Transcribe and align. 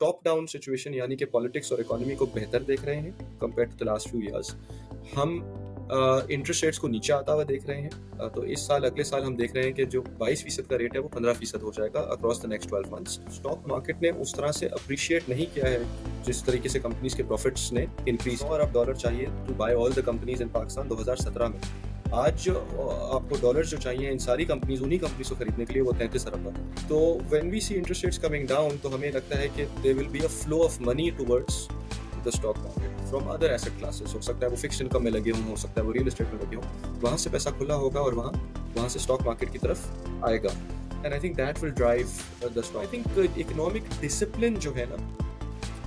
Top 0.00 0.24
down 0.24 0.46
situation 0.46 0.94
یعنی 0.94 1.16
کہ 1.16 1.26
politics 1.26 1.70
اور 1.72 1.78
اکانومی 1.78 2.14
کو 2.14 2.26
بہتر 2.34 2.62
دیکھ 2.62 2.84
رہے 2.84 3.00
ہیں 3.00 3.10
compare 3.38 3.66
to 3.66 3.76
the 3.78 3.84
last 3.84 4.10
few 4.10 4.20
years 4.20 4.54
ہم 5.16 5.38
انٹرسٹ 6.28 6.64
ریٹس 6.64 6.78
کو 6.78 6.88
نیچے 6.88 7.12
آتا 7.12 7.34
ہوا 7.34 7.42
دیکھ 7.48 7.66
رہے 7.66 7.80
ہیں 7.80 8.28
تو 8.34 8.40
اس 8.42 8.60
سال، 8.60 8.84
اگلے 8.84 9.04
سال 9.04 9.24
ہم 9.24 9.34
دیکھ 9.36 9.54
رہے 9.56 9.62
ہیں 9.62 9.72
کہ 9.72 9.84
جو 9.84 10.02
بائیس 10.18 10.42
فیصد 10.44 10.68
کا 10.70 10.78
ریٹ 10.78 10.94
ہے 10.94 11.00
وہ 11.00 11.08
پندرہ 11.08 11.32
فیصد 11.32 11.62
ہو 11.62 11.70
جائے 11.76 11.88
گا 11.94 12.00
across 12.12 12.42
the 12.42 12.48
next 12.48 12.70
twelve 12.70 12.90
months 12.90 13.18
stock 13.26 13.66
market 13.68 14.02
نے 14.02 14.10
اس 14.20 14.34
طرح 14.34 14.52
سے 14.52 14.66
اپریشیٹ 14.68 15.28
نہیں 15.28 15.54
کیا 15.54 15.70
ہے 15.70 15.78
جس 16.24 16.42
طریقے 16.44 16.68
سے 16.68 16.80
کمپنیز 16.80 17.14
کے 17.14 17.22
پروفٹس 17.22 17.72
نے 17.72 17.86
انکریز 18.06 18.42
اور 18.42 18.60
اب 18.60 18.72
ڈالر 18.72 18.94
چاہیے 18.94 19.26
to 19.46 19.54
buy 19.56 19.76
all 19.76 19.96
the 19.96 20.00
companies 20.04 20.42
in 20.42 20.48
Pakistan 20.48 20.90
دو 20.90 21.00
ہزار 21.00 21.16
سترہ 21.16 21.48
میں۔ 21.48 21.58
آج 22.12 22.48
آپ 23.10 23.22
کو 23.28 23.36
ڈالر 23.40 23.62
جو 23.62 23.76
چاہیے 23.76 24.10
ان 24.10 24.18
ساری 24.18 24.44
کمپنیز 24.44 24.82
انہیں 24.82 24.98
کمپنیز 24.98 25.28
کو 25.28 25.34
خریدنے 25.38 25.64
کے 25.64 25.72
لیے 25.72 25.82
وہ 25.82 25.92
تینتیس 25.98 26.26
ارب 26.26 26.46
ہے 26.46 26.62
تو 26.88 27.18
when 27.30 27.50
we 27.50 27.60
see 27.60 27.74
interest 27.76 28.04
rates 28.04 28.18
coming 28.18 28.46
down 28.46 28.76
تو 28.82 28.94
ہمیں 28.94 29.10
لگتا 29.10 29.38
ہے 29.38 29.48
کہ 29.54 29.64
they 29.84 29.92
will 29.92 30.08
be 30.08 30.18
a 30.18 30.28
flow 30.28 30.62
of 30.64 30.80
money 30.80 31.08
towards 31.10 31.68
the 32.24 32.30
stock 32.34 32.58
market 32.58 33.08
from 33.10 33.28
other 33.30 33.50
asset 33.50 33.68
classes 33.78 34.14
ہو 34.14 34.20
سکتا 34.20 34.46
ہے 34.46 34.50
وہ 34.50 34.56
فکس 34.56 34.80
انکم 34.82 35.04
میں 35.04 35.10
لگے 35.10 35.30
ہوں، 35.30 35.48
ہو 35.48 35.56
سکتا 35.56 35.80
ہے 35.80 35.86
وہ 35.86 35.92
ریئل 35.92 36.06
اسٹیٹ 36.06 36.34
میں 36.34 36.44
لگے 36.44 36.56
ہوں۔ 36.56 36.96
وہاں 37.02 37.16
سے 37.16 37.30
پیسہ 37.32 37.48
کھلا 37.58 37.74
ہوگا 37.74 38.00
اور 38.00 38.12
وہاں 38.12 38.32
وہاں 38.74 38.88
سے 38.88 38.98
اسٹاک 38.98 39.22
مارکیٹ 39.26 39.52
کی 39.52 39.58
طرف 39.58 39.86
آئے 40.20 40.42
گا۔ 40.42 40.48
And 40.92 41.12
I 41.12 41.20
think 41.20 41.36
that 41.36 41.62
will 41.62 41.70
drive 41.70 42.06
the 42.42 42.60
stock 42.60 42.76
I 42.76 42.86
think 42.90 43.18
economic 43.18 44.00
discipline 44.00 44.54
جو 44.60 44.76
ہے 44.76 44.84
نا 44.90 44.96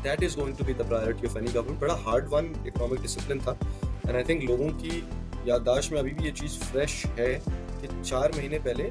that 0.03 0.23
is 0.23 0.38
going 0.38 0.55
to 0.57 0.63
be 0.67 0.73
the 0.73 0.84
priority 0.90 1.27
of 1.27 1.35
any 1.35 1.53
government 1.55 1.79
بڑا 1.79 1.98
ہارڈ 2.05 2.31
ون 2.31 2.53
اکنامک 2.65 3.03
ڈسپلن 3.03 3.40
تھا۔ 3.40 3.53
اینڈ 3.84 4.15
آئی 4.15 4.23
تھنک 4.23 4.43
لوگوں 4.43 4.70
کی 4.79 5.01
یادداشت 5.45 5.91
میں 5.91 5.99
ابھی 5.99 6.13
بھی 6.13 6.25
یہ 6.25 6.31
چیز 6.31 6.57
فریش 6.59 7.05
ہے 7.17 7.39
کہ 7.81 7.87
چار 8.03 8.29
مہینے 8.35 8.59
پہلے 8.63 8.89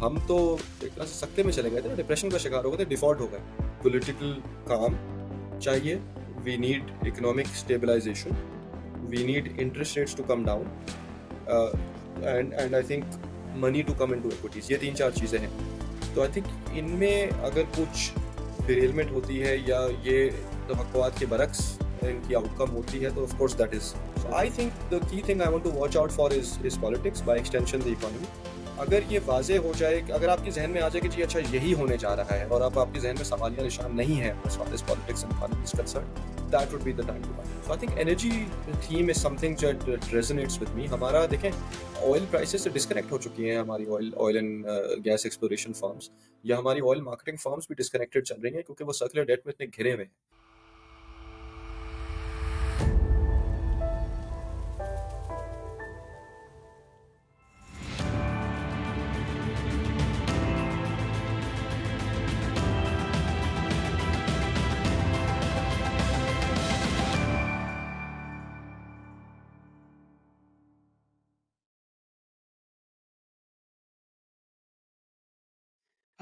ہم 0.00 0.18
تو 0.26 0.56
ایک 0.80 0.94
طرح 0.94 1.04
سے 1.04 1.14
سکتے 1.14 1.42
میں 1.42 1.52
چلے 1.52 1.70
گئے 1.72 1.80
تھے 1.80 1.94
ڈپریشن 1.96 2.30
کا 2.30 2.38
شکار 2.38 2.64
ہو 2.64 2.70
گئے 2.70 2.76
تھے 2.76 2.84
ڈیفالٹ 2.84 3.20
ہو 3.20 3.26
گئے۔ 3.32 3.40
پولیٹیکل 3.82 4.32
کام 4.64 4.94
چاہیے 5.60 5.98
we 6.44 6.56
need 6.56 6.90
economic 7.02 7.54
stabilisation 7.54 8.30
we 9.10 9.24
need 9.26 9.48
interest 9.58 9.98
rates 9.98 10.14
to 10.14 10.22
come 10.22 10.44
down 10.44 10.64
and 12.26 12.54
and 12.54 12.74
I 12.74 12.84
think 12.84 13.04
money 13.56 13.82
to 13.82 13.92
come 13.98 14.12
into 14.20 14.28
equities 14.28 14.70
یہ 14.70 14.76
تین 14.80 14.96
چار 14.96 15.10
چیزیں 15.10 15.38
ہیں۔ 15.38 15.48
تو 16.14 16.20
آئی 16.20 16.32
تھنک 16.32 16.46
ان 16.72 16.90
میں 16.90 17.26
اگر 17.42 17.62
کچھ 17.76 18.10
ڈریلمنٹ 18.66 19.10
ہوتی 19.10 19.42
ہے 19.42 19.56
یا 19.66 19.86
یہ 20.02 20.30
توقعات 20.68 21.18
کے 21.18 21.26
برعکس 21.26 21.78
ان 22.02 22.20
کی 22.28 22.34
آؤٹ 22.34 22.58
کم 22.58 22.74
ہوتی 22.74 23.04
ہے 23.04 23.10
تو 23.10 23.22
of 23.22 23.38
course 23.38 23.58
that 23.58 23.74
is 23.74 23.94
I 24.32 24.50
think 24.54 24.90
the 24.90 24.98
key 25.10 25.22
thing 25.26 25.40
I 25.40 25.52
want 25.52 25.64
to 25.64 25.72
watch 25.72 25.96
out 25.96 26.12
for 26.12 26.30
is 26.30 26.58
is 26.64 26.78
politics 26.80 27.22
by 27.22 27.40
extension 27.40 27.84
the 27.84 27.90
economy 27.90 28.26
اگر 28.78 29.00
یہ 29.08 29.18
واضح 29.26 29.58
ہو 29.64 29.72
جائے 29.78 30.00
اگر 30.12 30.28
آپ 30.28 30.44
کے 30.44 30.50
ذہن 30.50 30.70
میں 30.70 30.80
آ 30.82 30.88
جائے 30.88 31.00
کہ 31.00 31.08
جی 31.08 31.22
اچھا 31.22 31.40
یہی 31.52 31.72
ہونے 31.74 31.96
جا 31.96 32.14
رہا 32.16 32.38
ہے 32.38 32.44
اور 32.44 32.60
اب 32.60 32.78
آپ 32.78 32.88
کے 32.92 33.00
ذہن 33.00 33.14
میں 33.16 33.24
سوالیہ 33.24 33.64
نشان 33.64 33.96
نہیں 33.96 34.20
ہے 34.20 34.32
politics 34.42 35.24
and 35.24 35.34
economies 35.36 35.72
concern 35.78 36.04
that 36.52 36.74
would 36.74 36.82
be 36.82 36.92
the 36.92 37.02
time 37.06 37.22
to 37.22 37.42
so 37.66 37.72
I 37.72 37.78
think 37.78 37.98
energy 38.00 38.30
theme 38.80 39.08
is 39.08 39.20
something 39.36 39.64
resonates 40.12 40.60
with 40.62 40.74
me 40.74 40.86
ہمارا، 40.90 41.24
دیکھیں 41.30 41.50
آئل 41.50 42.24
پرائسز 42.30 42.62
سے 42.62 42.70
ڈسکنیکٹ 42.70 43.12
ہو 43.12 43.18
چکی 43.18 43.50
ہیں 43.50 43.56
ہماری 43.56 43.86
oil 43.94 44.10
oil 44.26 44.36
and 44.36 44.66
gas 45.04 45.24
exploration 45.24 45.72
firms 45.72 46.10
یا 46.44 46.58
ہماری 46.58 46.80
آئل 46.88 47.00
مارکیٹنگ 47.00 47.36
فارمس 47.42 47.66
بھی 47.68 47.74
ڈسکنیکٹڈ 47.74 48.24
چل 48.24 48.40
رہی 48.42 48.54
ہیں 48.54 48.62
کیونکہ 48.62 48.84
وہ 48.84 48.92
سرکولر 48.92 49.24
ڈیٹ 49.24 49.46
میں 49.46 49.52
اتنے 49.52 49.66
گھرے 49.76 49.92
ہوئے 49.92 50.04
ہیں۔ 50.04 50.10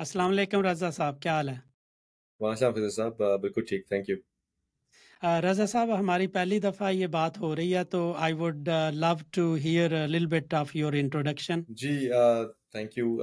السلام 0.05 0.31
علیکم 0.31 0.63
رضا 0.63 0.91
صاحب 0.91 1.21
کیا 1.23 1.33
حال 1.33 1.49
ہے؟ 1.49 1.55
ماشاء 2.41 2.71
صاحب 2.89 3.23
بالکل 3.41 3.65
ٹھیک 3.65 3.87
تھینک 3.89 4.09
یو 4.09 4.17
رضا 5.43 5.67
صاحب 5.67 5.99
ہماری 5.99 6.27
پہلی 6.27 6.59
دفعہ 6.59 6.91
یہ 6.91 7.07
بات 7.07 7.39
ہو 7.39 7.55
رہی 7.57 7.77
ہے 7.77 7.85
تو 7.85 8.01
I 8.17 8.33
would 8.33 8.69
love 8.93 9.13
to 9.31 9.55
hear 9.55 10.07
Lal 10.07 10.27
bit 10.27 10.55
of 10.55 10.75
your 10.77 10.93
introduction 10.93 11.63
جی 11.69 12.09
تھینک 12.73 12.99
یو 12.99 13.17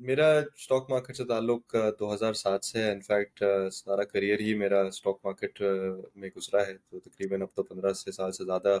میرا 0.00 0.26
اسٹاک 0.38 0.90
مارکیٹ 0.90 1.16
سے 1.16 1.24
تعلق 1.24 1.74
دو 2.00 2.12
ہزار 2.14 2.32
سات 2.34 2.64
سے 2.64 2.78
ہے 2.78 2.90
انفیکٹ 2.92 3.42
سارا 3.72 4.04
کریئر 4.04 4.40
ہی 4.40 4.54
میرا 4.54 4.80
اسٹاک 4.86 5.18
مارکیٹ 5.24 5.60
میں 6.14 6.28
گزرا 6.36 6.66
ہے۔ 6.66 6.76
تو 6.88 6.98
تقریباً 7.00 7.42
اب 7.42 7.54
تو 7.54 7.62
پندرہ 7.62 7.92
سے 7.92 8.12
سال 8.12 8.32
سے 8.32 8.44
زیادہ 8.44 8.78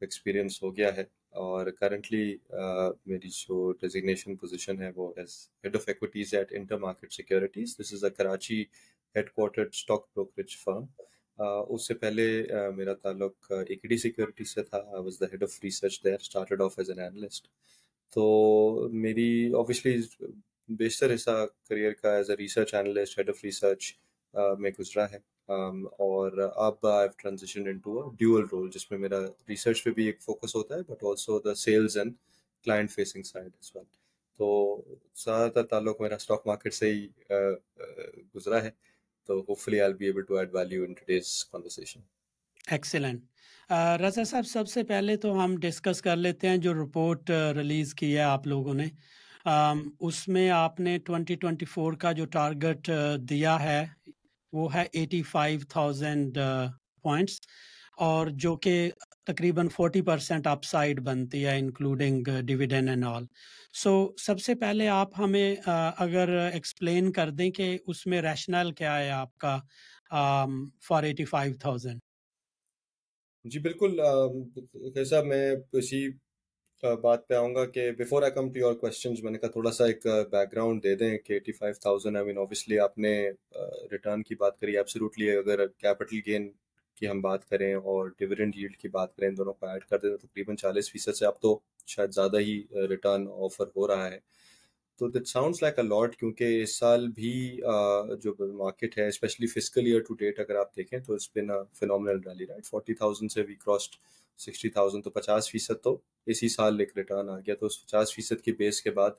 ایکسپیرئنس 0.00 0.62
ہو 0.62 0.74
گیا 0.76 0.94
ہے۔ 0.96 1.04
اور 1.42 1.66
کرنٹلی 1.80 2.24
میری 3.06 3.28
جو 3.32 3.70
ڈیزگنیشن 3.80 4.36
پوزیشن 4.36 4.82
ہے 4.82 4.90
وہ 4.96 5.12
as 5.16 5.32
head 5.64 5.76
of 5.76 5.84
equities 5.88 6.34
at 6.34 6.52
Intermarket 6.78 7.12
Securities 7.12 7.76
this 7.80 7.92
is 7.94 8.04
a 8.04 8.10
Karachi 8.10 8.62
headquartered 9.30 9.68
stock 9.72 10.06
brokerage 10.14 10.56
firm 10.64 10.84
اس 11.68 11.86
سے 11.88 11.94
پہلے 11.94 12.26
میرا 12.76 12.94
تعلق 13.02 13.52
ایکڈی 13.68 13.96
سیکورٹی 13.98 14.44
سے 14.44 14.62
تھا۔ 14.62 14.78
I 14.78 15.02
was 15.04 15.20
the 15.20 15.26
head 15.32 15.42
of 15.42 15.58
research 15.64 16.02
there 16.04 16.18
started 16.20 16.62
off 16.62 16.78
as 16.78 16.90
an 16.90 16.98
analyst 17.00 17.48
تو 18.12 18.22
میری 18.92 19.30
آبویسلی 19.58 20.00
بیشتر 20.78 21.14
حصہ 21.14 21.30
کریئر 21.68 21.92
کا 21.92 22.14
as 22.16 22.30
a 22.30 22.36
research 22.36 22.74
analyst 22.74 23.18
head 23.18 23.28
of 23.28 23.44
research 23.44 23.92
میں 24.58 24.70
گزرا 24.78 25.10
ہے۔ 25.10 25.18
اور 25.48 26.38
اب 26.56 26.86
I 26.86 27.00
have 27.00 27.16
transition 27.16 27.68
into 27.78 28.08
dual 28.10 28.44
role 28.52 28.70
جس 28.70 28.90
میں 28.90 28.98
میرا 28.98 29.20
ریسرچ 29.48 29.82
پہ 29.84 29.90
بھی 29.90 30.04
ایک 30.06 30.20
فوکس 30.22 30.54
ہوتا 30.54 30.74
ہے 30.74 30.82
but 30.88 31.04
also 31.04 31.38
the 31.38 31.54
sales 31.54 31.96
and 31.98 32.12
client 32.64 32.90
facing 32.90 33.22
side 33.22 33.44
as 33.44 33.70
well 33.74 33.84
تو 34.38 34.50
زیادہ 35.24 35.50
تر 35.54 35.66
تعلق 35.66 36.00
میرا 36.00 36.14
اسٹاک 36.14 36.46
مارکیٹ 36.46 36.74
سے 36.74 36.92
ہی 36.92 37.06
گزرا 38.34 38.62
ہے۔ 38.64 38.70
تو 39.28 39.38
hopefully 39.58 39.80
I 39.80 39.94
be 39.94 40.06
able 40.06 40.22
to 40.22 40.36
add 40.36 40.54
value 40.54 40.84
in 40.84 40.92
today's 40.92 41.44
conversation 41.44 42.00
excellent 42.66 43.22
Raza 44.00 44.24
sahab, 44.24 44.46
سب 44.46 44.68
سے 44.68 44.82
پہلے 44.82 45.16
تو 45.16 45.32
ہم 45.44 45.56
ڈسکس 45.56 46.02
کر 46.02 46.16
لیتے 46.16 46.48
ہیں 46.48 46.56
جو 46.56 46.74
رپورٹ 46.74 47.30
ریلیز 47.56 47.94
کی 47.94 48.14
ہے 48.16 48.22
آپ 48.22 48.46
لوگوں 48.46 48.74
نے۔ 48.74 48.86
اس 49.44 50.26
میں 50.28 50.48
آپ 50.50 50.80
نے 50.80 50.98
ٹوینٹی 50.98 51.34
ٹوینٹی 51.34 51.64
فور 51.64 51.92
کا 51.92 52.12
جو 52.12 52.24
ٹارگٹ 52.26 52.90
دیا 53.18 53.62
ہے، 53.62 53.84
وہ 54.52 54.74
ہے 54.74 54.84
ایٹی 54.92 55.22
فائیو 55.22 55.60
تھاؤزینڈ 55.68 56.38
پوائنٹس 57.02 57.40
اور 57.98 58.26
جو 58.26 58.56
کہ 58.56 58.90
تقریباً 59.24 59.68
فورٹی 59.68 60.02
پرسینٹ 60.02 60.46
اپ 60.46 60.64
سائڈ 60.64 61.00
بنتی 61.00 61.44
ہے 61.46 61.58
انکلوڈنگ 61.58 62.24
ڈویڈین 62.46 62.88
اینڈ 62.88 63.04
آل 63.04 63.24
سو 63.74 63.92
سب 64.18 64.40
سے 64.40 64.54
پہلے 64.54 64.88
آپ 64.88 65.18
ہمیں 65.18 65.56
اگر 65.66 66.28
ایکسپلین 66.52 67.12
کر 67.12 67.30
دیں 67.30 67.50
کہ 67.50 67.76
اس 67.86 68.06
میں 68.06 68.22
ریشنل 68.22 68.72
کیا 68.72 68.98
ہے 68.98 69.10
آپ 69.10 69.36
کا 69.38 69.58
فار 70.88 71.02
ایٹی 71.02 71.24
فائیو 71.24 71.54
تھاؤزینڈ 71.60 72.00
جی 73.44 73.58
بالکل 73.58 74.00
صاحب 75.04 75.24
میں 75.24 75.54
اسی 75.72 76.08
بات 76.82 77.26
پہ 77.28 77.34
آؤں 77.34 77.54
گا 77.54 77.64
کہ 77.64 77.90
before 77.92 78.22
I 78.22 78.32
come 78.32 78.52
to 78.52 78.58
your 78.58 78.74
question 78.74 79.14
میں 79.22 79.32
نے 79.32 79.38
کہا 79.38 79.48
تھوڑا 79.48 79.70
سا 79.72 79.86
ایک 79.86 80.06
بیک 80.30 80.52
گراؤنڈ 80.52 80.82
دے 80.82 80.94
دیں 80.94 81.16
کہ 81.18 81.32
eighty 81.32 81.52
five 81.52 81.74
thousand 81.80 82.16
I 82.16 82.26
mean 82.26 82.38
obviously 82.38 82.78
آپ 82.78 82.98
نے 82.98 83.12
ریٹرن 83.92 84.22
کی 84.22 84.34
بات 84.34 84.58
کری. 84.60 84.76
ایبسلیوٹلی 84.76 85.30
اگر 85.30 85.66
کیپٹل 85.66 86.20
گین 86.26 86.50
کی 86.96 87.08
ہم 87.08 87.20
بات 87.20 87.48
کریں 87.50 87.74
اور 87.74 88.08
ڈویڈنڈ 88.18 88.56
ییلڈ 88.56 88.76
کی 88.76 88.88
بات 88.88 89.16
کریں 89.16 89.30
دونوں 89.30 89.52
کو 89.52 89.66
ایڈ 89.66 89.84
کر 89.84 89.98
دیں 89.98 90.10
تو 90.10 90.16
تقریباً 90.16 90.56
چالیس 90.56 90.90
فیصد 90.92 91.16
سے 91.16 91.26
آپ 91.26 91.40
تو 91.40 91.58
شاید 91.86 92.12
زیادہ 92.12 92.40
ہی 92.40 92.62
ریٹرن 92.88 93.26
آفر 93.44 93.66
ہو 93.76 93.86
رہا 93.88 94.10
ہے. 94.10 94.18
تو 95.00 95.08
that 95.08 95.28
sounds 95.28 95.62
like 95.62 95.78
a 95.78 95.84
lot 95.84 96.16
کیونکہ 96.16 96.62
اس 96.62 96.76
سال 96.78 97.06
بھی 97.08 97.32
جو 98.22 98.34
مارکیٹ 98.52 98.98
ہے 98.98 99.06
especially 99.08 99.46
fiscal 99.46 99.86
year 99.86 100.00
to 100.00 100.14
date 100.14 100.40
اگر 100.40 100.56
آپ 100.56 100.76
دیکھیں 100.76 100.98
تو 100.98 101.14
اس 101.14 101.32
پہ 101.32 101.40
نا 101.40 101.62
phenomenal 101.74 102.18
rally 102.26 102.46
right 102.46 102.66
forty 102.66 102.94
thousand 102.94 103.32
سے 103.32 103.42
وی 103.42 103.54
کراسڈ 103.54 103.94
سکسٹی 104.38 104.68
تھاؤزینڈ 104.68 105.04
تو 105.04 105.10
پچاس 105.10 105.50
فیصد 105.50 105.82
تو 105.82 105.96
اسی 106.26 106.48
سال 106.48 106.80
ایک 106.80 106.96
ریٹرن 106.96 107.28
آ 107.28 107.38
گیا۔ 107.38 107.54
تو 107.54 107.66
اس 107.66 107.82
پچاس 107.84 108.14
فیصد 108.14 108.42
کی 108.42 108.52
بیس 108.52 108.82
کے 108.82 108.90
بعد 108.90 109.10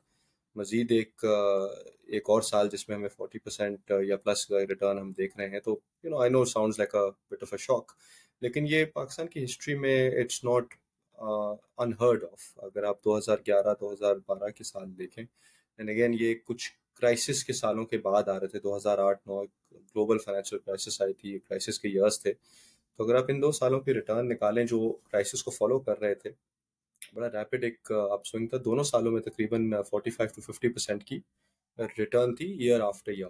مزید 0.56 0.92
ایک 0.92 1.26
ایک 1.26 2.30
اور 2.30 2.42
سال 2.42 2.70
جس 2.70 2.88
میں 2.90 2.96
ہمیں 2.98 3.10
فورٹی 3.10 3.40
پرسینٹ 3.40 3.92
یا 4.06 4.18
پلس 4.18 4.46
کا 4.46 4.60
ریٹرن 4.60 5.00
ہم 5.00 5.12
دیکھ 5.12 5.38
رہے 5.38 5.50
ہیں 5.50 5.60
تو 5.60 5.80
you 6.04 6.10
know 6.10 6.18
I 6.18 6.32
know 6.32 6.44
sounds 6.46 6.80
like 6.80 6.96
a 6.96 7.10
bit 7.32 7.44
of 7.44 7.54
a 7.54 7.58
shock 7.58 7.92
لیکن 8.42 8.66
یہ 8.68 8.86
پاکستان 8.94 9.28
کی 9.28 9.44
ہسٹری 9.44 9.76
میں 9.76 9.98
اٹس 10.22 10.44
ناٹ 10.44 10.74
انہرڈ 11.18 12.24
آف 12.24 12.52
اگر 12.58 12.84
آپ 12.84 13.04
دو 13.06 13.18
ہزار 13.18 13.38
گیارہ، 13.48 13.74
دو 13.82 13.92
ہزار 13.94 14.16
بارہ 14.28 14.50
کے 14.50 14.64
سال 14.64 14.98
دیکھیں 14.98 15.24
اینڈ 15.82 15.90
اگین 15.90 16.14
یہ 16.20 16.34
کچھ 16.46 16.70
کرائسس 17.00 17.44
کے 17.44 17.54
سالوں 17.54 17.86
کے 17.86 17.98
بعد 17.98 18.28
آ 18.30 18.40
رہے 18.40 18.48
تھے۔ 18.48 18.60
دو 18.60 18.76
ہزار 18.78 18.98
آٹھ، 19.00 19.20
نو 19.28 19.42
گلوبل 19.44 20.18
فائنینشیل 20.26 20.60
کرائسس 20.60 21.02
آئی 21.02 21.14
تھی 21.14 21.38
کرائسس 21.40 21.80
کے 21.80 21.88
ایئرس 21.90 22.22
تھے۔ 22.22 22.34
تو 23.00 23.04
اگر 23.04 23.16
آپ 23.16 23.26
ان 23.30 23.42
دو 23.42 23.52
سالوں 23.52 23.80
کی 23.80 23.94
ریٹرن 23.94 24.30
نکالیں 24.30 24.64
جو 24.66 24.80
کرائسس 24.92 25.44
کو 25.44 25.52
فالو 25.52 25.80
کر 25.80 26.00
رہے 26.02 26.16
تھے، 26.16 26.32
بڑا 27.14 27.28
ریپڈ 27.32 27.64
ایک 27.64 27.92
اپ 27.92 28.26
سوئنگ 28.26 28.48
تھا، 28.48 28.58
دونوں 28.66 28.84
سالوں 28.84 29.12
میں 29.12 29.22
تقریباً 29.22 29.72
forty 29.90 30.10
five 30.10 30.34
to 30.36 30.52
fifty 30.52 30.70
percent 30.70 31.04
کی 31.04 31.20
ریٹرن 31.98 32.36
تھی 32.36 32.52
ایئر 32.64 32.82
آفٹر 32.82 33.12
ایئر 33.12 33.30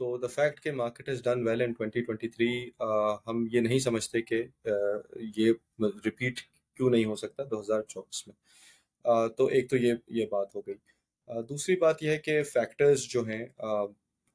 تو 0.00 0.16
دا 0.18 0.26
فیکٹ 0.26 0.60
کہ 0.60 0.72
market 0.72 1.08
is 1.08 1.22
done 1.24 1.46
well 1.48 1.60
in 1.62 1.72
twenty 1.72 2.02
twenty 2.02 2.28
three 2.28 2.48
ہم 3.26 3.46
یہ 3.52 3.60
نہیں 3.60 3.78
سمجھتے 3.78 4.22
کہ 4.22 4.42
یہ 5.36 5.52
ریپیٹ 6.04 6.40
کیوں 6.76 6.90
نہیں 6.90 7.04
ہو 7.04 7.16
سکتا 7.16 7.42
دو 7.50 7.60
ہزار 7.60 7.82
چوبیس 7.82 8.26
میں۔ 8.26 8.34
تو 9.36 9.46
ایک 9.46 9.70
تو 9.70 9.76
یہ 9.76 9.94
یہ 10.08 10.26
بات 10.30 10.54
ہو 10.54 10.60
گئی۔ 10.60 10.74
دوسری 11.28 11.76
بات 11.76 12.02
یہ 12.02 12.10
ہے 12.10 12.18
کہ 12.18 12.42
فیکٹرز 12.42 13.02
جو 13.08 13.24
ہیں 13.24 13.44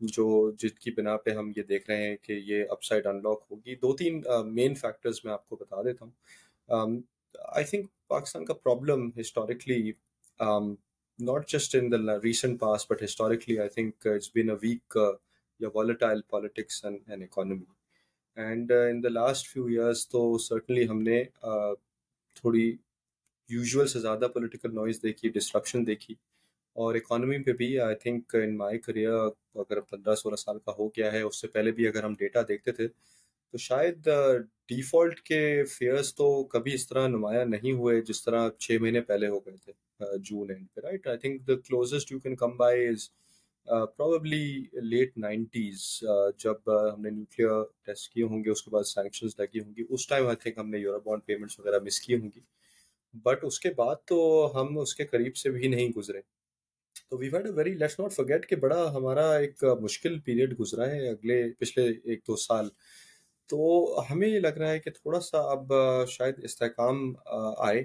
جو 0.01 0.51
جس 0.60 0.74
کی 0.74 0.92
بنا 0.92 1.16
پہ 1.18 1.31
ہم 1.31 1.51
یہ 1.56 1.63
دیکھ 1.63 1.89
رہے 1.89 2.07
ہیں 2.07 2.16
کہ 2.18 2.34
یہ 2.45 2.63
اپ 2.69 2.84
سائڈ 2.84 3.07
ان 3.07 3.22
لاک 3.24 3.44
ہوگی، 3.51 3.75
دو 3.75 3.95
تین 3.98 4.22
مین 4.45 4.75
فیکٹرز 4.75 5.19
میں 5.24 5.34
آپ 5.34 5.48
کو 5.50 5.56
بتا 5.56 5.81
دیتا 5.81 6.06
ہوں۔ 6.06 7.00
آئی 7.39 7.66
تھنک 7.66 7.89
پاکستان 8.07 8.45
کا 8.45 8.54
problem 8.54 9.10
historically 9.19 9.92
not 11.19 11.48
just 11.50 11.75
in 11.75 11.92
the 11.92 12.18
recent 12.24 12.60
past 12.60 12.86
but 12.92 13.04
historically 13.04 13.60
I 13.60 13.69
think 13.69 14.07
it's 14.07 14.30
been 14.36 14.50
a 14.50 14.56
weak 14.62 14.98
یا 15.60 15.69
volatile 15.75 16.22
politics 16.22 16.83
and 16.86 17.24
economy 17.24 17.63
and 18.38 18.72
in 18.72 19.04
the 19.04 19.10
last 19.10 19.48
few 19.48 19.66
years 19.66 20.07
تو 20.10 20.38
سرٹنلی 20.38 20.88
ہم 20.90 21.01
نے 21.01 21.24
تھوڑی 22.36 22.66
یوزول 23.50 23.88
سے 23.88 24.00
زیادہ 24.00 24.28
پولیٹیکل 24.33 24.74
نوائز 24.74 25.01
دیکھی 25.04 25.30
disruption 25.30 25.88
دیکھی۔ 25.88 26.16
اور 26.77 26.95
اکانومی 26.95 27.41
پہ 27.44 27.53
بھی 27.59 27.68
I 27.79 27.95
think 27.95 28.35
in 28.35 28.56
my 28.57 28.79
career 28.79 29.13
اگر 29.13 29.79
پندرہ 29.81 30.15
سولہ 30.15 30.35
سال 30.35 30.59
کا 30.65 30.71
ہو 30.79 30.88
گیا 30.88 31.12
ہے، 31.12 31.21
اس 31.21 31.41
سے 31.41 31.47
پہلے 31.47 31.71
بھی 31.71 31.88
اگر 31.88 32.03
ہم 32.03 32.13
ڈیٹا 32.19 32.41
دیکھتے 32.47 32.71
تھے، 32.71 32.88
تو 33.53 33.57
شاید 33.57 34.07
ڈیفالٹ 34.69 35.19
کے 35.29 35.63
فیئرس 35.69 36.13
تو 36.15 36.27
کبھی 36.53 36.74
اس 36.74 36.88
طرح 36.88 37.07
نمایاں 37.07 37.45
نہیں 37.45 37.71
ہوئے 37.71 38.01
جس 38.07 38.24
طرح 38.24 38.50
چھ 38.59 38.77
مہینے 38.81 39.01
پہلے 39.01 39.27
ہو 39.27 39.39
گئے 39.45 39.56
تھے 39.65 40.18
جون 40.29 40.51
اینڈ 40.51 40.68
پہ 40.74 40.81
right 40.81 41.07
I 41.07 41.18
think 41.18 41.47
the 41.47 41.56
closest 41.68 42.12
you 42.12 42.19
can 42.19 42.35
come 42.35 42.57
by 42.57 42.88
is 42.88 43.09
probably 43.68 44.45
late 44.89 45.18
nineties 45.18 45.81
جب 46.44 46.69
ہم 46.94 47.01
نے 47.01 47.09
نیوکلیئر 47.09 47.63
ٹیسٹ 47.85 48.12
کیے 48.13 48.23
ہوں 48.23 48.44
گے، 48.44 48.50
اس 48.50 48.62
کے 48.63 48.71
بعد 48.71 48.83
سینکشنز 48.88 49.39
لگی 49.39 49.59
ہوں 49.59 49.73
گی۔ 49.77 49.83
اس 49.89 50.07
ٹائم 50.07 50.27
آئی 50.27 50.35
تھنک 50.35 50.57
ہم 50.57 50.69
نے 50.69 50.80
یورپ 50.80 51.06
بانڈ 51.06 51.25
پیمنٹس 51.25 51.59
وغیرہ 51.59 51.80
مس 51.85 52.00
کی 52.01 52.15
ہوں 52.15 52.30
گی۔ 52.35 52.39
بٹ 53.23 53.44
اس 53.44 53.59
کے 53.59 53.69
بعد 53.77 53.95
تو 54.06 54.18
ہم 54.56 54.77
اس 54.80 54.95
کے 54.95 55.06
قریب 55.06 55.35
سے 55.35 55.50
بھی 55.50 55.68
نہیں 55.68 55.89
گزرے۔ 55.97 56.21
تو 57.09 57.17
we 57.17 57.27
had 57.27 57.45
a 57.45 57.51
very 57.51 57.73
let's 57.73 57.99
not 57.99 58.13
forget 58.13 58.49
کہ 58.49 58.55
بڑا 58.55 58.91
ہمارا 58.94 59.29
ایک 59.38 59.63
مشکل 59.81 60.19
پیریڈ 60.19 60.59
گزرا 60.59 60.89
ہے 60.91 61.09
اگلے 61.09 61.53
پچھلے 61.59 61.85
ایک 62.03 62.19
دو 62.27 62.35
سال۔ 62.35 62.69
تو 63.49 63.57
ہمیں 64.11 64.27
یہ 64.27 64.39
لگ 64.39 64.57
رہا 64.57 64.71
ہے 64.71 64.79
کہ 64.79 64.91
تھوڑا 64.91 65.19
سا 65.19 65.39
اب 65.51 65.73
شاید 66.09 66.44
استحکام 66.44 67.13
آئے 67.57 67.83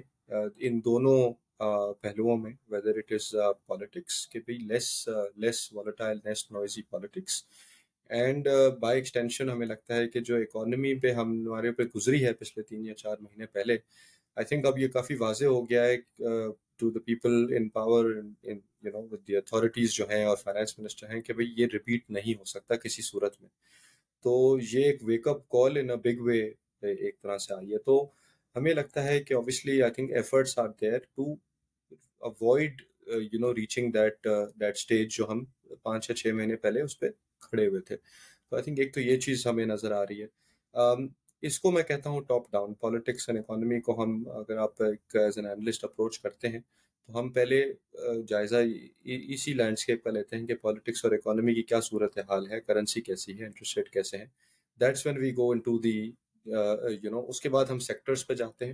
ان 0.57 0.79
دونوں 0.85 1.33
پہلوؤں 2.01 2.37
میں 2.37 2.51
ویدر 2.69 2.97
اٹ 2.97 3.11
از 3.11 3.35
پالیٹکس 3.65 4.27
کہ 4.29 4.39
بھائی 4.39 4.57
less 4.57 5.09
less 5.35 5.73
volatile 5.73 6.17
less 6.25 6.51
noisy 6.51 6.81
politics 6.81 7.43
and 8.09 8.47
by 8.79 8.97
extension 8.97 9.49
ہمیں 9.49 9.67
لگتا 9.67 9.95
ہے 9.95 10.07
کہ 10.07 10.19
جو 10.19 10.35
اکانومی 10.35 10.93
پہ 10.99 11.11
ہم 11.11 11.31
ہمارے 11.47 11.71
پہ 11.71 11.83
گزری 11.95 12.25
ہے 12.25 12.33
پچھلے 12.33 12.63
تین 12.63 12.85
یا 12.85 12.95
چار 12.95 13.17
مہینے 13.19 13.45
پہلے 13.45 13.77
آئی 14.35 14.45
تھنک 14.45 14.65
اب 14.65 14.77
یہ 14.77 14.87
کافی 14.87 15.15
واضح 15.15 15.45
ہو 15.45 15.69
گیا 15.69 15.85
ہے۔ 15.85 15.97
To 16.83 16.89
the 16.91 16.99
people 16.99 17.31
in 17.57 17.67
power 17.69 18.05
you 18.05 18.91
know 18.91 19.01
with 19.11 19.27
the 19.27 19.35
authorities 19.35 19.93
جو 19.93 20.09
ہیں 20.09 20.23
اور 20.25 20.37
فائنینس 20.37 20.79
منسٹر 20.79 21.13
ہیں 21.13 21.21
کہ 21.21 21.33
بھائی 21.33 21.53
یہ 21.57 21.67
ریپیٹ 21.73 22.09
نہیں 22.09 22.39
ہو 22.39 22.43
سکتا 22.43 22.75
کسی 22.75 23.01
صورت 23.01 23.41
میں۔ 23.41 23.49
تو 24.25 24.57
یہ 24.71 24.83
ایک 24.85 25.03
wake 25.03 25.27
up 25.27 25.47
call 25.49 25.77
in 25.77 25.89
a 25.89 25.95
big 26.03 26.21
way 26.21 26.41
ایک 26.81 27.21
طرح 27.21 27.37
سے 27.37 27.53
آئی 27.53 27.73
ہے۔ 27.73 27.77
تو 27.77 27.95
ہمیں 28.55 28.73
لگتا 28.73 29.03
ہے 29.03 29.19
کہ 29.23 29.33
obviously 29.33 29.81
I 29.83 29.91
think 29.91 30.11
efforts 30.11 30.57
are 30.59 30.69
there 30.81 30.99
to 31.15 31.33
avoid 32.29 32.81
you 33.33 33.39
know 33.39 33.53
reaching 33.55 33.91
that 33.91 34.27
that 34.59 34.75
stage 34.75 35.15
جو 35.17 35.29
ہم 35.29 35.43
پانچ 35.83 36.09
یا 36.09 36.15
چھ 36.15 36.35
مہینے 36.35 36.55
پہلے 36.55 36.81
اس 36.81 36.99
پہ 36.99 37.05
کھڑے 37.41 37.67
ہوئے 37.67 37.81
تھے۔ 37.81 37.97
تو 38.49 38.55
آئی 38.55 38.63
تھنک 38.63 38.79
ایک 38.79 38.93
تو 38.93 39.01
یہ 39.01 39.19
چیز 39.19 39.47
ہمیں 39.47 39.65
نظر 39.65 39.91
آ 39.91 40.03
رہی 40.03 40.21
ہے۔ 40.21 40.27
اس 41.43 41.59
کو 41.59 41.71
میں 41.71 41.83
کہتا 41.83 42.09
ہوں 42.09 42.21
top 42.21 42.51
down 42.51 42.73
politics 42.73 43.29
and 43.29 43.39
economy 43.39 43.79
کو 43.81 44.01
ہم 44.03 44.11
اگر 44.35 44.57
آپ 44.57 44.81
ایک 44.83 45.15
ایز 45.15 45.37
این 45.37 45.45
اینالسٹ 45.45 45.83
اپروچ 45.83 46.19
کرتے 46.19 46.47
ہیں، 46.47 46.59
تو 47.09 47.19
ہم 47.19 47.29
پہلے 47.31 47.61
جائزہ 48.27 48.55
اسی 49.05 49.53
لینڈسکیپ 49.53 50.03
کا 50.03 50.11
لیتے 50.11 50.37
ہیں 50.37 50.45
کہ 50.47 50.55
پالیٹکس 50.61 51.03
اور 51.05 51.13
اکانومی 51.13 51.53
کی 51.53 51.63
کیا 51.63 51.79
صورت 51.81 52.17
حال 52.29 52.49
ہے 52.51 52.59
کرنسی 52.61 53.01
کیسی 53.01 53.39
ہے 53.39 53.45
انٹرسٹ 53.45 53.77
ریٹ 53.77 53.89
کیسے 53.89 54.17
ہیں. 54.17 54.25
That's 54.79 55.05
when 55.05 55.17
we 55.17 55.31
go 55.37 55.49
into 55.59 55.77
the 55.79 55.99
you 56.45 57.11
know 57.11 57.25
اس 57.29 57.41
کے 57.41 57.49
بعد 57.49 57.65
ہم 57.65 57.79
سیکٹرس 57.79 58.25
پہ 58.27 58.33
جاتے 58.33 58.65
ہیں، 58.65 58.73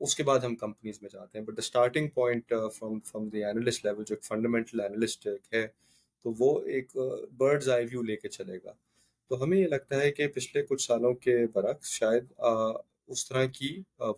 اس 0.00 0.14
کے 0.16 0.22
بعد 0.22 0.38
ہم 0.40 0.54
کمپنیز 0.56 1.02
میں 1.02 1.10
جاتے 1.12 1.38
ہیں. 1.38 1.44
But 1.46 1.56
the 1.56 1.60
starting 1.60 2.08
point 2.14 2.52
from 2.74 3.00
from 3.02 3.28
the 3.28 3.44
analyst 3.44 3.84
level 3.84 4.04
جو 4.04 4.14
ایک 4.14 4.24
فنڈامنٹل 4.24 4.80
اینالسٹ 4.80 5.26
ہے، 5.52 5.66
تو 6.24 6.32
وہ 6.38 6.60
ایک 6.66 6.96
برڈز 7.38 7.68
آئی 7.70 7.84
ویو 7.84 8.02
لے 8.02 8.16
کے 8.16 8.28
چلے 8.28 8.58
گا. 8.64 8.72
تو 9.30 9.42
ہمیں 9.42 9.58
یہ 9.58 9.66
لگتا 9.66 10.00
ہے 10.00 10.10
کہ 10.12 10.26
پچھلے 10.28 10.62
کچھ 10.66 10.82
سالوں 10.82 11.12
کے 11.14 11.36
برعکس 11.52 11.90
شاید 11.90 12.32
اس 13.08 13.28
طرح 13.28 13.44
کی 13.52 13.68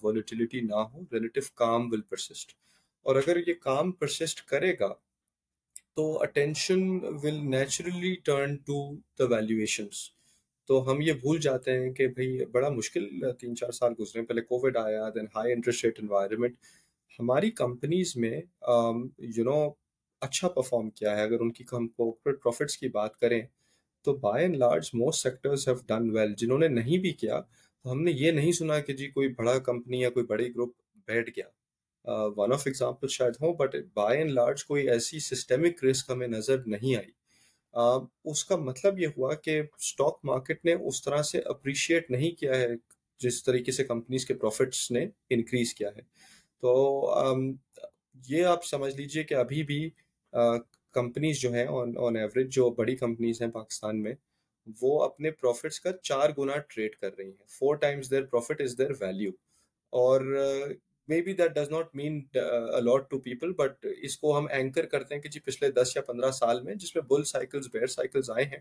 والیٹیلیٹی 0.03 0.61
نہ 0.61 0.81
ہو 0.93 1.01
ریلیٹیو 1.13 1.43
کام 1.55 1.91
ول 1.93 2.01
پرسسٹ 2.11 2.53
اور 3.07 3.17
اگر 3.17 3.37
یہ 3.49 3.55
کام 3.61 3.91
پرسسٹ 3.93 4.45
کرے 4.47 4.73
گا، 4.81 4.93
تو 5.95 6.23
attention 6.23 6.83
will 7.23 7.39
naturally 7.51 8.15
turn 8.25 8.57
to 8.67 8.79
the 9.19 9.25
valuations 9.35 10.03
تو 10.69 10.91
ہم 10.91 11.01
یہ 11.01 11.13
بھول 11.23 11.41
جاتے 11.41 11.79
ہیں 11.79 11.93
کہ 11.95 12.07
بھئی 12.17 12.45
بڑا 12.53 12.69
مشکل 12.71 13.09
تین 13.41 13.57
چار 13.57 13.73
سال 13.73 13.93
گزرے 13.99 14.23
پہلے 14.23 14.41
کووڈ 14.43 14.77
آیا 14.77 15.09
then 15.15 15.27
high 15.37 15.53
interest 15.53 15.85
rate 15.85 16.01
environment 16.03 16.57
ہماری 17.19 17.51
کمپنیز 17.57 18.17
میں 18.17 18.37
یو 19.37 19.45
نو 19.45 19.59
اچھا 20.23 20.49
پرفارم 20.49 20.91
کیا 20.91 21.17
ہے۔ 21.17 21.23
اگر 21.23 21.41
ان 21.41 21.53
کی 21.53 21.65
ہم 21.73 21.89
کوپریٹ 21.89 22.43
پروفٹس 22.43 22.77
کی 22.79 22.89
بات 22.91 23.17
کریں 23.17 23.41
تو 24.05 24.15
by 24.17 24.45
and 24.45 24.57
large 24.57 24.91
most 24.95 25.23
sectors 25.23 25.69
have 25.69 25.77
done 25.87 26.11
well 26.11 26.35
جنہوں 26.35 26.59
نے 26.59 26.69
نہیں 26.69 26.99
بھی 26.99 27.13
کیا 27.13 27.41
تو 27.83 27.93
ہم 27.93 28.03
نے 28.03 28.11
یہ 28.11 28.31
نہیں 28.31 28.53
سنا 28.53 28.79
کہ 28.79 28.93
جی 28.93 29.09
کوئی 29.09 29.29
بڑا 29.29 29.59
کمپنی 29.59 30.01
یا 30.01 30.11
کوئی 30.11 30.27
بڑی 30.27 30.55
گروپ 30.55 30.73
بیٹھ 31.07 31.31
گیا۔ 31.37 31.45
ون 32.37 32.53
آف 32.53 32.63
ایگزامپل 32.67 33.09
شاید 33.09 33.35
ہوں 33.41 33.55
بٹ 33.55 33.77
بائی 33.95 34.19
اینڈ 34.19 34.31
لارج 34.31 34.65
کوئی 34.65 34.89
ایسی 34.91 35.21
سسٹمک 35.21 35.85
رسک 35.85 36.11
ہمیں 36.11 36.29
نظر 36.29 36.59
نہیں 36.67 36.97
آئی۔ 36.97 37.11
uh, 37.75 38.07
اس 38.25 38.45
کا 38.45 38.57
مطلب 38.57 38.99
یہ 38.99 39.07
ہوا 39.07 39.35
کہ 39.35 39.61
اسٹاک 39.61 40.21
مارکیٹ 40.25 40.65
نے 40.65 40.73
اس 40.73 41.03
طرح 41.03 41.23
سے 41.23 41.39
اپریشیٹ 41.39 42.11
نہیں 42.11 42.31
کیا 42.31 42.57
ہے 42.57 42.69
جس 43.19 43.45
طریقے 43.45 43.73
سے 43.73 43.85
کمپنیز 43.85 44.27
کے 44.27 44.35
پروفٹس 44.35 44.91
نے 44.91 45.07
انکریز 45.31 45.75
کیا 45.75 45.89
ہے۔ 45.97 46.01
تو 46.61 46.75
um, 47.17 47.53
یہ 48.29 48.45
آپ 48.45 48.65
سمجھ 48.65 48.97
لیجیے 48.97 49.25
کہ 49.25 49.35
ابھی 49.35 49.63
بھی 49.63 49.91
uh, 50.39 50.59
کمپنیز 50.95 51.41
جو 51.41 51.53
ہیں 51.53 51.67
آن 51.67 52.17
ایوریج 52.17 52.55
جو 52.55 52.71
بڑی 52.71 52.97
کمپنیز 52.97 53.43
ہیں 53.43 53.49
پاکستان 53.51 54.03
میں، 54.03 54.15
وہ 54.81 55.03
اپنے 55.05 55.31
پروفٹس 55.31 55.81
کا 55.81 55.93
چار 56.03 56.31
گنا 56.39 56.57
ٹریڈ 56.69 56.97
کر 56.97 57.17
رہی 57.19 57.27
ہیں۔ 57.27 57.47
Four 57.49 57.77
times 57.77 58.11
their 58.11 58.25
profit 58.25 58.61
is 58.61 58.79
their 58.79 58.91
value 59.01 59.31
اور 59.93 60.21
maybe 61.23 61.33
that 61.33 61.55
does 61.55 61.71
not 61.71 61.95
mean 61.95 62.21
a lot 62.75 63.11
to 63.11 63.19
people 63.19 63.53
but 63.53 63.87
اس 64.03 64.19
کو 64.19 64.39
ہم 64.39 64.47
اینکر 64.51 64.87
کرتے 64.87 65.15
ہیں 65.15 65.23
کہ 65.23 65.29
جی 65.29 65.41
پچھلے 65.41 65.71
دس 65.71 65.97
یا 65.97 66.03
پندرہ 66.03 66.31
سال 66.31 66.63
میں 66.63 66.75
جس 66.75 66.95
میں 66.97 67.03
بل 67.03 67.25
سائیکلز 67.25 67.69
بیئر 67.73 67.87
سائیکلز 67.87 68.31
آئے 68.31 68.45
ہیں 68.45 68.59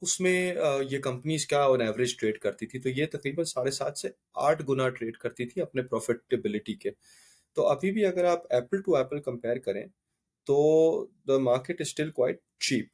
اس 0.00 0.20
میں 0.20 0.54
یہ 0.90 0.98
کمپنیز 0.98 1.46
کیا 1.46 1.64
آن 1.64 1.80
ایوریج 1.80 2.16
ٹریڈ 2.16 2.38
کرتی 2.38 2.66
تھی 2.66 2.80
تو 2.80 2.88
یہ 2.88 3.06
تقریباً 3.06 3.44
ساڑھے 3.44 3.70
سات 3.70 3.98
سے 3.98 4.08
آٹھ 4.34 4.62
گنا 4.68 4.88
ٹریڈ 4.88 5.16
کرتی 5.16 5.46
تھی 5.46 5.62
اپنے 5.62 5.82
پروفیٹیبلٹی 5.82 6.74
کے 6.74 6.90
تو 7.56 7.66
ابھی 7.66 7.90
بھی 7.92 8.04
اگر 8.04 8.24
آپ 8.24 8.52
ایپل 8.52 8.82
ٹو 8.82 8.96
ایپل 8.96 9.20
کمپیئر 9.20 9.58
کریں 9.58 9.84
تو 10.46 11.06
the 11.28 11.38
market 11.38 11.80
is 11.80 11.86
still 11.86 12.10
quite 12.10 12.40
cheap 12.60 12.86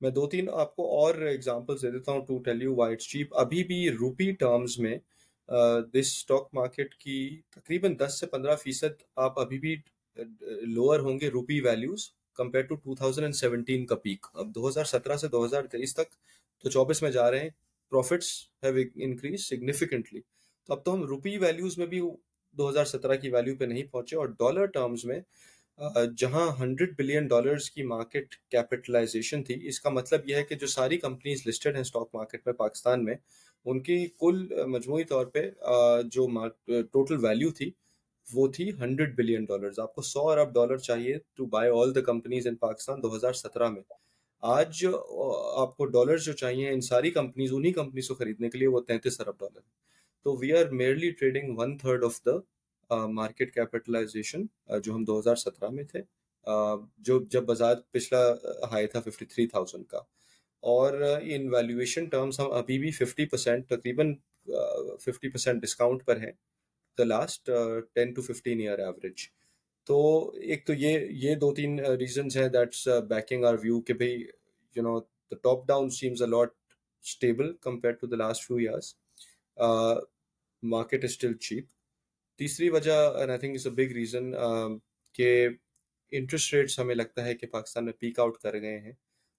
میں 0.00 0.10
دو 0.10 0.26
تین 0.26 0.48
آپ 0.52 0.74
کو 0.76 0.88
اور 0.98 1.14
ایگزامپل 1.22 1.76
دے 1.82 1.90
دیتا 1.90 2.12
ہوں 2.12 2.24
to 2.26 2.38
tell 2.38 2.62
you 2.62 2.74
what 2.74 3.00
cheap 3.02 3.36
ابھی 3.36 3.64
بھی 3.64 3.88
روپی 3.90 4.30
ٹرمز 4.32 4.78
میں 4.78 4.96
دس 5.94 6.06
اسٹاک 6.06 6.48
مارکیٹ 6.52 6.94
کی 6.94 7.20
تقریباً 7.50 7.94
دس 8.00 8.18
سے 8.20 8.26
پندرہ 8.26 8.56
فیصد 8.56 9.02
آپ 9.16 9.40
ابھی 9.40 9.58
بھی 9.58 9.76
لوور 10.66 11.00
ہوں 11.00 11.20
گے 11.20 11.28
rupee 11.28 11.60
values 11.60 12.10
compare 12.38 12.62
to 12.62 12.74
two 12.74 12.94
thousand 12.94 13.24
and 13.24 13.34
seventeen 13.34 13.86
کا 13.86 13.94
پیک 13.94 14.26
اب 14.34 14.54
دو 14.54 14.68
ہزار 14.68 14.84
سترہ 14.84 15.16
سے 15.16 15.28
دو 15.28 15.44
ہزار 15.44 15.66
تیئیس 15.70 15.94
تک 15.94 16.14
تو 16.64 16.70
چوبیس 16.70 17.02
میں 17.02 17.10
جا 17.10 17.30
رہے 17.30 17.40
ہیں 17.40 17.50
پروفٹس 17.92 18.32
ہیو 18.62 18.82
انکریز 18.96 19.48
سگنیفیکنٹلی 19.48 20.20
تو 20.68 20.72
اب 20.72 20.84
تو 20.84 20.94
ہم 20.94 21.02
روپی 21.02 21.36
ویلیوز 21.38 21.78
میں 21.78 21.86
بھی 21.86 22.00
دو 22.56 22.68
ہزار 22.68 22.84
سترہ 22.84 23.16
کی 23.16 23.30
ویلیو 23.30 23.56
پہ 23.56 23.64
نہیں 23.64 23.84
پہنچے 23.90 24.16
اور 24.16 24.26
ڈالر 24.38 24.66
ٹرمز 24.66 25.04
میں 25.04 25.20
جہاں 26.18 26.46
ہنڈریڈ 26.60 26.94
بلین 26.98 27.26
ڈالرز 27.26 27.70
کی 27.70 27.82
مارکیٹ 27.82 28.34
کیپٹلائزیشن 28.50 29.42
تھی، 29.44 29.54
اس 29.68 29.80
کا 29.80 29.90
مطلب 29.90 30.28
یہ 30.28 30.34
ہے 30.36 30.42
کہ 30.44 30.54
جو 30.54 30.66
ساری 30.66 30.98
کمپنیز 30.98 31.46
لسٹڈ 31.46 31.74
ہیں 31.74 31.80
اسٹاک 31.80 32.08
مارکیٹ 32.14 32.46
میں 32.46 32.54
پاکستان 32.54 33.04
میں، 33.04 33.14
ان 33.66 33.80
کی 33.80 34.06
کل 34.20 34.46
مجموعی 34.68 35.04
طور 35.04 35.26
پہ 35.26 35.48
جو 36.12 36.26
ٹوٹل 36.92 37.24
ویلیو 37.24 37.50
تھی، 37.50 37.70
وہ 38.26 38.46
تھی 38.48 38.70
ہنڈریڈ 38.72 39.16
بلین 39.16 39.44
ڈالرز۔ 39.44 39.78
آپ 39.78 39.94
کو 39.94 40.02
سو 40.02 40.28
ارب 40.30 40.54
ڈالر 40.54 40.76
چاہیے 40.78 41.16
to 41.36 41.46
buy 41.46 41.70
all 41.70 41.94
the 41.94 42.00
companies 42.02 42.46
in 42.46 42.56
Pakistan 42.56 43.02
دو 43.02 43.14
ہزار 43.16 43.32
سترہ 43.32 43.68
میں۔ 43.70 43.82
آج 44.42 44.84
آپ 44.86 45.76
کو 45.76 45.86
ڈالر 45.86 46.16
جو 46.18 46.32
چاہیے 46.32 46.70
ان 46.70 46.80
ساری 46.80 47.10
کمپنیز 47.10 47.52
انہیں 47.52 47.72
کمپنیز 47.72 48.08
کو 48.08 48.14
خریدنے 48.14 48.50
کے 48.50 48.58
لیے 48.58 48.68
وہ 48.68 48.80
تینتیس 48.80 49.20
ارب 49.20 49.40
ڈالر 49.40 49.60
تو 50.26 50.36
we 50.36 50.52
are 50.52 50.70
merely 50.72 51.10
trading 51.10 51.58
one 51.58 51.76
third 51.78 52.04
of 52.04 52.24
the 52.26 52.38
market 52.92 53.54
capitalisation 53.54 54.46
جو 54.84 54.94
ہم 54.94 55.04
دو 55.04 55.18
ہزار 55.18 55.36
سترہ 55.36 55.68
میں 55.70 55.84
تھے 55.84 56.02
جو 56.98 57.20
جب 57.30 57.44
بازار 57.46 57.76
پچھلا 57.92 58.20
ہائی 58.70 58.86
تھا 58.86 59.00
ففٹی 59.00 59.24
تھری 59.24 59.46
تھاؤزینڈ 59.46 59.86
کا۔ 59.88 59.98
اور 60.62 61.00
ان 61.22 61.48
ویلیویشن 61.54 62.04
ٹرمز 62.08 62.40
ہم 62.40 62.52
ابھی 62.52 62.78
بھی 62.78 62.90
ففٹی 62.90 63.26
پرسینٹ 63.26 63.68
تقریباً 63.68 64.14
ففٹی 65.04 65.28
پرسینٹ 65.30 65.62
ڈسکاؤنٹ 65.62 66.04
پر 66.06 66.20
ہیں۔ 66.20 66.32
The 66.98 67.04
last 67.04 67.50
ten 67.94 68.12
to 68.14 68.22
fifteen 68.22 68.60
year 68.60 68.78
average 68.78 69.26
تو 69.86 69.98
ایک 70.34 70.66
تو 70.66 70.72
یہ 70.74 71.06
یہ 71.22 71.34
دو 71.34 71.52
تین 71.54 71.78
ریزنس 72.00 72.36
ہیں 72.36 72.48
دیٹس 72.48 72.86
بیکنگ 73.08 73.44
آر 73.44 73.54
ویو 73.62 73.80
کہ 73.80 73.94
بھائی 73.94 74.22
you 74.76 74.82
know 74.82 74.98
the 75.00 75.36
top 75.42 75.66
down 75.68 75.90
seems 75.90 76.22
a lot 76.22 76.52
stable 77.04 77.52
compare 77.60 77.92
to 77.92 78.06
the 78.06 78.16
last 78.16 78.46
few 78.46 78.56
years 78.56 78.94
market 80.62 81.04
is 81.04 81.10
still 81.10 81.34
cheap 81.38 81.66
تیسری 82.40 82.70
وجہ 82.70 82.92
I 82.92 83.38
think 83.38 83.54
is 83.54 83.66
a 83.66 83.72
big 83.72 83.92
reason 83.92 84.30
کہ 85.14 85.48
انٹرسٹ 86.10 86.54
ریٹس 86.54 86.78
ہمیں 86.78 86.94
لگتا 86.94 87.24
ہے 87.24 87.34
کہ 87.34 87.46
پاکستان 87.46 87.84
میں 87.84 87.92
پیک 87.92 88.20
آؤٹ 88.20 88.38
کر 88.38 88.60
گئے 88.60 88.78
ہیں۔ 88.78 88.92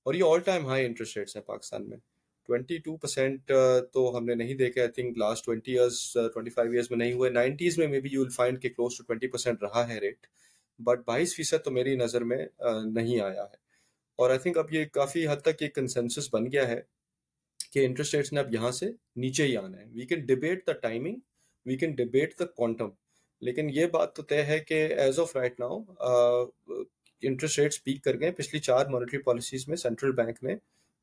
اور 0.04 0.14
یہ 0.14 0.24
all 0.24 0.40
time 0.40 0.66
high 0.66 0.86
interest 0.86 1.18
rates 1.18 1.36
ہیں 1.36 1.44
پاکستان 1.44 1.90
میں۔ 1.90 1.98
ٹوینٹی 2.48 2.78
ٹو 2.78 2.98
پرسینٹ 2.98 3.52
تو 3.94 4.18
ہم 4.18 4.26
نے 4.26 4.36
نہیں 4.36 4.54
دیکھا۔ 4.54 4.82
I 4.82 4.92
think 4.92 5.18
last 5.18 5.46
twenty 5.46 5.78
years 5.80 6.14
twenty 6.14 6.50
five 6.50 6.72
years 6.72 6.92
میں 6.92 6.98
نہیں 6.98 7.14
ہوئے۔ 7.14 7.30
نائنٹیز 7.32 7.78
میں 7.78 7.88
may 7.88 8.00
be 8.02 8.10
you 8.12 8.22
will 8.22 8.30
find 8.30 8.62
کہ 8.62 8.70
کلوز 8.70 8.98
ٹو 8.98 9.04
ٹوینٹی 9.04 9.28
پرسینٹ 9.28 9.64
رہا 9.64 9.88
ہے 9.88 10.00
ریٹ 10.00 10.28
بٹ 10.80 11.00
بائیس 11.06 11.36
فیصد 11.36 11.64
تو 11.66 11.72
میری 11.72 11.96
نظر 11.96 12.24
میں 12.24 12.46
نہیں 12.86 13.20
آیا 13.22 13.44
ہے۔ 13.44 13.56
اور 14.16 14.30
آئی 14.30 14.40
تھنک 14.40 14.58
اب 14.58 14.74
یہ 14.74 14.86
کافی 14.86 15.28
حد 15.28 15.42
تک 15.42 15.62
ایک 15.62 15.76
کنسنسس 15.76 16.30
بن 16.34 16.46
گیا 16.52 16.68
ہے 16.68 16.82
کہ 17.72 17.86
انٹرسٹ 17.86 18.16
ریٹس 18.16 18.34
نے 18.34 18.40
اب 18.40 18.54
یہاں 18.54 18.72
سے 18.72 18.86
نیچے 19.16 19.44
ہی 19.44 19.58
آنا 19.58 19.78
ہے۔ 19.78 19.86
We 19.92 20.06
can 20.06 20.26
debate 20.26 20.68
the 20.68 20.74
timing 20.74 21.16
we 21.66 21.76
can 21.78 21.92
debate 21.96 22.40
the 22.40 22.46
quantum 22.46 22.90
لیکن 23.42 23.70
یہ 23.74 23.86
بات 23.86 24.16
تو 24.16 24.24
طے 24.24 24.42
ہے 24.44 24.60
کہ 24.60 24.86
as 24.98 25.20
of 25.20 25.36
right 25.36 25.60
now 25.60 25.80
interest 27.24 27.60
rates 27.60 27.84
peak 27.84 28.04
کر 28.04 28.20
گئے 28.20 28.32
پچھلی 28.32 28.60
چار 28.60 28.86
مانیٹری 28.86 29.22
پالیسیز 29.22 29.68
میں 29.68 29.76
سینٹرل 29.78 30.12
بینک 30.16 30.44
نے 30.44 30.56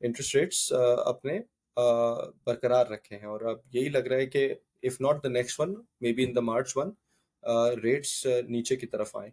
انٹرسٹ 0.03 0.35
ریٹس 0.37 0.73
اپنے 1.07 1.38
برقرار 2.47 2.87
رکھے 2.87 3.17
ہیں۔ 3.17 3.27
اور 3.27 3.41
اب 3.41 3.59
یہی 3.73 3.88
لگ 3.88 4.07
رہا 4.09 4.17
ہے 4.17 4.27
کہ 4.27 4.53
if 4.83 5.00
not 5.00 5.23
the 5.25 5.29
next 5.29 5.61
one 5.61 5.75
may 6.00 6.12
be 6.12 6.25
in 6.25 6.35
the 6.37 6.41
March 6.41 6.77
one 6.77 6.91
rates 7.83 8.27
نیچے 8.49 8.77
کی 8.77 8.87
طرف 8.87 9.17
آئیں۔ 9.17 9.31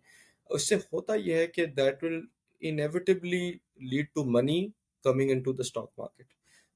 اس 0.49 0.67
سے 0.69 0.75
ہوتا 0.93 1.13
یہ 1.15 1.33
ہے 1.35 1.47
کہ 1.47 1.65
that 1.65 2.03
will 2.03 2.19
inevitably 2.61 3.51
lead 3.91 4.05
to 4.13 4.23
money 4.25 4.67
coming 5.05 5.29
into 5.43 5.53
the 5.53 5.61
stock 5.61 5.91
market 5.97 6.27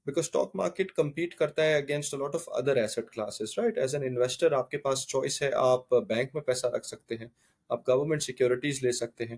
because 0.09 0.25
stock 0.25 0.55
market 0.55 0.91
compete 0.93 1.35
کرتا 1.35 1.65
ہے 1.65 1.75
against 1.75 2.13
lot 2.13 2.35
of 2.35 2.49
other 2.53 2.77
asset 2.77 3.09
classes 3.13 3.57
right 3.57 3.77
as 3.77 3.95
an 3.95 4.03
investor 4.03 4.51
آپ 4.51 4.71
کے 4.71 4.77
پاس 4.77 5.05
چوائس 5.07 5.41
ہے، 5.41 5.51
آپ 5.55 5.89
بینک 6.07 6.29
میں 6.33 6.41
پیسہ 6.41 6.67
رکھ 6.67 6.85
سکتے 6.85 7.15
ہیں، 7.15 7.27
آپ 7.69 7.87
گورنمنٹ 7.89 8.23
سیکورٹیز 8.23 8.83
لے 8.83 8.91
سکتے 8.91 9.25
ہیں، 9.25 9.37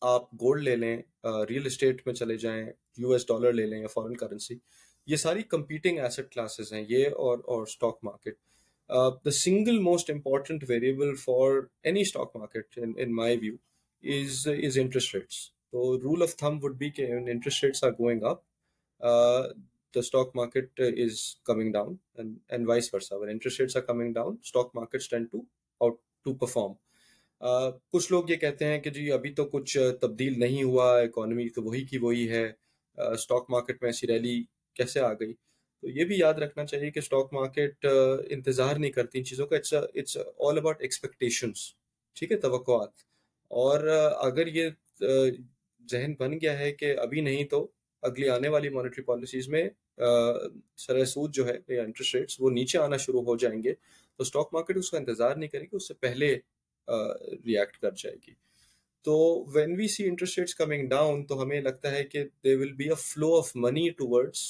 آپ 0.00 0.32
گولڈ 0.34 0.62
لے 0.62 0.76
لیں 0.76 0.96
ریئل 1.48 1.66
اسٹیٹ 1.66 2.06
میں 2.06 2.14
چلے 2.14 2.36
جائیں 2.36 2.64
یو 2.98 3.12
ایس 3.12 3.26
ڈالر 3.28 3.52
لے 3.52 3.66
لیں 3.66 3.80
یا 3.80 3.86
فارن 3.86 4.16
کرنسی 4.16 4.54
یہ 5.08 5.16
ساری 5.16 5.42
کمپیٹنگ 5.42 5.98
ایسٹ 5.98 6.32
کلاسز 6.32 6.72
ہیں 6.72 6.84
یہ 6.88 7.06
اور 7.06 7.38
اور 7.44 7.62
stock 7.62 7.98
market 8.02 8.36
the 9.24 9.30
single 9.30 9.78
most 9.80 10.10
important 10.10 10.64
variable 10.68 11.14
for 11.14 11.60
any 11.82 12.00
stock 12.00 12.36
market 12.36 12.78
in 12.78 13.14
my 13.16 13.38
view 13.38 13.54
is 14.04 14.46
is 14.64 14.78
interest 14.78 15.14
rates 15.14 15.36
تو 15.70 15.96
rule 15.98 16.22
of 16.22 16.36
thumb 16.36 16.58
would 16.62 16.76
be 16.78 16.90
کہ 16.90 17.10
interest 17.12 17.64
rates 17.64 17.84
are 17.84 17.90
going 17.90 18.22
up 18.22 18.40
the 19.94 20.00
the 20.00 20.00
stock 20.00 20.30
market 20.34 20.80
is 20.80 21.20
coming 21.44 21.72
down 21.72 21.94
and 22.16 22.68
vice 22.68 22.94
versa 22.94 23.16
when 23.16 23.28
interest 23.28 23.60
rates 23.60 23.76
are 23.76 23.82
coming 23.82 24.12
down 24.12 24.36
stock 24.42 24.70
market 24.74 25.10
tend 25.10 25.24
to 25.24 25.40
out 25.80 25.96
to 26.26 26.34
perform 26.34 26.72
کچھ 27.90 28.12
لوگ 28.12 28.30
یہ 28.30 28.36
کہتے 28.36 28.64
ہیں 28.64 28.80
کہ 28.80 28.90
جی 28.90 29.10
ابھی 29.12 29.34
تو 29.34 29.44
کچھ 29.44 29.76
تبدیل 30.00 30.38
نہیں 30.40 30.62
ہوا 30.62 30.90
اکانومی 31.00 31.48
تو 31.48 31.62
وہی 31.62 31.84
کی 31.84 31.98
وہی 31.98 32.28
ہے 32.30 32.52
اسٹاک 32.98 33.50
مارکیٹ 33.50 33.82
میں 33.82 33.88
ایسی 33.88 34.06
ریلی 34.06 34.42
کیسے 34.76 35.00
آ 35.00 35.12
گئی 35.12 35.32
تو 35.82 35.88
یہ 35.88 36.04
بھی 36.04 36.18
یاد 36.18 36.34
رکھنا 36.34 36.64
چاہیے 36.66 36.90
کہ 36.90 36.98
اسٹاک 36.98 37.32
مارکیٹ 37.32 37.86
uh, 37.86 38.18
انتظار 38.30 38.76
نہیں 38.76 38.90
کرتی 38.90 39.18
ان 39.18 39.24
چیزوں 39.24 39.46
کا. 39.46 39.56
It's 39.56 39.74
it's 39.74 40.16
all 40.16 40.58
about 40.58 40.80
expectations 40.80 41.74
ٹھیک 42.16 42.32
ہے؟ 42.32 42.36
توقعات. 42.36 42.90
اور 43.50 43.80
uh, 43.80 44.12
اگر 44.26 44.46
یہ 44.46 44.68
uh, 45.04 45.28
ذہن 45.90 46.14
بن 46.18 46.32
گیا 46.32 46.58
ہے 46.58 46.72
کہ 46.72 46.96
ابھی 46.98 47.20
نہیں 47.20 47.44
تو 47.44 47.66
اگلی 48.02 48.28
آنے 48.28 48.48
والی 48.48 48.68
مانیٹری 48.68 49.02
پالیسیز 49.04 49.48
میں 49.48 49.68
سر 50.78 51.04
سود 51.04 51.34
جو 51.34 51.46
ہے، 51.46 51.56
یا 51.68 51.82
انٹرسٹ 51.82 52.14
ریٹس 52.14 52.36
وہ 52.40 52.50
نیچے 52.50 52.78
آنا 52.78 52.96
شروع 52.96 53.22
ہو 53.24 53.36
جائیں 53.36 53.62
گے۔ 53.62 53.74
تو 53.74 54.22
اسٹاک 54.22 54.48
مارکیٹ 54.52 54.76
اس 54.76 54.90
کا 54.90 54.98
انتظار 54.98 55.36
نہیں 55.36 55.48
کرے 55.48 55.62
گی، 55.62 55.76
اس 55.76 55.88
سے 55.88 55.94
پہلے 55.94 56.34
ریئیکٹ 56.88 57.76
کر 57.78 57.90
جائے 57.96 58.16
گی۔ 58.26 58.32
تو 59.04 59.14
when 59.54 59.74
we 59.76 59.86
see 59.88 60.04
interest 60.08 60.38
rates 60.38 60.54
coming 60.54 60.88
down 60.88 61.24
تو 61.26 61.42
ہمیں 61.42 61.60
لگتا 61.60 61.90
ہے 61.90 62.02
کہ 62.04 62.24
they 62.44 62.54
will 62.56 62.72
be 62.72 62.88
a 62.88 62.94
flow 62.98 63.36
of 63.38 63.50
money 63.54 63.88
towards 63.90 64.40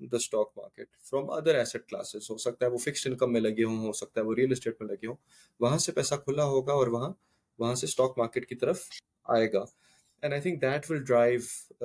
the 0.00 0.16
stock 0.16 0.52
market 0.56 0.88
from 1.04 1.30
other 1.30 1.54
asset 1.54 1.88
classes 1.88 2.30
ہو 2.30 2.36
سکتا 2.38 2.66
ہے 2.66 2.70
وہ 2.70 2.78
فکسڈ 2.78 3.10
انکم 3.10 3.32
میں 3.32 3.40
لگے 3.40 3.64
ہوں، 3.64 3.78
ہو 3.86 3.92
سکتا 3.92 4.20
ہے 4.20 4.26
وہ 4.26 4.34
ریئل 4.34 4.52
اسٹیٹ 4.52 4.80
میں 4.80 4.88
لگے 4.88 5.06
ہوں۔ 5.06 5.16
وہاں 5.60 5.78
سے 5.78 5.92
پیسہ 5.92 6.14
کھلا 6.24 6.44
ہوگا 6.44 6.72
اور 6.72 6.86
وہاں 6.86 7.12
وہاں 7.58 7.74
سے 7.74 7.86
اسٹاک 7.86 8.18
مارکیٹ 8.18 8.48
کی 8.48 8.54
طرف 8.54 8.82
آئے 9.28 9.52
گا۔ 9.52 9.64
And 10.22 10.34
I 10.34 10.42
think 10.42 10.60
that 10.62 10.90
will 10.90 11.02
drive 11.04 11.40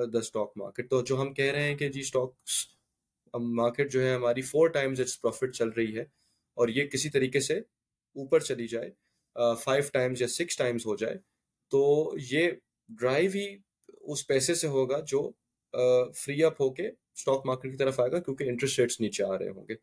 the 0.06 0.18
stock 0.18 0.52
market 0.56 0.90
تو 0.90 1.02
جو 1.02 1.20
ہم 1.20 1.32
کہہ 1.34 1.50
رہے 1.52 1.62
ہیں 1.62 1.76
کہ 1.76 1.88
جی 1.88 2.00
اسٹاکس 2.00 2.66
مارکیٹ 3.34 3.92
جو 3.92 4.02
ہے 4.02 4.14
ہماری 4.14 4.42
فور 4.42 4.68
ٹائمز 4.68 5.00
اٹس 5.00 5.20
پروفٹ 5.20 5.54
چل 5.54 5.68
رہی 5.68 5.96
ہے 5.96 6.02
اور 6.56 6.68
یہ 6.68 6.86
کسی 6.86 7.10
طریقے 7.10 7.40
سے 7.40 7.58
اوپر 7.58 8.40
چلی 8.40 8.66
جائے 8.66 8.90
فائیو 9.64 9.84
ٹائمز 9.92 10.22
یا 10.22 10.28
سکس 10.28 10.56
ٹائمز 10.56 10.86
ہو 10.86 10.96
جائے، 10.96 11.16
تو 11.72 11.80
یہ 12.30 12.50
ڈرائیو 12.90 13.30
ہی 13.34 13.46
اس 14.04 14.26
پیسے 14.26 14.54
سے 14.54 14.68
ہوگا 14.68 15.00
جو 15.08 15.30
فری 16.16 16.42
اپ 16.44 16.60
ہو 16.60 16.70
کے 16.74 16.88
اسٹاک 16.88 17.46
مارکیٹ 17.46 17.70
کی 17.72 17.76
طرف 17.76 18.00
آئے 18.00 18.10
گا 18.12 18.18
کیونکہ 18.18 18.44
انٹرسٹ 18.44 18.78
ریٹس 18.78 19.00
نیچے 19.00 19.24
آ 19.24 19.38
رہے 19.38 19.48
ہوں 19.48 19.64
گے۔ 19.68 19.74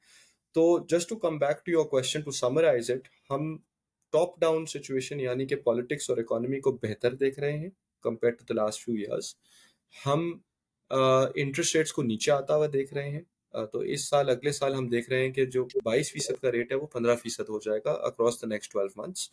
تو 0.56 0.64
just 0.90 1.10
to 1.10 1.16
come 1.20 1.38
back 1.38 1.66
to 1.66 1.72
your 1.72 1.86
question 1.86 2.22
to 2.22 2.32
summarize 2.32 2.92
it 2.92 3.08
ہم 3.30 3.56
ٹاپ 4.14 4.40
ڈاؤن 4.40 4.66
سچویشن 4.66 5.20
یعنی 5.20 5.46
کہ 5.48 5.56
پالیٹکس 5.64 6.10
اور 6.10 6.18
اکانومی 6.18 6.60
کو 6.60 6.72
بہتر 6.84 7.16
دیکھ 7.16 7.40
رہے 7.40 7.58
ہیں۔ 7.58 7.70
Compare 8.06 8.32
to 8.32 8.46
the 8.50 8.54
last 8.56 8.86
few 8.86 8.96
years 8.98 9.36
ہم 9.96 10.32
انٹرسٹ 10.92 11.76
ریٹس 11.76 11.94
کو 11.94 12.04
نیچے 12.04 12.32
آتا 12.32 12.56
ہوا 12.56 12.68
دیکھ 12.74 12.94
رہے 12.94 13.10
ہیں۔ 13.10 13.22
تو 13.72 13.80
اس 13.80 14.08
سال، 14.10 14.30
اگلے 14.30 14.52
سال 14.52 14.74
ہم 14.74 14.88
دیکھ 14.90 15.10
رہے 15.10 15.26
ہیں 15.26 15.32
کہ 15.34 15.46
جو 15.46 15.66
بائیس 15.84 16.12
فیصد 16.12 16.42
کا 16.42 16.52
ریٹ 16.52 16.72
ہے 16.72 16.78
وہ 16.78 16.88
پندرہ 16.94 17.16
فیصد 17.16 17.50
ہو 17.50 17.60
جائے 17.66 17.80
گا 17.86 17.92
across 18.08 18.42
the 18.42 18.48
next 18.48 18.72
twelve 18.72 19.02
months 19.02 19.30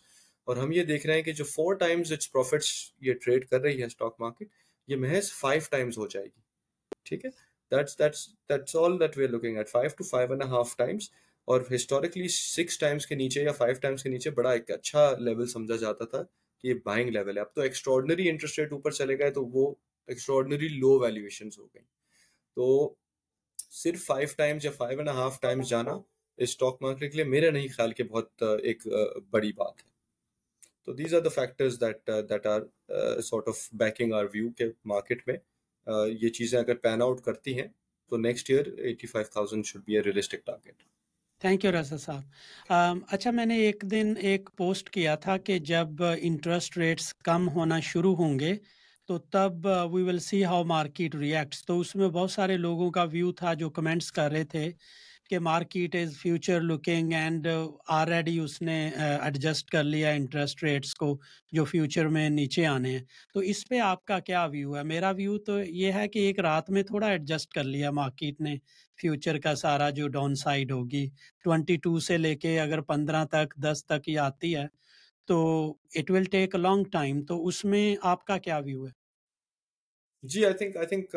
اور 0.49 0.57
ہم 0.57 0.73
یہ 0.73 0.85
دیکھ 0.85 1.07
رہے 1.07 1.15
ہیں 1.15 1.23
کہ 1.23 1.33
جو 1.33 1.45
فور 1.45 1.75
ٹائمز 1.77 2.13
اٹس 2.13 2.31
پروفٹس 2.33 2.69
یہ 3.01 3.15
ٹریڈ 3.23 3.49
کر 3.49 3.61
رہی 3.61 3.81
ہے 3.81 3.87
اسٹاک 3.87 4.15
مارکیٹ 4.21 4.49
یہ 4.89 4.97
محض 4.99 5.31
فائیو 5.33 5.63
ٹائمز 5.71 5.99
ہو 5.99 6.07
جائے 6.07 6.27
گی۔ 6.27 6.41
ٹھیک 7.07 7.25
ہے؟ 7.25 7.31
That's 7.73 7.99
that's 7.99 8.27
that's 8.51 8.77
all 8.77 8.99
that 9.01 9.19
we 9.19 9.25
are 9.25 9.31
looking 9.31 9.57
at 9.57 9.69
five 9.69 9.91
to 9.99 10.05
five 10.05 10.31
and 10.31 10.43
half 10.51 10.77
times 10.77 11.11
اور 11.49 11.61
ہسٹوریکلی 11.75 12.29
سکس 12.29 12.79
ٹائمس 12.79 13.07
کے 13.07 13.15
نیچے 13.15 13.43
یا 13.43 13.53
فائیو 13.53 13.75
ٹائمس 13.83 14.03
کے 14.03 14.09
نیچے 14.11 14.31
بڑا 14.31 14.51
ایک 14.51 14.71
اچھا 14.71 15.11
لیول 15.19 15.47
سمجھا 15.49 15.77
جاتا 15.77 16.05
تھا۔ 16.05 16.23
کہ 16.63 16.69
یہ 16.69 16.75
بائنگ 16.85 17.11
لیول 17.11 17.37
ہے۔ 17.37 17.43
اب 17.43 17.53
تو 17.55 17.61
ایکسٹراڈنری 17.61 18.29
انٹرسٹ 18.31 18.59
ریٹ 18.59 18.73
اوپر 18.73 18.91
چلے 18.91 19.19
گئے 19.19 19.31
تو 19.31 19.45
وہ 19.47 19.75
ایکسٹراڈنری 20.09 20.69
لو 20.69 20.99
ویلیویشنز 21.01 21.59
ہو 21.59 21.67
گئی 21.67 21.83
تو 22.57 22.95
صرف 23.73 24.05
فائیو 24.07 24.29
ٹائمس 24.37 24.65
یا 24.65 24.71
فائیو 24.71 24.99
اینڈ 24.99 25.09
ہاف 25.11 25.41
ٹائمس 25.41 25.69
جانا 25.69 25.99
اسٹاک 26.39 26.83
مارکیٹ 26.83 27.11
کے 27.13 27.17
لیے 27.17 27.25
میرے 27.27 27.51
نہیں 27.51 27.69
خیال 27.69 27.93
کہ 27.93 28.05
بہت 28.05 28.43
ایک 28.63 28.87
بڑی 29.31 29.53
بات 29.53 29.83
ہے۔ 29.83 29.91
تو 30.85 30.93
these 30.93 31.15
are 31.15 31.21
the 31.21 31.29
factors 31.29 31.81
that 31.81 32.11
that 32.29 32.47
are 32.47 32.61
sort 33.23 33.49
of 33.49 33.69
backing 33.73 34.13
our 34.13 34.25
view 34.35 34.51
کے 34.51 34.65
مارکیٹ 34.85 35.27
میں۔ 35.29 35.37
یہ 36.09 36.29
چیزیں 36.29 36.59
اگر 36.59 36.75
پین 36.77 37.03
آؤٹ 37.03 37.21
کرتی 37.21 37.59
ہیں 37.61 37.69
تو 38.13 38.17
next 38.17 38.51
year 38.51 38.67
eighty 38.79 39.07
five 39.07 39.33
thousand 39.33 39.67
should 39.67 39.83
be 39.85 39.97
a 39.97 40.03
realistic 40.03 40.45
target 40.47 40.83
thank 41.43 41.65
you 41.65 41.71
Raza 41.73 41.97
صاحب 41.97 42.99
اچھا 43.11 43.31
میں 43.31 43.45
نے 43.47 43.57
ایک 43.57 43.83
دن 43.91 44.13
ایک 44.21 44.51
پوسٹ 44.57 44.91
کیا 44.91 45.15
تھا 45.15 45.37
کہ 45.37 45.59
جب 45.65 46.03
انٹرسٹ 46.21 46.77
ریٹس 46.79 47.13
کم 47.25 47.49
ہونا 47.49 47.79
شروع 47.81 48.15
ہوں 48.15 48.39
گے 48.39 48.55
تو 49.09 49.19
تب 49.33 49.67
we 49.93 50.03
will 50.03 50.19
see 50.21 50.45
how 50.45 50.65
market 50.65 51.15
reacts 51.15 51.65
تو 51.67 51.79
اس 51.81 51.95
میں 51.97 52.09
بہت 52.09 52.31
سارے 52.31 52.57
لوگوں 52.57 52.91
کا 52.91 53.03
ویو 53.13 53.33
تھا 53.33 53.55
جو 53.55 53.71
کمنٹس 53.71 54.13
کر 54.13 54.31
رہے 54.31 54.45
تھے 54.45 54.71
کہ 55.31 55.39
market 55.39 55.95
is 55.97 56.17
future 56.17 56.61
looking 56.61 57.13
and 57.13 57.47
already 57.89 58.39
اس 58.39 58.61
نے 58.63 58.79
ایڈجسٹ 58.97 59.71
کر 59.71 59.85
لیا 59.85 60.11
انٹرسٹ 60.11 60.63
ریٹس 60.63 60.95
کو 60.95 61.17
جو 61.53 61.65
فیوچر 61.65 62.09
میں 62.09 62.29
نیچے 62.31 62.67
آنے 62.67 62.91
ہیں 62.91 63.05
تو 63.35 63.41
اس 63.41 63.69
پہ 63.69 63.79
آپ 63.81 64.05
کا 64.05 64.19
کیا 64.21 64.45
ویو 64.45 64.77
ہے 64.77 64.83
میرا 64.85 65.11
ویو 65.11 65.39
تو 65.39 65.59
یہ 65.63 65.93
ہے 65.93 66.07
کہ 66.09 66.19
ایک 66.19 66.41
رات 66.41 66.71
میں 66.71 66.83
تھوڑا 66.83 67.07
ایڈجسٹ 67.07 67.53
کر 67.53 67.65
لیا 67.65 67.91
مارکیٹ 67.91 68.41
نے 68.41 68.57
فیوچر 69.03 69.39
کا 69.39 69.55
سارا 69.55 69.91
جو 69.91 70.09
ڈاؤن 70.09 70.35
سائڈ 70.35 70.73
ہوگی 70.73 71.07
ٹوینٹی 71.45 71.77
ٹو 71.77 71.99
سے 72.01 72.19
لے 72.19 72.35
کے 72.37 72.59
اگر 72.61 72.81
پندرہ 72.89 73.25
تک 73.31 73.55
دس 73.63 73.85
تک 73.87 74.09
یہ 74.09 74.19
آتی 74.21 74.55
ہے 74.57 74.67
تو 75.29 75.45
it 75.95 76.11
will 76.11 76.25
take 76.31 76.55
long 76.57 76.85
time 76.93 77.25
تو 77.25 77.47
اس 77.47 77.65
میں 77.65 77.85
آپ 78.05 78.25
کا 78.25 78.39
کیا 78.39 78.59
ویو 78.59 78.87
ہے؟ 78.87 78.91
جی 80.25 80.45
I 80.45 80.55
think 80.55 80.77
I 80.77 80.87
think 80.87 81.17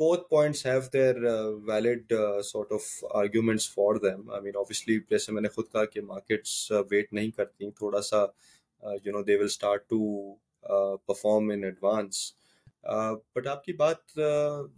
both 0.00 0.28
points 0.28 0.62
have 0.62 0.90
their 0.90 1.16
uh, 1.26 1.56
valid 1.58 2.12
uh, 2.12 2.42
sort 2.42 2.70
of 2.70 2.82
arguments 3.12 3.66
for 3.66 3.98
them. 3.98 4.30
I 4.30 4.40
mean, 4.40 4.56
obviously, 4.56 4.98
جیسے 5.10 5.32
میں 5.32 5.42
نے 5.42 5.48
خود 5.48 5.70
کہا 5.72 5.84
کہ 5.84 6.00
مارکیٹس 6.02 6.70
ویٹ 6.90 7.12
نہیں 7.12 7.30
کرتی 7.30 7.70
تھوڑا 7.70 8.02
سا 8.02 8.24
you 9.04 9.12
know 9.12 9.22
they 9.22 9.36
will 9.36 9.44
start 9.44 9.88
to 9.88 10.00
perform 11.06 11.50
in 11.50 11.64
advance 11.64 12.32
but 13.34 13.46
آپ 13.46 13.64
کی 13.64 13.72
بات 13.74 14.18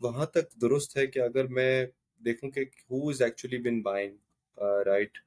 وہاں 0.00 0.26
تک 0.26 0.52
درست 0.60 0.96
ہے 0.96 1.06
کہ 1.06 1.18
اگر 1.18 1.46
میں 1.48 1.86
دیکھوں 2.20 2.50
کہ 2.50 2.64
who 2.90 3.08
is 3.08 3.22
actually 3.22 3.58
been 3.58 3.80
buying 3.82 4.16
right 4.86 5.18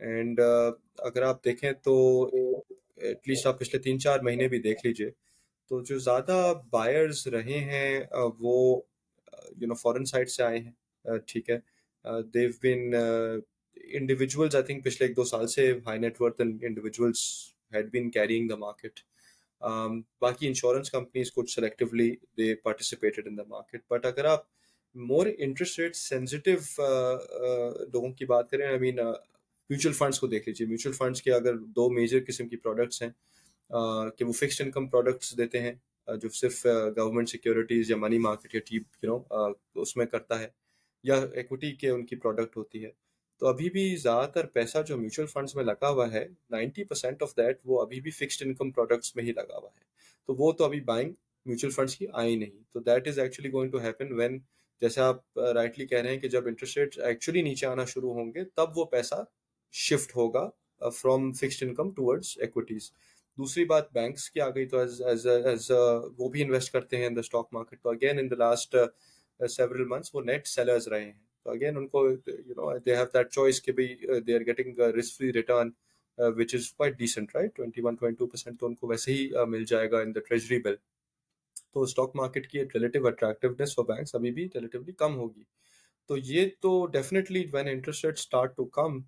and 0.00 0.40
اگر 0.98 1.22
آپ 1.22 1.44
دیکھیں 1.44 1.72
تو 1.72 1.94
ایٹ 2.96 3.28
لیسٹ 3.28 3.46
آپ 3.46 3.58
پچھلے 3.58 3.82
تین 3.82 4.00
چار 4.00 4.20
مہینے 4.20 4.48
بھی 4.48 4.58
دیکھ 4.58 4.86
لیجیے 4.86 5.10
تو 5.70 5.80
جو 5.82 5.98
زیادہ 5.98 6.52
بائرز 6.70 7.26
رہے 7.26 7.58
ہیں 7.60 8.00
uh, 8.18 8.30
وہ 8.40 8.80
یو 9.56 9.68
نو 9.68 9.74
فورن 9.74 10.04
سائڈ 10.04 10.30
سے 10.30 10.42
آئے 10.42 10.58
ہیں 10.58 10.72
uh, 11.04 11.18
ٹھیک 11.26 11.50
ہے۔ 11.50 11.58
دیو 12.34 12.50
بن 12.62 12.94
انڈیویجولز 13.94 14.54
آئی 14.56 14.64
تھنک 14.64 14.84
پچھلے 14.84 15.06
ایک 15.06 15.16
دو 15.16 15.24
سال 15.24 15.46
سے 15.46 15.72
high 15.86 15.98
net 15.98 16.20
worth 16.20 16.40
individuals 16.40 17.22
had 17.74 17.90
been 17.90 18.10
carrying 18.10 18.48
the 18.48 18.56
market 18.56 19.00
باقی 20.20 20.46
انشورنس 20.46 20.90
کمپنیز 20.90 21.32
کچھ 21.32 21.54
selectively 21.54 22.10
they 22.38 22.54
participated 22.54 23.26
in 23.26 23.36
the 23.36 23.42
market 23.48 23.82
but 23.90 24.06
اگر 24.06 24.24
آپ 24.24 24.44
مور 24.96 25.26
انٹرسٹ 25.38 25.78
ریٹ 25.78 25.96
سینسٹیو 25.96 26.58
لوگوں 27.92 28.12
کی 28.12 28.24
بات 28.24 28.50
کریں 28.50 28.66
آئی 28.66 28.78
مین 28.78 28.96
میوچل 28.96 29.92
فنڈس 29.92 30.20
کو 30.20 30.26
دیکھ 30.26 30.48
لیجیے۔ 30.48 30.66
میوچل 30.66 30.92
فنڈس 30.92 31.22
کے 31.22 31.32
اگر 31.32 31.56
دو 31.76 31.88
میجر 31.90 32.18
قسم 32.26 32.48
کی 32.48 32.56
پروڈکٹس 32.56 33.02
ہیں 33.02 33.10
کہ 34.18 34.24
وہ 34.24 34.32
فکسڈ 34.32 34.62
انکم 34.64 34.86
پروڈکٹس 34.88 35.36
دیتے 35.38 35.60
ہیں 35.60 35.72
جو 36.08 36.28
صرف 36.28 36.64
گورنمنٹ 36.96 37.28
سیکورٹیز 37.28 37.90
یا 37.90 37.96
منی 37.96 38.18
مارکیٹ 38.18 38.54
یا 38.54 38.60
ٹیپ 38.66 39.04
یو 39.04 39.18
نو 39.18 39.80
اس 39.80 39.96
میں 39.96 40.06
کرتا 40.06 40.38
ہے، 40.40 40.48
یا 41.04 41.14
ایکوٹی 41.34 41.72
کے 41.72 41.90
ان 41.90 42.06
کی 42.06 42.16
پروڈکٹ 42.16 42.56
ہوتی 42.56 42.84
ہے۔ 42.84 42.90
تو 43.40 43.46
ابھی 43.46 43.70
بھی 43.70 43.96
زیادہ 43.96 44.30
تر 44.30 44.46
پیسہ 44.46 44.78
جو 44.88 44.96
میوچل 44.96 45.26
فنڈس 45.26 45.54
میں 45.56 45.64
لگا 45.64 45.88
ہوا 45.88 46.10
ہے 46.12 46.26
نائنٹی 46.50 46.84
پرسینٹ 46.84 47.22
آف 47.22 47.36
دیٹ 47.36 47.58
وہ 47.64 47.80
ابھی 47.82 48.00
بھی 48.00 48.10
فکسڈ 48.10 48.46
انکم 48.46 48.70
پروڈکٹس 48.70 49.14
میں 49.16 49.24
ہی 49.24 49.32
لگا 49.32 49.56
ہوا 49.56 49.68
ہے۔ 49.68 49.84
تو 50.28 50.34
وہ 50.34 50.52
تو 50.52 50.64
ابھی 50.64 50.80
بائنگ 50.80 51.12
میوچل 51.46 51.70
فنڈس 51.70 51.96
کی 51.96 52.06
آئی 52.12 52.36
نہیں۔ 52.36 52.62
تو 52.72 52.80
that 52.80 53.08
is 53.08 53.18
actually 53.18 53.52
going 53.52 53.70
to 53.70 53.80
happen 53.80 54.12
when 54.12 54.38
جیسے 54.82 55.00
آپ 55.00 55.38
رائٹلی 55.38 55.86
کہہ 55.86 55.98
رہے 55.98 56.10
ہیں 56.10 56.20
کہ 56.20 56.28
جب 56.28 56.46
انٹرسٹ 56.46 56.78
ریٹ 56.78 56.98
ایکچولی 56.98 57.42
نیچے 57.42 57.66
آنا 57.66 57.84
شروع 57.84 58.12
ہوں 58.14 58.32
گے، 58.34 58.44
تب 58.46 58.78
وہ 58.78 58.84
پیسہ 58.84 59.22
شفٹ 59.74 60.16
ہوگا 60.16 60.48
from 60.96 61.32
fixed 61.32 61.62
income 61.62 61.90
towards 61.92 62.36
equities 62.40 62.90
دوسری 63.38 63.64
بات 63.64 63.92
بینکس 63.92 64.30
کی 64.30 64.40
آ 64.40 64.48
گئی 64.50 64.66
تو 64.68 64.84
وہ 66.18 66.28
بھی 66.28 66.42
انویسٹ 66.42 66.72
کرتے 66.72 66.96
ہیں 66.96 67.06
ان 67.06 67.16
دا 67.16 67.20
اسٹاک 67.20 67.48
مارکیٹ 67.52 67.82
تو 67.82 67.90
again 67.90 68.18
in 68.18 68.30
the 68.30 68.36
last 68.36 68.76
several 69.40 69.84
months 69.84 70.14
وہ 70.14 70.20
نیٹ 70.22 70.46
سیلرز 70.46 70.88
رہے 70.88 71.04
ہیں. 71.04 71.12
تو 71.46 71.50
اگین 71.50 71.76
ان 71.76 71.86
کو 71.88 72.08
you 72.08 72.54
know 72.56 72.78
they 72.78 72.96
have 72.96 73.04
that 73.14 73.30
choice 73.30 73.60
کہ 73.62 73.72
بھائی 73.72 74.20
they 74.20 74.34
are 74.34 74.46
getting 74.46 74.80
risk 74.98 75.16
free 75.18 75.32
return 75.32 75.70
which 76.18 76.54
is 76.54 76.70
quite 76.72 76.98
decent 76.98 77.34
right 77.34 77.54
twenty 77.56 77.80
one 77.80 77.94
twenty 77.94 78.16
two 78.18 78.26
percent 78.26 78.60
تو 78.60 78.66
ان 78.66 78.74
کو 78.74 78.86
ویسے 78.86 79.12
ہی 79.12 79.28
مل 79.48 79.64
جائے 79.64 79.90
گا 79.90 80.00
ان 80.00 80.14
دا 80.14 80.20
ٹریجری 80.20 80.58
بل 80.58 80.74
تو 81.74 81.82
اسٹاک 81.82 82.16
مارکیٹ 82.16 82.50
کی 82.50 82.62
ریلیٹیو 82.64 83.06
اٹریکٹیونیس 83.06 83.74
فار 83.74 83.84
بینکس 83.84 84.14
ابھی 84.14 84.30
بھی 84.30 84.46
ریلیٹیولی 84.54 84.92
کم 84.92 85.16
ہوگی۔ 85.16 85.42
تو 86.10 86.16
یہ 86.16 86.48
تو 86.60 86.84
definitely 86.86 87.44
when 87.52 87.68
interest 87.68 88.04
rate 88.04 88.18
start 88.18 88.56
to 88.56 88.64
come 88.78 89.00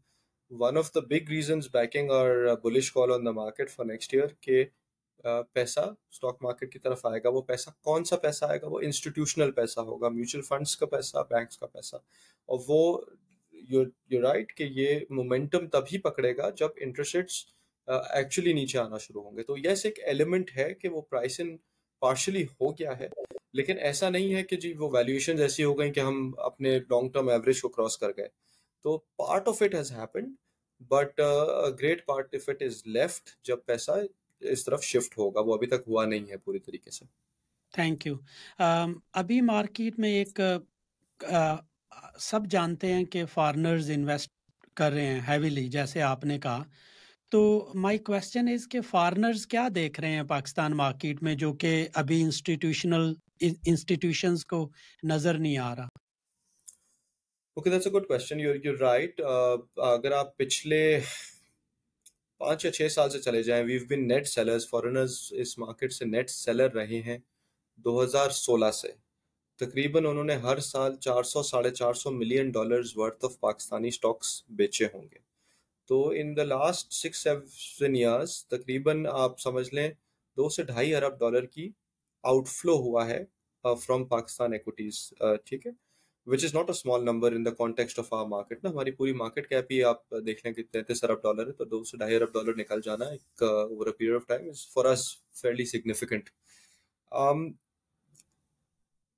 one 0.51 0.77
of 0.79 0.91
the 0.95 1.01
big 1.01 1.31
reasons 1.31 1.69
backing 1.73 2.11
our 2.11 2.55
bullish 2.63 2.93
call 2.93 3.13
on 3.13 3.27
the 3.27 3.31
market 3.33 3.71
for 3.71 3.87
next 3.87 4.15
year 4.15 4.27
کہ 4.41 4.65
پیسہ 5.55 5.81
اسٹاک 5.81 6.43
مارکیٹ 6.43 6.73
کی 6.73 6.79
طرف 6.79 7.05
آئے 7.07 7.21
گا، 7.25 7.29
وہ 7.29 7.41
پیسہ 7.43 7.71
کون 7.85 8.05
سا 8.05 8.17
پیسہ 8.17 8.45
آئے 8.45 8.61
گا؟ 8.63 8.67
وہ 8.69 8.81
انسٹیٹیوشنل 8.81 9.51
پیسہ 9.53 9.81
ہوگا 9.81 10.09
میوچل 10.09 10.41
فنڈس 10.49 10.77
کا 10.77 10.87
پیسہ 10.87 11.23
بینکس 11.31 11.59
کا 11.59 11.67
پیسہ۔ 11.67 11.97
اور 12.49 12.59
وہ 12.69 13.01
یو 13.53 14.21
رائٹ 14.23 14.55
کہ 14.57 14.65
یہ 14.71 14.99
مومنٹم 15.11 15.67
تبھی 15.69 15.99
پکڑے 16.03 16.37
گا 16.37 16.49
جب 16.59 16.69
انٹرسٹ 16.81 17.17
ریٹس 17.17 17.45
ایکچولی 17.89 18.53
نیچے 18.53 18.79
آنا 18.79 18.99
شروع 18.99 19.23
ہوں 19.23 19.37
گے۔ 19.37 19.43
تو 19.43 19.57
یس 19.59 19.85
ایک 19.87 19.99
ایلیمنٹ 20.07 20.51
ہے 20.57 20.73
کہ 20.75 20.89
وہ 20.89 21.01
پرائس 21.11 21.41
ان 21.41 21.57
پارشلی 22.01 22.45
ہو 22.45 22.71
گیا 22.73 22.99
ہے، 22.99 23.09
لیکن 23.55 23.79
ایسا 23.79 24.09
نہیں 24.11 24.35
ہے 24.35 24.43
کہ 24.43 24.57
جی 24.57 24.73
وہ 24.79 24.89
ویلیویشن 24.93 25.41
ایسی 25.43 25.65
ہو 25.65 25.79
گئی 25.79 25.93
کہ 25.93 26.01
ہم 26.01 26.31
اپنے 26.39 26.79
لانگ 26.81 27.11
ٹرم 27.11 27.29
ایوریج 27.29 27.61
کو 27.63 27.69
کراس 27.69 27.97
کر 27.99 28.11
گئے۔ 28.17 28.29
تو 28.85 28.97
part 29.17 29.49
of 29.49 29.63
it 29.63 29.75
has 29.75 29.93
happened 29.93 30.35
but 30.91 31.21
great 31.81 32.05
part 32.07 32.35
of 32.35 32.49
it 32.49 32.63
is 32.63 32.83
left 32.87 33.31
جب 33.45 33.59
پیسہ 33.67 33.93
اس 34.43 34.65
طرف 34.65 34.83
شفٹ 34.83 35.19
ہوگا۔ 35.19 35.41
وہ 35.41 35.55
ابھی 35.55 35.67
تک 35.67 35.89
ہوا 35.89 36.05
نہیں 36.05 36.31
ہے 36.31 36.37
پوری 36.37 36.59
طریقے 36.59 36.91
سے۔ 36.91 37.05
تھینک 37.75 38.07
یو 38.07 38.15
um, 38.63 38.93
ابھی 39.13 39.41
مارکیٹ 39.41 39.99
میں 39.99 40.11
ایک 40.11 40.41
uh, 41.31 41.57
سب 42.21 42.47
جانتے 42.51 42.93
ہیں 42.93 43.05
کہ 43.05 43.25
فارنرز 43.27 43.91
انویسٹ 43.91 44.33
کر 44.77 44.93
رہے 44.93 45.07
ہیں 45.07 45.21
ہیویلی 45.29 45.67
جیسے 45.69 46.03
آپ 46.03 46.25
نے 46.25 46.39
کہا۔ 46.39 46.63
تو 47.33 47.73
مائی 47.75 47.99
کوشچن 47.99 48.49
از 48.49 48.67
کہ 48.69 48.81
فارنرز 48.81 49.47
کیا 49.47 49.69
دیکھ 49.75 50.01
رہے 50.01 50.11
ہیں 50.11 50.23
پاکستان 50.23 50.77
مارکیٹ 50.77 51.23
میں 51.23 51.35
جو 51.35 51.53
کہ 51.53 51.89
ابھی 51.95 52.21
انسٹیٹیوشنل 52.23 53.13
انسٹیٹیوشنز 53.41 54.45
کو 54.47 54.69
نظر 55.03 55.39
نہیں 55.39 55.59
آ 55.59 55.75
رہا؟ 55.77 55.89
Okay 57.57 57.71
that's 57.71 57.87
a 57.87 57.93
good 57.93 58.07
question 58.07 58.41
you 58.41 58.55
you 58.65 58.73
right 58.81 59.21
اگر 59.21 60.13
آپ 60.13 60.37
پچھلے 60.37 60.81
پانچ 62.41 62.65
یا 62.65 62.73
چھ 62.73 62.93
سال 62.93 63.11
سے 63.11 63.19
چلے 63.19 63.43
جائیں 63.43 63.65
we've 63.65 63.85
been 63.91 64.09
net 64.09 64.29
sellers 64.29 64.69
foreigners 64.71 65.19
us 65.43 65.59
market 65.59 65.93
سے 65.93 66.05
نیٹ 66.05 66.31
سیلر 66.31 66.75
رہے 66.75 67.01
ہیں 67.07 67.19
دو 67.85 68.03
ہزار 68.03 68.31
سولہ 68.31 68.71
سے۔ 68.75 68.93
تقریباً 69.61 70.07
انہوں 70.07 70.25
نے 70.25 70.35
ہر 70.43 70.59
سال 70.73 70.97
چار 70.97 71.23
سو، 71.23 71.43
ساڑھے 71.43 71.71
چار 71.71 71.95
سو 71.95 72.11
million 72.11 72.51
dollars 72.51 72.97
worth 72.97 73.25
of 73.25 73.39
Pakistani 73.41 73.89
stocks 73.89 74.43
بیچے 74.59 74.87
ہوں 74.95 75.03
گے۔ 75.03 75.27
تو 75.91 76.09
in 76.21 76.37
the 76.37 76.45
last 76.45 76.93
six 76.93 77.19
seven 77.23 77.95
years 77.95 78.47
تقریباً 78.47 79.05
آپ 79.13 79.41
سمجھ 79.41 79.69
لیں، 79.75 79.89
دو 80.37 80.49
سے 80.49 80.63
ڈھائی 80.65 80.95
ارب 80.95 81.19
ڈالر 81.21 81.47
کی 81.47 81.71
آؤٹ 82.25 82.49
فلو 82.49 82.77
ہوا 82.81 83.09
ہے 83.09 83.25
فرام 83.63 84.05
پاکستان 84.07 84.53
ایکوٹیز 84.53 84.99
ٹھیک 85.45 85.67
ہے؟ 85.67 85.73
Which 86.27 86.45
is 86.45 86.55
not 86.55 86.69
a 86.69 86.73
small 86.73 87.05
number 87.05 87.33
in 87.33 87.45
the 87.45 87.51
context 87.59 87.99
of 87.99 88.13
our 88.15 88.27
market 88.27 88.65
نا۔ 88.65 88.71
ہماری 88.71 88.91
پوری 88.93 89.13
مارکیٹ 89.13 89.49
کیپ 89.49 89.71
ہی 89.71 89.83
آپ 89.85 90.11
دیکھ 90.27 90.45
لیں 90.47 90.53
کہ 90.55 90.63
تینتیس 90.73 91.05
ارب 91.05 91.23
ڈالر 91.23 91.47
ہے، 91.47 91.53
تو 91.53 91.65
دو 91.65 91.83
سے 91.85 91.97
ڈھائی 91.97 92.17
ارب 92.17 92.33
ڈالر 92.35 92.57
نکل 92.57 92.81
جانا 92.85 93.05
ایک 93.05 93.43
over 93.43 93.87
a 93.87 93.93
period 93.93 94.15
of 94.15 94.27
time 94.29 94.49
is 94.49 94.67
for 94.73 94.85
us 94.85 95.07
fairly 95.41 95.65
significant 95.65 96.31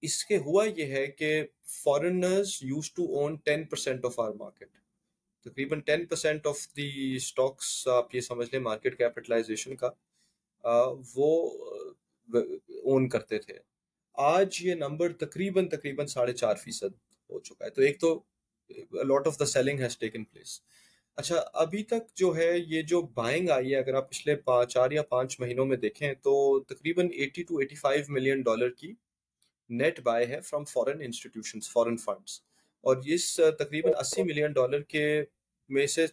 اس 0.02 0.24
کے 0.24 0.36
ہوا 0.38 0.64
یہ 0.66 0.92
ہے 0.92 1.06
کہ 1.06 1.42
foreigners 1.72 2.56
used 2.62 2.92
to 2.92 3.04
own 3.18 3.36
ten 3.44 3.64
percent 3.64 4.04
of 4.04 4.20
our 4.20 4.30
market 4.34 4.68
تقریباً 5.46 5.80
ten 5.80 6.04
percent 6.06 6.46
of 6.46 6.66
the 6.76 6.90
stocks 7.16 7.86
آپ 7.88 8.14
یہ 8.14 8.20
سمجھ 8.20 8.48
لیں 8.52 8.60
مارکیٹ 8.60 8.98
کیپٹلائزیشن 8.98 9.76
کا 9.76 9.90
وہ 11.16 11.30
اون 12.82 13.08
کرتے 13.08 13.38
تھے۔ 13.38 13.54
آج 14.18 14.58
یہ 14.62 14.74
نمبر 14.74 15.12
تقریباً 15.20 15.68
تقریباً 15.68 16.06
ساڑھے 16.06 16.32
چار 16.32 16.54
فیصد 16.54 16.94
ہو 17.30 17.40
چکا 17.40 17.64
ہے۔ 17.64 17.70
تو 17.70 17.82
ایک 17.82 18.00
تو 18.00 18.14
lot 19.04 19.26
of 19.26 19.38
the 19.40 19.46
selling 19.46 19.80
has 19.80 19.98
taken 19.98 20.24
place 20.24 20.60
اچھا 21.18 21.42
ابھی 21.54 21.82
تک 21.84 22.14
جو 22.16 22.34
ہے، 22.36 22.50
یہ 22.58 22.82
جو 22.82 23.00
بائنگ 23.14 23.50
آئی 23.50 23.72
ہے، 23.72 23.78
اگر 23.78 23.94
آپ 23.94 24.10
پچھلے 24.10 24.34
چار 24.68 24.90
یا 24.90 25.02
پانچ 25.02 25.38
مہینوں 25.40 25.66
میں 25.66 25.76
دیکھیں، 25.76 26.12
تو 26.14 26.60
تقریباً 26.64 27.08
eighty 27.12 27.42
to 27.42 27.58
eighty 27.58 27.76
five 27.76 28.04
million 28.08 28.42
dollar 28.42 28.70
کی 28.70 28.92
نیٹ 29.70 30.00
بائی 30.00 30.26
ہے 30.26 30.40
from 30.40 30.64
foreign 30.64 31.02
institution 31.02 31.60
foreign 31.62 31.96
funds 31.96 32.40
اور 32.84 32.96
اس 33.06 33.34
تقریباً 33.58 33.92
اسی 33.98 34.22
ملین 34.22 34.52
ڈالر 34.52 34.82
کے 34.82 35.24
میں 35.68 35.86
سے 35.86 36.06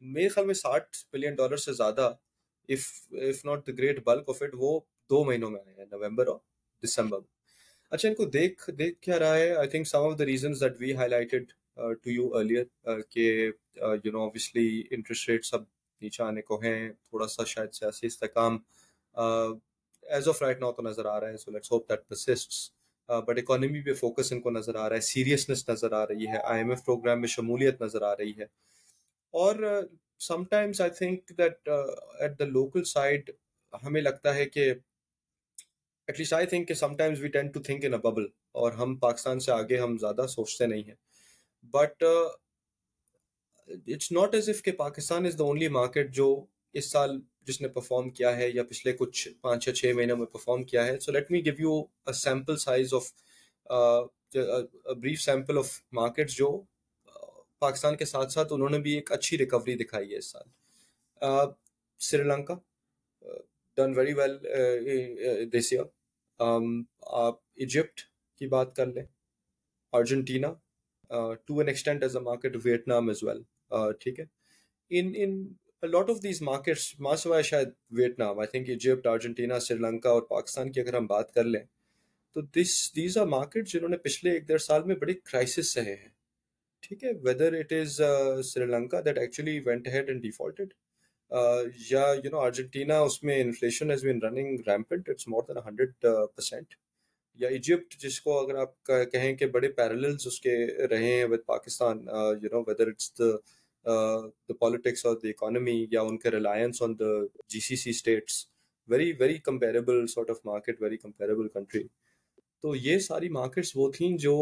میرے 0.00 0.28
خیال 0.28 0.46
میں 0.46 0.54
ساٹھ 0.54 0.96
ملین 1.12 1.34
ڈالر 1.34 1.56
سے 1.56 1.72
زیادہ 1.72 2.12
if 2.68 2.86
if 3.10 3.44
not 3.44 3.66
the 3.66 3.72
great 3.78 4.04
bulk 4.04 4.28
of 4.28 4.42
it 4.42 4.50
وہ 4.54 4.78
دو 5.10 5.24
مہینوں 5.24 5.50
میں 5.50 5.60
آئے 5.60 5.74
ہیں 5.78 5.84
نومبر 5.90 6.26
اور 6.26 6.38
دسمبر۔ 6.82 7.18
اچھا 7.90 8.08
ان 8.08 8.14
کو 8.14 8.24
دیکھ 8.24 8.70
دیکھ 8.78 9.00
کیا 9.00 9.18
رہا 9.18 9.36
ہے۔ 9.36 9.50
I 9.54 9.68
think 9.68 9.86
some 9.88 10.02
of 10.02 10.18
the 10.18 10.24
reasons 10.26 10.60
that 10.60 10.80
we 10.80 10.94
high 10.96 11.08
to 11.10 11.52
you 12.02 12.10
you 12.10 12.34
earlier 12.36 13.00
کہ 13.10 13.50
you 14.04 14.12
know 14.12 14.20
obviously 14.20 14.82
interest 14.90 15.28
rate 15.28 15.44
سب 15.44 15.62
نیچے 16.02 16.22
آنے 16.22 16.42
کو 16.42 16.60
ہیں، 16.60 16.90
تھوڑا 17.08 17.26
سا 17.26 17.44
شاید 17.44 17.72
سیاسی 17.72 18.06
استحکام 18.06 18.58
ایز 19.14 20.28
آف 20.28 20.42
رائٹ 20.42 20.60
ناؤ 20.60 20.72
تو 20.72 20.82
نظر 20.82 21.04
آ 21.04 21.18
رہا 21.20 21.28
ہے 21.28 21.36
so 21.36 21.50
let's 21.50 21.72
hope 21.72 21.88
that 21.88 22.08
persists 22.08 22.70
but 23.20 23.38
economy 23.38 23.82
پہ 23.82 23.94
فوکس 23.94 24.32
ان 24.32 24.40
کو 24.40 24.50
نظر 24.50 24.74
آ 24.74 24.88
رہا 24.88 24.96
ہے 24.96 25.00
سیریسنس 25.00 25.68
نظر 25.68 25.92
آ 25.92 26.06
رہی 26.06 26.26
ہے 26.26 26.38
آئی 26.44 26.58
ایم 26.58 26.70
ایف 26.70 26.84
پروگرام 26.84 27.20
میں 27.20 27.28
شمولیت 27.28 27.82
نظر 27.82 28.02
آ 28.02 28.16
رہی 28.16 28.32
ہے۔ 28.38 28.44
اور 29.34 29.82
sometimes 30.44 30.80
I 30.80 30.90
think 30.90 31.32
that 31.38 31.68
at 32.18 32.38
the 32.38 32.44
local 32.44 32.84
side 32.84 33.30
ہمیں 33.82 34.02
لگتا 34.02 34.34
ہے 34.34 34.44
کہ 34.44 34.70
ایٹ 36.08 36.18
لیسٹ 36.18 36.32
آئی 36.32 36.46
تھنک 36.46 36.68
کہ 36.68 36.74
sometimes 36.96 37.20
we 37.20 37.28
tend 37.28 37.48
to 37.48 37.62
think 37.62 37.84
in 37.84 37.94
a 37.94 37.98
bubble 37.98 38.26
اور 38.52 38.72
ہم 38.72 38.96
پاکستان 38.96 39.40
سے 39.40 39.52
آگے 39.52 39.78
ہم 39.78 39.98
زیادہ 39.98 40.26
سوچتے 40.28 40.66
نہیں 40.66 40.82
ہیں۔ 40.82 40.94
But 41.62 42.04
it's 43.68 44.12
not 44.12 44.34
as 44.34 44.48
if 44.48 44.62
کہ 44.62 44.72
Pakistan 44.72 45.26
is 45.26 45.38
the 45.38 45.44
only 45.44 45.68
market 45.68 46.10
جو 46.10 46.46
اس 46.72 46.90
سال 46.90 47.20
جس 47.42 47.60
نے 47.60 47.68
پرفارم 47.68 48.10
کیا 48.10 48.36
ہے 48.36 48.50
یا 48.50 48.62
پچھلے 48.62 48.92
کچھ 48.92 49.28
پانچ 49.40 49.68
یا 49.68 49.74
چھ 49.74 49.92
مہینوں 49.96 50.16
میں 50.16 50.26
پرفارم 50.26 50.64
کیا 50.64 50.86
ہے 50.86 50.98
so 50.98 51.12
let 51.12 51.30
me 51.30 51.44
give 51.44 51.54
you 51.58 51.78
a 52.06 52.12
sample 52.12 52.56
size 52.56 52.94
of 52.94 53.12
brief 54.84 55.20
sample 55.20 55.58
of 55.58 55.80
market 55.92 56.30
جو 56.30 56.48
uh, 56.48 57.42
پاکستان 57.58 57.96
کے 57.96 58.04
ساتھ 58.04 58.32
ساتھ 58.32 58.52
انہوں 58.52 58.68
نے 58.68 58.78
بھی 58.78 58.92
ایک 58.92 59.12
اچھی 59.12 59.38
ریکوری 59.38 59.74
دکھائی 59.74 60.12
ہے 60.12 60.16
اس 60.16 60.30
سال۔ 60.32 60.48
Sri 62.00 62.22
Lanka 62.22 62.54
done 63.76 63.98
very 63.98 64.12
well 64.12 64.38
this 65.52 65.72
year 65.72 65.84
آپ 67.00 67.34
ایجپٹ 67.54 68.00
کی 68.38 68.46
بات 68.46 68.76
کر 68.76 68.86
لیں 68.86 69.04
Argentina 69.92 70.52
to 71.44 71.58
an 71.58 71.68
extent 71.68 72.02
as 72.02 72.16
a 72.16 72.22
market 72.22 72.56
Vietnam 72.64 73.08
as 73.08 73.22
well 73.22 73.42
ٹھیک 74.00 74.20
ہے۔ 74.20 74.24
In 74.90 75.12
in 75.16 75.46
lot 75.82 76.10
of 76.10 76.22
these 76.22 76.40
markets 76.42 76.94
ماں 77.00 77.14
سوائے 77.16 77.42
شاید 77.42 77.68
Vietnam 77.90 78.38
I 78.38 78.48
think 78.48 78.68
Egypt 78.68 79.06
Argentina 79.06 79.58
Sri 79.58 79.78
Lanka 79.78 80.10
اور 80.10 80.22
پاکستان 80.22 80.70
کی 80.72 80.80
اگر 80.80 80.94
ہم 80.94 81.06
بات 81.06 81.32
کر 81.34 81.44
لیں، 81.44 81.62
تو 82.36 82.40
دس 82.56 82.74
دیز 82.96 83.16
آر 83.18 83.26
مارکیٹ 83.26 83.68
جنہوں 83.68 83.88
نے 83.88 83.96
پچھلے 83.96 84.30
ایک 84.30 84.46
ڈیڑھ 84.48 84.60
سال 84.62 84.84
میں 84.84 84.96
بڑی 84.96 85.14
کرائسس 85.14 85.72
سہے 85.74 85.94
ہیں۔ 85.94 86.08
ٹھیک 86.82 87.04
ہے؟ 87.04 87.10
Whether 87.22 87.52
it 87.52 87.72
is 87.72 88.00
Sri 88.44 88.66
Lanka 88.66 89.00
that 89.04 89.18
actually 89.18 89.58
went 89.66 89.88
head 89.88 90.08
and 90.08 90.22
defaulted 90.22 90.72
یا 91.90 92.04
یو 92.24 92.30
نو 92.30 92.40
ارجنٹینا 92.40 92.98
اس 93.00 93.22
میں 93.22 93.40
inflation 93.40 93.90
has 93.90 94.04
been 94.04 94.22
running 94.22 94.58
rampant 94.66 95.08
it's 95.08 95.28
more 95.28 95.42
than 95.48 95.58
hundred 95.66 95.94
percent 96.36 96.74
یا 97.38 97.48
ایجپٹ 97.48 97.96
جس 98.00 98.20
کو 98.20 98.38
اگر 98.40 98.54
آپ 98.54 98.84
کہیں 99.12 99.34
کہ 99.36 99.46
بڑے 99.46 99.68
پیرللز 99.68 100.26
اس 100.26 100.40
کے 100.40 100.54
رہے 100.86 101.12
ہیں 101.12 101.24
with 101.24 101.44
Pakistan 101.46 102.04
you 102.42 102.48
know 102.52 102.60
whether 102.60 102.86
it's 102.86 103.12
the 103.18 103.30
the 103.86 104.54
politics 104.60 105.06
اور 105.06 105.16
دا 105.16 105.28
اکانومی 105.28 105.86
یا 105.90 106.00
ان 106.00 106.18
کے 106.18 106.30
reliance 106.30 106.82
on 106.82 106.98
the 106.98 107.12
G 107.48 107.60
C 107.60 107.76
C 107.76 107.90
states 107.90 108.44
very 108.88 109.12
very 109.12 109.38
comparable 109.38 110.06
sort 110.06 110.30
of 110.30 110.36
market 110.44 110.82
very 110.82 110.96
comparable 110.96 111.48
country 111.48 111.86
تو 112.60 112.74
یہ 112.76 112.98
ساری 112.98 113.28
مارکیٹس 113.28 113.72
وہ 113.74 113.90
تھیں 113.92 114.16
جو 114.18 114.36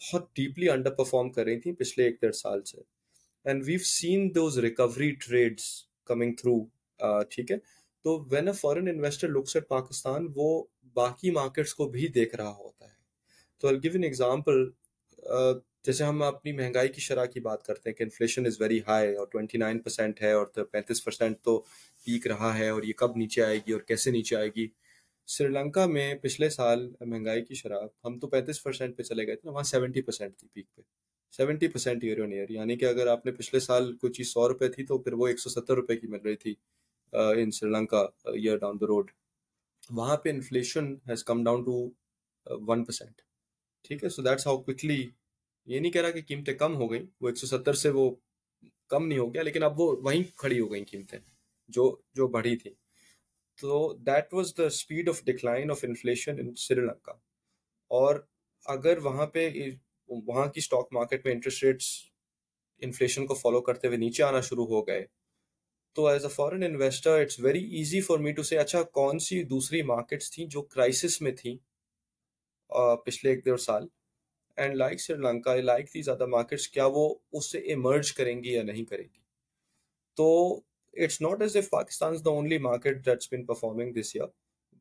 بہت 0.00 0.34
ڈیپلی 0.36 0.68
انڈر 0.70 0.90
پرفارم 0.90 1.30
کر 1.32 1.44
رہی 1.44 1.60
تھیں 1.60 1.72
پچھلے 1.72 2.04
ایک 2.04 2.20
ڈیڑھ 2.20 2.34
سال 2.34 2.64
سے. 2.64 2.80
And 3.46 3.62
we've 3.66 3.78
seen 3.84 4.34
those 4.34 4.58
recovery 4.58 5.10
trades 5.20 5.64
coming 6.04 6.32
through 6.32 6.58
ٹھیک 7.30 7.50
ہے؟ 7.50 7.56
تو 8.04 8.18
when 8.30 8.48
a 8.48 8.54
foreign 8.60 8.88
investor 8.88 9.28
looks 9.28 9.56
at 9.56 9.68
Pakistan 9.68 10.26
وہ 10.36 10.62
باقی 10.96 11.30
مارکیٹس 11.30 11.74
کو 11.74 11.88
بھی 11.88 12.08
دیکھ 12.08 12.34
رہا 12.36 12.50
ہوتا 12.50 12.84
ہے. 12.86 12.94
تو 13.58 13.68
آئی 13.68 13.76
گیو 13.82 13.92
این 13.92 14.04
ایگزامپل 14.04 14.64
جیسے 15.84 16.04
ہم 16.04 16.22
اپنی 16.22 16.52
مہنگائی 16.52 16.88
کی 16.88 17.00
شرح 17.00 17.24
کی 17.24 17.40
بات 17.40 17.62
کرتے 17.66 17.90
ہیں 17.90 17.94
کہ 17.94 18.02
انفلیشن 18.02 18.46
از 18.46 18.60
ویری 18.60 18.78
ہائی 18.88 19.14
اور 19.16 19.26
ٹوینٹی 19.26 19.58
نائن 19.58 19.78
پرسینٹ 19.78 20.22
ہے 20.22 20.32
اور 20.32 20.46
پینتیس 20.64 21.04
پرسینٹ 21.04 21.40
تو 21.44 21.58
پیک 22.06 22.26
رہا 22.26 22.56
ہے 22.58 22.68
اور 22.68 22.82
یہ 22.82 22.92
کب 22.92 23.16
نیچے 23.16 23.42
آئے 23.44 23.58
گی 23.66 23.72
اور 23.72 23.80
کیسے 23.80 24.10
نیچے 24.10 24.36
آئے 24.36 24.48
گی؟ 24.56 24.66
سری 25.28 25.48
لنکا 25.48 25.86
میں 25.86 26.14
پچھلے 26.22 26.48
سال 26.50 26.88
مہنگائی 27.00 27.44
کی 27.44 27.54
شرح 27.54 27.86
ہم 28.04 28.18
تو 28.18 28.26
پینتیس 28.28 28.62
پرسینٹ 28.62 28.96
پہ 28.96 29.02
چلے 29.02 29.26
گئے 29.26 29.36
تھے، 29.36 29.50
وہاں 29.50 29.62
سیونٹی 29.62 30.02
پرسینٹ 30.02 30.36
تھی 30.38 30.48
پیک 30.52 30.66
پہ۔ 30.76 30.82
Seventy 31.32 31.68
percent 31.68 32.04
year 32.04 32.20
on 32.22 32.32
year 32.32 32.50
یعنی 32.50 32.76
کہ 32.76 32.84
اگر 32.84 33.06
آپ 33.06 33.26
نے 33.26 33.32
پچھلے 33.32 33.60
سال 33.60 33.92
کوئی 33.96 34.12
چیز 34.12 34.32
سو 34.32 34.48
روپے 34.48 34.68
تھی 34.68 34.86
تو 34.86 34.98
پھر 34.98 35.12
وہ 35.12 35.26
ایک 35.28 35.38
سو 35.40 35.50
ستر 35.50 35.74
روپے 35.74 35.96
کی 35.96 36.06
مل 36.06 36.20
رہی 36.24 36.36
تھی 36.36 36.54
in 37.12 37.50
Sri 37.50 37.70
Lanka 37.70 38.00
year 38.24 38.56
down 38.56 38.80
the 38.80 38.86
road 38.86 39.10
وہاں 39.90 40.16
پہ 40.16 40.28
inflation 40.28 40.92
has 41.08 41.24
come 41.24 41.44
down 41.44 41.64
to 41.64 41.88
one 42.68 42.84
percent 42.84 43.20
ٹھیک 43.84 44.04
ہے 44.04 44.08
سو 44.08 44.22
دیٹس 44.22 44.46
ہاؤ 44.46 44.56
کوکلی 44.58 45.02
یہ 45.68 45.80
نہیں 45.80 45.92
کہہ 45.92 46.02
رہا 46.02 46.10
کہ 46.10 46.22
قیمتیں 46.28 46.54
کم 46.54 46.74
ہو 46.76 46.90
گئیں 46.90 47.06
وہ 47.20 47.28
ایک 47.28 47.38
سو 47.38 47.46
ستر 47.46 47.72
سے 47.72 47.90
وہ 47.90 48.10
کم 48.90 49.06
نہیں 49.06 49.18
ہو 49.18 49.32
گیا 49.34 49.42
لیکن 49.42 49.62
اب 49.62 49.80
وہ 49.80 49.94
وہیں 50.02 50.22
کھڑی 50.36 50.60
ہو 50.60 50.70
گئیں 50.72 50.84
قیمتیں 50.84 51.18
جو 51.68 51.84
جو 52.14 52.28
بڑھی 52.28 52.56
تھیں 52.56 52.72
تو 53.58 53.92
that 54.06 54.34
was 54.34 54.52
the 54.58 54.66
speed 54.66 55.08
of 55.08 55.22
decline 55.24 55.70
of 55.70 55.84
inflation 55.84 56.38
in 56.40 56.54
Sri 56.58 56.80
Lanka 56.80 57.12
اور 57.90 58.20
اگر 58.66 58.98
وہاں 58.98 59.26
پہ 59.26 59.48
وہاں 60.08 60.46
کی 60.46 60.58
اسٹاک 60.58 60.92
مارکیٹ 60.92 61.24
میں 61.26 61.32
انٹرسٹ 61.32 61.64
ریٹس 61.64 61.88
انفلیشن 62.82 63.26
کو 63.26 63.34
فالو 63.34 63.60
کرتے 63.60 63.86
ہوئے 63.86 63.98
نیچے 63.98 64.22
آنا 64.22 64.40
شروع 64.40 64.66
ہو 64.66 64.86
گئے 64.86 65.04
تو 65.96 66.06
as 66.06 66.24
a 66.24 66.30
foreign 66.30 66.62
investor 66.62 67.20
it's 67.20 67.38
very 67.40 67.64
easy 67.76 68.00
for 68.00 68.18
me 68.18 68.32
to 68.32 68.42
سے 68.42 68.58
اچھا 68.58 68.82
کون 68.92 69.18
سی 69.18 69.42
دوسری 69.44 69.82
مارکیٹس 69.84 70.30
تھیں 70.30 70.46
جو 70.46 70.62
کرائسس 70.64 71.20
میں 71.22 71.32
تھیں 71.32 71.56
پچھلے 73.04 73.30
ایک 73.30 73.44
ڈیڑھ 73.44 73.60
سال 73.60 73.86
and 74.56 74.76
like 74.76 75.00
Sri 75.00 75.16
Lanka 75.16 75.54
like 75.56 75.94
these 75.94 76.08
other 76.08 76.26
markets 76.26 76.68
کیا 76.68 76.86
وہ 76.86 77.14
اس 77.32 77.50
سے 77.52 77.58
ایمرج 77.58 78.12
کریں 78.12 78.42
گی 78.44 78.52
یا 78.52 78.62
نہیں 78.62 78.84
کریں 78.84 79.04
گی؟ 79.04 79.20
تو 80.16 80.60
it's 80.94 81.20
not 81.20 81.42
as 81.42 81.56
if 81.56 81.70
Pakistan 81.70 82.14
only 82.26 82.58
market 82.58 83.04
that's 83.06 83.30
been 83.30 83.44
performing 83.46 83.92
this 83.92 84.14
year 84.14 84.26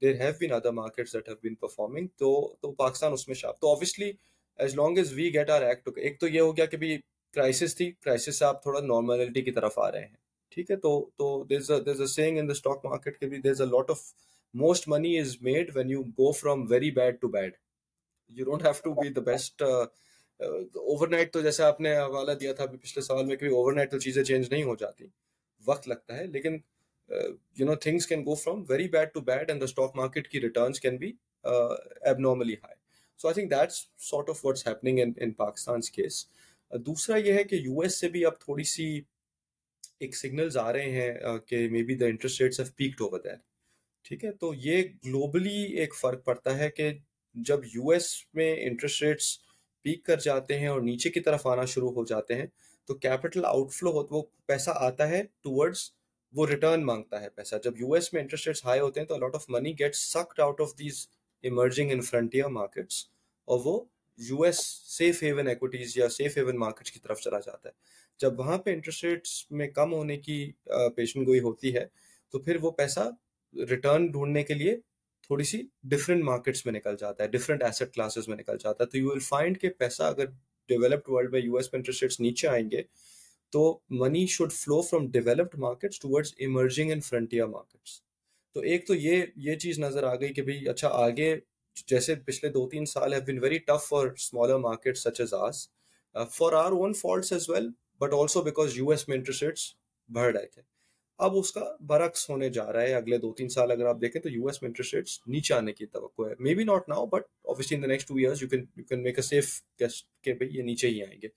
there 0.01 0.21
have 0.21 0.33
been 0.39 0.51
other 0.51 0.71
markets 0.71 1.13
that 1.13 1.27
have 1.27 1.37
been 1.41 1.55
performing 1.55 2.07
تو 2.17 2.31
تو 2.61 2.71
پاکستان 2.71 3.13
اس 3.13 3.27
میں 3.27 3.35
شاپ 3.35 3.59
تو 3.59 3.71
obviously 3.71 4.11
as 4.59 4.75
long 4.75 4.97
as 4.97 5.13
we 5.13 5.33
get 5.33 5.49
our 5.49 5.61
act 5.61 5.89
ایک 5.95 6.19
تو 6.19 6.27
یہ 6.27 6.41
ہو 6.41 6.55
گیا 6.57 6.65
کہ 6.65 6.77
بھی 6.77 6.97
کرائسس 7.33 7.75
تھی 7.75 7.91
کرائسس 7.91 8.39
سے 8.39 8.45
آپ 8.45 8.63
تھوڑا 8.63 8.79
نارملٹی 8.79 9.41
کی 9.41 9.51
طرف 9.51 9.79
آ 9.79 9.91
رہے 9.91 9.99
ہیں، 9.99 10.15
ٹھیک 10.51 10.71
ہے؟ 10.71 10.75
تو 10.75 11.09
تو 11.17 11.43
there 11.43 11.57
is 11.57 12.01
a 12.01 12.05
saying 12.05 12.37
in 12.37 12.47
the 12.47 12.51
stock 12.51 12.85
market 12.85 13.19
کے 13.19 13.27
بھی 13.27 13.37
there 13.37 13.51
is 13.51 13.61
a 13.61 13.67
lot 13.67 13.89
of 13.89 14.01
most 14.53 14.87
money 14.87 15.17
is 15.19 15.35
made 15.41 15.75
when 15.75 15.89
you 15.89 16.01
go 16.19 16.31
from 16.31 16.65
very 16.69 16.91
bad 16.91 17.19
to 17.21 17.27
bad 17.27 17.55
you 18.31 18.45
don't 18.45 18.61
have 18.61 18.81
to 18.81 18.91
be 18.93 19.09
the 19.09 19.23
best 19.23 19.61
uh, 19.61 19.85
uh, 20.39 20.59
overnight 21.07 21.31
تو 21.33 21.41
جیسے 21.41 21.63
آپ 21.63 21.81
نے 21.81 21.95
حوالہ 21.97 22.31
دیا 22.31 22.53
تھا 22.53 22.65
پچھلے 22.65 23.01
سال 23.01 23.25
میں 23.25 23.35
کہ 23.35 23.45
اوور 23.45 23.73
نائٹ 23.73 23.91
تو 23.91 23.99
چیزیں 23.99 24.23
چینج 24.23 24.47
نہیں 24.51 24.63
ہو 24.63 24.75
جاتی، 24.75 25.05
وقت 25.63 25.87
لگتا 25.87 26.17
ہے، 26.17 26.25
لیکن 26.25 26.57
you 27.57 27.65
know 27.65 27.75
things 27.75 28.07
can 28.07 28.21
go 28.25 28.35
from 28.35 28.63
very 28.69 28.87
bad 28.87 29.13
to 29.13 29.21
bad 29.21 29.49
and 29.49 29.61
the 29.61 29.65
stock 29.65 29.95
market 29.95 30.27
کی 30.27 30.41
returns 30.41 30.79
can 30.79 30.97
be 30.97 31.11
abnormally 32.19 32.53
high 32.53 32.75
so 33.19 33.27
I 33.27 33.33
think 33.33 33.51
that's 33.51 33.85
sort 34.09 34.29
of 34.29 34.45
what's 34.45 34.67
happening 34.67 34.99
in 35.17 35.31
Pakistan 35.33 35.81
case 35.93 36.25
دوسرا 36.71 37.17
یہ 37.17 37.33
ہے 37.33 37.43
کہ 37.43 37.55
یو 37.55 37.79
ایس 37.81 37.99
سے 37.99 38.09
بھی 38.09 38.25
اب 38.25 38.39
تھوڑی 38.39 38.63
سی 38.63 38.89
ایک 39.99 40.15
سگنلز 40.15 40.57
آ 40.57 40.71
رہے 40.73 40.91
ہیں 40.91 41.13
uh, 41.27 41.37
کہ 41.45 41.67
maybe 41.83 41.95
the 41.95 42.05
interest 42.05 42.41
rates 42.41 42.75
peaked 42.75 43.01
over 43.01 43.19
there 43.19 43.35
ٹھیک 44.05 44.25
ہے؟ 44.25 44.31
تو 44.31 44.53
یہ 44.55 44.83
گلوبلی 45.05 45.63
ایک 45.79 45.95
فرق 45.95 46.23
پڑتا 46.25 46.57
ہے 46.57 46.69
کہ 46.69 46.91
جب 47.35 47.59
یو 47.73 47.89
ایس 47.89 48.13
میں 48.33 48.53
انٹرسٹ 48.59 49.01
ریٹس 49.03 49.37
پیک 49.85 50.03
کر 50.05 50.19
جاتے 50.19 50.59
ہیں 50.59 50.67
اور 50.67 50.81
نیچے 50.81 51.09
کی 51.09 51.19
طرف 51.19 51.45
آنا 51.47 51.65
شروع 51.65 51.91
ہو 51.93 52.03
جاتے 52.05 52.35
ہیں، 52.35 52.45
تو 52.89 52.95
کیپٹل 52.95 53.45
آؤٹ 53.45 53.71
فلو 53.73 53.91
ہوتا 53.91 54.15
وہ 54.15 54.21
پیسہ 54.47 54.71
آتا 54.75 55.07
ہے 55.09 55.21
ٹورڈز 55.43 55.89
وہ 56.33 56.45
ریٹرن 56.47 56.85
مانگتا 56.85 57.21
ہے 57.21 57.29
پیسہ۔ 57.29 57.55
جب 57.63 57.79
یو 57.79 57.93
ایس 57.93 58.11
میں 58.13 58.21
انٹرسٹ 58.21 58.47
ریٹس 58.47 58.65
ہائی 58.65 58.79
ہوتے 58.79 58.99
ہیں 58.99 59.07
تو 59.07 59.17
lot 59.17 59.35
of 59.35 59.49
money 59.49 59.73
gets 59.79 59.95
sucked 59.95 60.39
out 60.39 60.61
of 60.61 60.77
these 60.79 61.07
emerging 61.43 61.91
and 61.91 62.01
frontier 62.01 62.47
markets 62.49 63.05
اور 63.47 63.59
وہ 63.63 63.79
U 64.19 64.41
S 64.43 64.59
safe 64.87 65.21
haven 65.23 65.47
equities 65.47 65.97
یا 65.97 66.09
سیف 66.09 66.37
ہیون 66.37 66.57
مارکیٹس 66.59 66.91
کی 66.91 66.99
طرف 66.99 67.21
چلا 67.21 67.39
جاتا 67.39 67.69
ہے۔ 67.69 67.73
جب 68.19 68.39
وہاں 68.39 68.57
پہ 68.57 68.73
انٹرسٹ 68.73 69.03
ریٹس 69.03 69.51
میں 69.51 69.67
کم 69.67 69.93
ہونے 69.93 70.17
کی 70.17 70.51
پیشن 70.95 71.25
گوئی 71.25 71.39
ہوتی 71.39 71.75
ہے، 71.75 71.85
تو 72.33 72.39
پھر 72.39 72.57
وہ 72.61 72.71
پیسہ 72.71 73.09
ریٹرن 73.53 74.05
ڈھونڈنے 74.07 74.43
کے 74.43 74.53
لیے 74.53 74.75
تھوڑی 75.31 75.43
سی 75.43 75.61
ڈفرینٹ 75.91 76.23
مارکیٹس 76.23 76.65
میں 76.65 76.73
نکل 76.73 76.95
جاتا 76.99 77.23
ہے 77.23 77.27
ڈفرینٹ 77.29 77.61
ایسٹ 77.63 77.93
کلاسز 77.93 78.27
میں 78.27 78.37
نکل 78.37 78.57
جاتا 78.61 78.83
ہے۔ 78.83 78.89
تو 78.89 78.97
یو 78.97 79.09
ول 79.09 79.19
فائنڈ 79.19 79.59
کہ 79.61 79.69
پیسہ 79.69 80.03
اگر 80.03 80.25
ڈیولپڈ 80.69 81.09
ورلڈ 81.09 81.31
میں 81.31 81.41
یو 81.41 81.55
ایس 81.57 81.71
میں 81.73 81.79
انٹرسٹ 81.79 82.03
ریٹس 82.03 82.19
نیچے 82.19 82.47
آئیں 82.47 82.69
گے، 82.71 82.81
تو 83.53 83.61
money 83.89 84.25
should 84.29 84.53
flow 84.53 84.81
from 84.81 85.07
developed 85.11 85.59
markets 85.59 85.99
towards 85.99 86.33
emerging 86.37 86.91
and 86.91 87.01
frontier 87.01 87.47
markets 87.47 87.99
تو 88.55 88.59
ایک 88.61 88.85
تو 88.87 88.95
یہ 88.95 89.23
یہ 89.45 89.55
چیز 89.55 89.79
نظر 89.79 90.03
آ 90.03 90.13
گئی 90.15 90.33
کہ 90.33 90.41
بھائی 90.41 90.67
اچھا 90.69 90.89
آگے 91.05 91.35
جیسے 91.87 92.15
پچھلے 92.15 92.51
دو 92.51 92.67
تین 92.69 92.85
سال 92.85 93.13
have 93.13 93.21
been 93.27 93.39
very 93.41 93.57
tough 93.57 93.87
for 93.89 94.07
smaller 94.07 94.57
market 94.59 94.97
such 94.97 95.21
as 95.21 95.33
ours 95.33 95.67
for 96.35 96.53
our 96.53 96.71
own 96.71 96.93
faults 96.93 97.31
as 97.33 97.49
well 97.49 97.69
but 98.01 98.13
also 98.13 98.41
because 98.41 98.77
U 98.77 98.89
S 98.89 99.07
میں 99.07 99.17
انٹرسٹ 99.17 99.43
ریٹس 99.43 99.73
بڑھ 100.09 100.35
رہے 100.35 100.45
تھے۔ 100.45 100.61
اب 101.25 101.35
اس 101.37 101.51
کا 101.51 101.63
برعکس 101.87 102.29
ہونے 102.29 102.49
جا 102.49 102.71
رہا 102.73 102.81
ہے۔ 102.81 102.93
اگلے 102.93 103.17
دو 103.17 103.31
تین 103.33 103.49
سال 103.49 103.71
اگر 103.71 103.85
آپ 103.85 103.97
دیکھیں 104.01 104.21
تو 104.21 104.29
یو 104.29 104.45
ایس 104.47 104.61
میں 104.61 104.69
انٹرسٹ 104.69 104.93
ریٹس 104.93 105.19
نیچے 105.27 105.53
آنے 105.53 105.73
کی 105.73 105.85
توقع 105.85 106.27
ہے۔ 106.29 106.33
Maybe 106.55 106.63
not 106.63 106.89
now 106.89 107.05
but 107.05 107.23
obviously 107.43 107.75
in 107.75 107.83
the 107.83 107.87
next 107.87 108.07
two 108.07 108.15
years 108.15 108.41
you 108.43 108.47
can 108.49 108.65
you 108.77 108.83
can 108.83 109.03
make 109.03 109.17
a 109.17 109.21
safe 109.21 109.61
guess 109.79 110.05
کہ 110.23 110.33
بھائی 110.33 110.55
یہ 110.57 110.61
نیچے 110.61 110.87
ہی 110.87 111.01
آئیں 111.03 111.21
گے۔ 111.21 111.27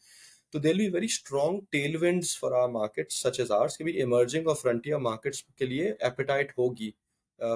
تو 0.53 0.59
there 0.59 0.75
be 0.75 0.89
very 0.89 1.07
strong 1.07 1.61
tail 1.71 1.97
winds 2.03 2.39
for 2.39 2.53
our 2.53 2.69
market 2.69 3.13
such 3.13 3.41
as 3.41 3.51
ours 3.53 3.79
کہ 3.79 3.85
ایمرجنگ 3.85 4.47
اور 4.47 4.57
فرنٹیئر 4.57 4.99
مارکیٹس 4.99 5.43
کے 5.57 5.67
لیے 5.67 5.93
ایپیٹائٹ 6.01 6.53
ہوگی۔ 6.59 6.91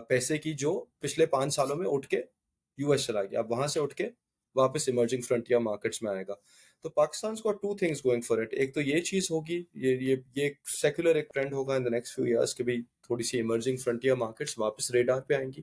پیسے 0.08 0.38
کی 0.38 0.52
جو 0.52 0.84
پچھلے 1.00 1.26
پانچ 1.26 1.54
سالوں 1.54 1.76
میں 1.76 1.86
اٹھ 1.86 2.08
کے 2.08 2.20
یو 2.78 2.90
ایس 2.92 3.06
چلا 3.06 3.22
گیا۔ 3.24 3.38
اب 3.38 3.50
وہاں 3.50 3.66
سے 3.66 3.80
اٹھ 3.80 3.94
کے 3.94 4.08
واپس 4.56 4.88
ایمرجنگ 4.88 5.20
فرنٹیئر 5.20 5.58
مارکیٹس 5.60 6.02
میں 6.02 6.12
آئے 6.12 6.24
گا۔ 6.28 6.34
تو 6.84 6.88
پاکستان 6.90 7.34
کو 7.36 7.52
two 7.52 7.74
things 7.76 8.04
going 8.04 8.20
for 8.20 8.38
it 8.38 8.52
ایک 8.52 8.74
تو 8.74 8.80
یہ 8.80 9.00
چیز 9.02 9.30
ہوگی، 9.30 9.62
یہ 9.74 9.96
یہ 10.00 10.16
یہ 10.34 10.50
سیکولر 10.72 11.14
ایک 11.16 11.32
ٹرینڈ 11.34 11.52
ہوگا 11.52 11.74
in 11.74 11.84
the 11.84 11.90
next 11.90 12.14
few 12.14 12.24
years 12.24 12.54
کہ 12.54 12.64
بھائی 12.64 12.80
تھوڑی 13.06 13.24
سی 13.24 13.36
ایمرجنگ 13.36 13.76
فرنٹیئر 13.76 14.14
مارکیٹس 14.16 14.58
واپس 14.58 14.90
ریڈار 14.90 15.20
پہ 15.20 15.34
آئیں 15.34 15.48
گی. 15.48 15.62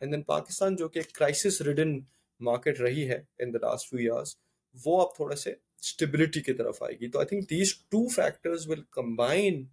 اینڈ 0.00 0.12
دین 0.12 0.22
پاکستان 0.24 0.76
جو 0.76 0.88
کہ 0.88 1.00
کرائسس 1.14 1.60
ریڈن 1.62 1.98
مارکیٹ 2.40 2.80
رہی 2.80 3.08
ہے 3.08 3.20
in 3.38 3.52
the 3.54 3.58
last 3.62 3.90
few 3.90 3.98
years 3.98 4.36
وہ 4.76 5.00
اب 5.02 5.14
تھوڑے 5.16 5.36
سے 5.36 5.50
اسٹیبلٹی 5.50 6.40
کی 6.40 6.52
طرف 6.52 6.82
آئے 6.82 6.98
گی. 7.00 7.08
تو 7.10 7.18
I 7.18 7.28
think 7.28 7.50
these 7.50 7.74
two 7.90 8.06
factors 8.08 8.68
will 8.68 8.82
combine 8.90 9.64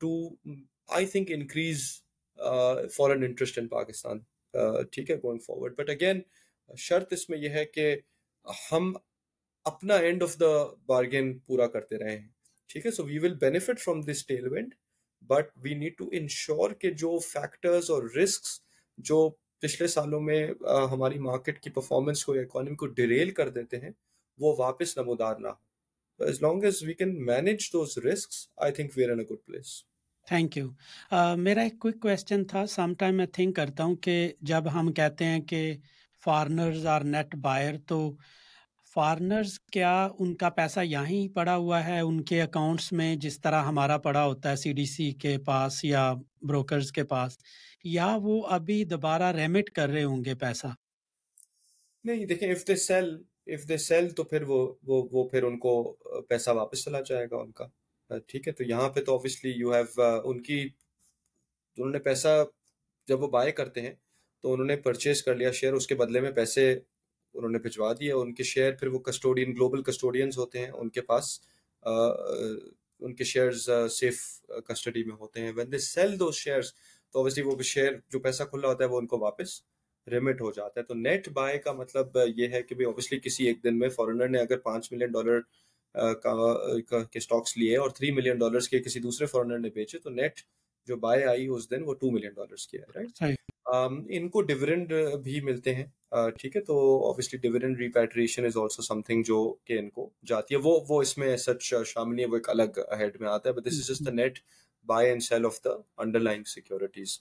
to 0.00 0.28
I 0.88 1.06
think 1.06 1.30
increase 1.30 1.88
foreign 2.96 3.22
interest 3.24 3.58
in 3.58 3.68
Pakistan 3.68 4.18
ٹھیک 4.92 5.10
ہے 5.10 5.16
گوئنگ 5.16 5.38
فارورڈ 5.38 5.74
بٹ 5.76 5.90
اگین 5.90 6.20
شرط 6.70 7.12
اس 7.12 7.28
میں 7.30 7.38
یہ 7.38 7.48
ہے 7.50 7.64
کہ 7.66 7.94
ہم 8.70 8.92
اپنا 9.66 9.94
اینڈ 9.96 10.22
آف 10.22 10.38
دا 10.40 10.52
بارگین 10.86 11.38
پورا 11.38 11.66
کرتے 11.66 11.98
رہے 11.98 12.16
ہیں۔ 12.18 12.28
ٹھیک 12.70 12.86
ہے؟ 12.86 12.90
So 12.90 13.04
we 13.04 13.18
will 13.18 13.34
benefit 13.34 13.80
from 13.80 14.00
this 14.00 14.26
tail 14.26 14.46
wind 14.46 14.74
but 15.30 15.50
we 15.56 15.74
need 15.74 15.96
to 15.98 16.08
ensure 16.12 16.70
کہ 16.70 16.90
جو 17.02 17.18
فیکٹرز 17.18 17.90
اور 17.90 18.02
رسکس 18.16 18.60
جو 18.98 19.28
پچھلے 19.62 19.86
سالوں 19.88 20.20
میں 20.20 20.46
ہماری 20.92 21.18
مارکیٹ 21.18 21.60
کی 21.60 21.70
پرفارمنس 21.70 22.24
کو 22.24 22.32
اکانومی 22.32 22.76
کو 22.76 22.86
ڈیریل 22.86 23.30
کر 23.30 23.48
دیتے 23.48 23.80
ہیں، 23.80 23.90
وہ 24.40 24.54
واپس 24.58 24.96
نمودار 24.98 25.36
نہ 25.36 25.48
ہو 25.48 26.24
as 26.24 26.42
long 26.42 26.64
as 26.64 26.82
we 26.82 26.94
can 26.94 27.14
manage 27.26 27.68
those 27.72 27.96
risk 28.06 28.32
I 28.56 28.72
think 28.72 28.96
we 28.96 29.04
are 29.04 29.10
in 29.10 29.18
a 29.18 29.24
good 29.24 29.44
place 29.46 29.82
thank 30.28 30.56
you 30.56 30.68
میرا 31.38 31.62
ایک 31.62 31.78
کوئک 31.80 32.00
کویشچن 32.02 32.44
تھا۔ 32.44 32.64
سم 32.66 32.94
ٹائم 32.98 33.16
میں 33.16 33.26
تھنک 33.32 33.56
کرتا 33.56 33.84
ہوں 33.84 33.96
کہ 33.96 34.16
جب 34.50 34.72
ہم 34.74 34.92
کہتے 34.92 35.24
ہیں 35.24 35.40
کہ 35.40 35.62
فارنرز 36.22 36.86
آر 36.86 37.00
نیٹ 37.04 37.34
بائر 37.42 37.78
تو 37.86 37.98
فارنرز 38.94 39.58
کیا 39.72 39.92
ان 40.18 40.34
کا 40.36 40.48
پیسہ 40.50 40.80
یہیں 40.84 41.28
پڑا 41.34 41.56
ہوا 41.56 41.84
ہے؟ 41.86 41.98
ان 42.00 42.22
کے 42.24 42.40
اکاؤنٹس 42.42 42.92
میں 42.92 43.14
جس 43.16 43.40
طرح 43.40 43.62
ہمارا 43.62 43.96
پڑا 43.98 44.24
ہوتا 44.26 44.50
ہے 44.50 44.56
سی 44.56 44.72
ڈی 44.72 44.84
سی 44.86 45.10
کے 45.22 45.36
پاس 45.46 45.84
یا 45.84 46.12
بروکرز 46.42 46.92
کے 46.92 47.04
پاس، 47.04 47.38
یا 47.84 48.16
وہ 48.22 48.42
ابھی 48.48 48.84
دوبارہ 48.84 49.32
ریمٹ 49.32 49.70
کر 49.70 49.88
رہے 49.88 50.04
ہوں 50.04 50.24
گے 50.24 50.34
پیسہ؟ 50.34 50.66
نہیں، 52.04 52.24
دیکھیں 52.26 52.50
if 52.52 52.66
they 52.68 52.76
sell 52.76 53.16
if 53.46 53.68
they 53.68 53.76
sell 53.76 54.08
تو 54.10 54.24
پھر 54.24 54.42
وہ 54.42 54.60
وہ 54.82 55.02
وہ 55.12 55.28
پھر 55.28 55.42
ان 55.42 55.58
کو 55.58 55.72
پیسہ 56.28 56.50
واپس 56.50 56.84
چلا 56.84 57.00
جائے 57.00 57.26
گا 57.30 57.36
ان 57.36 57.50
کا۔ 57.52 57.66
ٹھیک 58.28 58.46
ہے، 58.48 58.52
تو 58.52 58.64
یہاں 58.64 58.88
پہ 58.88 59.04
تو 59.04 59.14
آبویسلی 59.14 59.50
یو 59.50 59.72
ہیو 59.72 60.02
ان 60.24 60.42
کی، 60.42 60.60
انہوں 61.78 61.90
نے 61.90 61.98
پیسہ 61.98 62.42
جب 63.08 63.22
وہ 63.22 63.28
بائی 63.28 63.52
کرتے 63.52 63.80
ہیں 63.80 63.94
تو 64.44 64.52
انہوں 64.52 64.66
نے 64.66 64.76
پرچیز 64.76 65.22
کر 65.22 65.34
لیا 65.34 65.50
شیئر 65.52 65.72
اس 65.72 65.86
کے 65.86 65.94
بدلے 65.94 66.20
میں 66.20 66.30
پیسے 66.32 66.64
انہوں 67.34 67.50
نے 67.50 67.58
بھجوا 67.58 67.92
دیے 68.00 68.12
ان 68.12 68.32
کے 68.34 68.42
شیئر 68.44 68.72
پھر 68.76 68.88
وہ 68.88 68.98
کسٹوڈین 69.00 69.52
گلوبل 69.52 69.82
کسٹوڈینز 69.82 70.38
ہوتے 70.38 70.58
ہیں، 70.58 70.70
ان 70.70 70.88
کے 70.88 71.00
پاس 71.02 71.38
ان 71.82 73.14
کے 73.14 73.24
شیئرز 73.24 73.68
سیف 73.90 74.20
کسٹڈی 74.68 75.02
میں 75.04 75.16
ہوتے 75.20 75.40
ہیں۔ 75.40 75.52
When 75.56 75.72
they 75.72 75.78
sell 75.78 76.18
the 76.20 76.30
shares 76.32 76.72
تو 76.74 77.18
اوبیسلی 77.18 77.44
وہ 77.44 77.62
شیئر 77.64 77.92
جو 78.10 78.18
پیسہ 78.20 78.42
کھلا 78.50 78.68
ہوتا 78.68 78.84
ہے، 78.84 78.88
وہ 78.88 78.98
ان 78.98 79.06
کو 79.06 79.18
واپس 79.18 79.60
ریمٹ 80.06 80.40
ہو 80.40 80.50
جاتا 80.52 80.80
ہے۔ 80.80 80.84
تو 80.86 80.94
نیٹ 80.94 81.28
بائی 81.32 81.58
کا 81.58 81.72
مطلب 81.72 82.18
یہ 82.36 82.48
ہے 82.52 82.62
کہ 82.62 82.74
بھائی 82.74 82.86
اوبیسلی 82.86 83.18
کسی 83.20 83.46
ایک 83.46 83.62
دن 83.64 83.78
میں 83.78 83.88
فارنر 83.88 84.28
نے 84.28 84.40
اگر 84.40 84.58
پانچ 84.58 84.90
ملین 84.92 85.12
ڈالر 85.12 85.40
کا 86.22 86.34
کے 87.02 87.18
اسٹاکس 87.18 87.56
لیے 87.56 87.76
اور 87.76 87.90
تھری 87.90 88.10
ملین 88.10 88.38
ڈالرس 88.38 88.68
کے 88.68 88.78
کسی 88.80 89.00
دوسرے 89.00 89.26
فارنر 89.26 89.58
نے 89.58 89.70
بیچے، 89.70 89.98
تو 89.98 90.10
نیٹ 90.10 90.40
جو 90.88 90.96
بائی 90.96 91.22
آئی 91.24 91.46
اس 91.46 91.70
دن 91.70 91.82
وہ 91.84 91.94
ٹو 91.94 92.10
ملین 92.10 92.32
ڈالرس 92.32 92.66
کی 92.68 92.78
ہے 92.78 92.84
رائٹ 92.94 93.22
ان 93.72 94.28
کو 94.28 94.40
ڈویڈنڈ 94.42 94.92
بھی 95.24 95.40
ملتے 95.40 95.74
ہیں۔ 95.74 95.84
ٹھیک 96.38 96.56
ہے، 96.56 96.60
تو 96.62 96.74
obviously 97.06 97.38
dividend 97.40 97.78
repatriation 97.80 98.44
is 98.44 98.56
also 98.62 98.82
something 99.02 99.22
جو 99.26 99.38
کہ 99.64 99.78
ان 99.78 99.88
کو 99.90 100.08
جاتی 100.28 100.54
ہے۔ 100.54 100.60
وہ 100.64 100.78
وہ 100.88 101.00
اس 101.02 101.16
میں 101.18 101.36
سچ 101.36 101.72
شامل 101.86 102.18
ہے، 102.20 102.26
وہ 102.26 102.36
ایک 102.36 102.48
الگ 102.50 102.78
ہیڈ 102.98 103.20
میں 103.20 103.28
آتا 103.28 103.48
ہے۔ 103.48 103.54
But 103.54 103.66
this 103.66 103.78
is 103.80 103.88
just 103.88 104.06
the 104.06 104.12
net 104.12 104.38
buy 104.86 105.08
and 105.08 105.22
sell 105.22 105.46
of 105.46 105.58
the 105.64 105.70
underlying 106.20 106.44
securities 106.54 107.18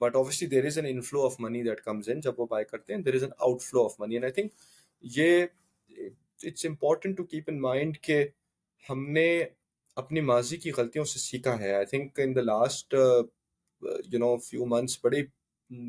but 0.00 0.16
obviously 0.16 0.48
there 0.48 0.64
is 0.66 0.78
an 0.78 0.86
inflow 0.88 1.24
of 1.24 1.34
money 1.40 1.62
that 1.62 1.80
comes 1.80 2.08
in 2.08 2.20
جب 2.20 2.40
وہ 2.40 2.46
بائی 2.50 2.64
کرتے 2.64 2.94
ہیں۔ 2.94 3.00
There 3.02 3.14
is 3.14 3.22
an 3.22 3.32
outflow 3.62 3.84
of 3.84 3.98
money 4.00 4.14
and 4.14 4.24
I 4.24 4.32
think 4.32 4.52
یہ 5.16 5.46
it's 6.46 6.66
important 6.66 7.16
to 7.16 7.24
keep 7.24 7.50
in 7.50 7.60
mind 7.60 7.98
کہ 8.02 8.26
ہم 8.84 9.08
نے 9.12 9.28
اپنی 9.96 10.20
ماضی 10.20 10.56
کی 10.56 10.70
غلطیوں 10.76 11.04
سے 11.04 11.18
سیکھا 11.18 11.58
ہے۔ 11.60 11.74
I 11.74 11.86
think 11.86 12.20
in 12.20 12.34
the 12.36 12.40
last 12.42 12.94
you 13.82 14.18
know 14.18 14.36
few 14.38 14.64
months 14.66 14.98
بڑی 15.04 15.22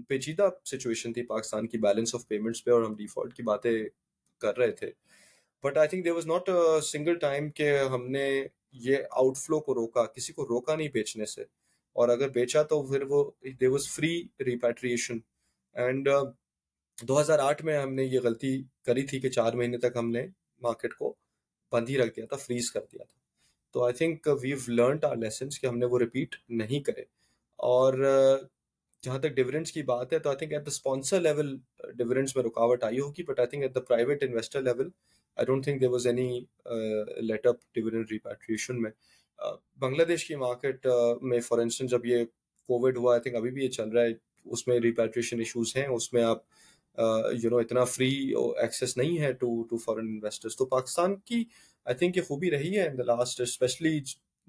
پیچیدہ 0.07 0.49
سچویشن 0.65 1.13
تھی 1.13 1.23
پاکستان 1.25 1.67
کی 1.67 1.77
بیلنس 1.77 2.15
آف 2.15 2.27
پیمنٹس 2.27 2.63
پہ 2.63 2.71
اور 2.71 2.83
ہم 2.83 2.95
ڈیفالٹ 2.95 3.33
کی 3.33 3.43
باتیں 3.43 3.71
کر 4.41 4.57
رہے 4.57 4.71
تھے. 4.71 4.91
But 5.63 5.77
I 5.77 5.87
think 5.87 6.05
there 6.05 6.13
was 6.13 6.27
not 6.27 6.49
single 6.83 7.17
time 7.19 7.49
کہ 7.51 7.77
ہم 7.91 8.09
نے 8.11 8.27
یہ 8.73 8.97
آؤٹ 9.11 9.37
فلو 9.37 9.59
کو 9.59 9.75
روکا، 9.75 10.05
کسی 10.05 10.33
کو 10.33 10.45
روکا 10.47 10.75
نہیں 10.75 10.89
بیچنے 10.93 11.25
سے. 11.25 11.43
اور 11.95 12.09
اگر 12.09 12.29
بیچا 12.29 12.63
تو 12.63 12.81
پھر 12.87 13.01
وہ 13.09 13.23
there 13.61 13.69
was 13.69 13.87
free 13.89 14.21
repatriation 14.45 15.17
and 15.75 16.07
دو 16.97 17.19
ہزار 17.19 17.39
آٹھ 17.39 17.63
میں 17.65 17.77
ہم 17.77 17.93
نے 17.93 18.03
یہ 18.03 18.19
غلطی 18.23 18.61
کری 18.85 19.05
تھی 19.07 19.19
کہ 19.19 19.29
چار 19.29 19.53
مہینے 19.53 19.77
تک 19.77 19.97
ہم 19.97 20.09
نے 20.11 20.25
مارکیٹ 20.61 20.93
کو 20.93 21.13
بند 21.71 21.89
ہی 21.89 21.97
رکھ 21.97 22.15
دیا 22.15 22.25
تھا 22.25 22.37
فریز 22.37 22.71
کر 22.71 22.81
دیا 22.81 23.03
تھا. 23.03 23.17
تو 23.73 23.83
I 23.85 23.93
think 23.93 24.27
we've 24.41 24.57
learned 24.67 25.05
our 25.05 25.15
lessons 25.15 25.59
کہ 25.59 25.67
ہم 25.67 25.77
نے 25.77 25.85
وہ 25.85 25.99
ریپیٹ 25.99 26.35
نہیں 26.51 26.83
کرے. 26.83 27.03
اور 27.59 27.93
جہاں 29.03 29.17
تک 29.19 29.35
ڈویڈنڈس 29.35 29.71
کی 29.71 29.81
بات 29.83 30.13
ہے، 30.13 30.19
تو 30.19 30.29
I 30.29 30.37
think 30.37 30.53
at 30.53 30.65
the 30.65 30.71
sponsor 30.71 31.19
level 31.21 31.55
dividends 31.95 32.35
میں 32.35 32.43
رکاوٹ 32.43 32.83
آئی 32.83 32.99
ہوگی 32.99 33.23
but 33.23 33.39
I 33.39 33.47
think 33.49 33.63
at 33.63 33.75
the 33.75 33.79
private 33.81 34.23
investor 34.23 34.61
level 34.61 34.89
I 35.37 35.45
don't 35.45 35.63
think 35.63 35.81
there 35.81 35.89
was 35.89 36.07
any 36.07 36.39
let 37.21 37.47
up 37.47 37.55
dividend 37.75 38.11
repatriation 38.11 38.81
میں۔ 38.81 38.91
بنگلہ 39.79 40.03
دیش 40.03 40.25
کی 40.27 40.35
مارکیٹ 40.35 40.87
میں 41.21 41.39
فار 41.39 41.59
انسٹنس 41.59 41.91
جب 41.91 42.05
یہ 42.05 42.23
کووڈ 42.69 42.97
ہوا 42.97 43.13
آئی 43.13 43.21
تھنک 43.21 43.35
ابھی 43.35 43.51
بھی 43.51 43.63
یہ 43.63 43.69
چل 43.69 43.89
رہا 43.89 44.01
ہے، 44.01 44.13
اس 44.45 44.67
میں 44.67 44.79
ریپیٹریشن 44.79 45.39
ایشوز 45.39 45.75
ہیں، 45.75 45.85
اس 45.87 46.11
میں 46.13 46.23
آپ 46.23 46.43
یو 47.41 47.49
نو 47.49 47.57
اتنا 47.57 47.83
فری 47.85 48.11
ایکسیس 48.57 48.95
نہیں 48.97 49.19
ہے 49.19 49.31
ٹو 49.33 49.61
ٹو 49.63 49.77
فارن 49.77 50.07
انویسٹرس 50.07 50.57
تو 50.57 50.65
پاکستان 50.67 51.15
کی 51.17 51.43
آئی 51.85 51.97
تھنک 51.97 52.17
یہ 52.17 52.21
خوبی 52.21 52.51
رہی 52.51 52.77
ہے 52.77 52.87
ان 52.87 52.97
دا 52.97 53.03
لاسٹ 53.05 53.41
اسپیشلی 53.41 53.99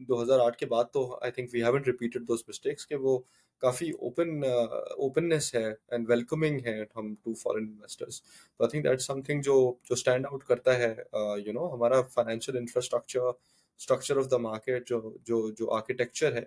دو 0.09 0.23
ہزار 0.23 0.41
آٹھ 0.41 0.57
کے 0.59 0.67
بعد 0.67 0.85
تو 0.93 1.03
I 1.15 1.33
think 1.33 1.51
we 1.53 1.63
haven't 1.63 1.83
repeated 1.87 2.29
those 2.29 2.43
mistakes 2.49 2.87
کہ 2.87 2.97
وہ 2.97 3.19
کافی 3.63 3.91
اوپن 3.91 4.43
اوپننیس 4.45 5.55
uh, 5.55 5.61
ہے 5.61 5.73
اینڈ 5.89 6.09
ویلکمنگ 6.09 6.61
ہے 6.67 6.79
ہم 6.97 7.15
ٹو 7.15 7.35
فارن 7.35 7.65
انویسٹرس 7.65 8.23
تو 8.23 8.65
I 8.65 8.71
think 8.71 8.85
that 8.85 9.01
some 9.01 9.23
thing 9.23 9.43
جو 9.43 9.55
جو 9.85 9.95
اسٹینڈ 9.95 10.27
آؤٹ 10.27 10.45
کرتا 10.45 10.79
ہے 10.79 10.95
uh, 11.17 11.39
یو 11.39 11.53
نو 11.53 11.73
ہمارا 11.75 12.01
financial 12.15 12.57
infrastructure 12.57 13.21
structure 13.21 14.17
of 14.17 14.31
the 14.31 14.37
market 14.39 14.89
جو 14.89 15.01
جو 15.25 15.49
جو 15.51 15.71
آرکیٹیکچر 15.73 16.37
ہے 16.37 16.45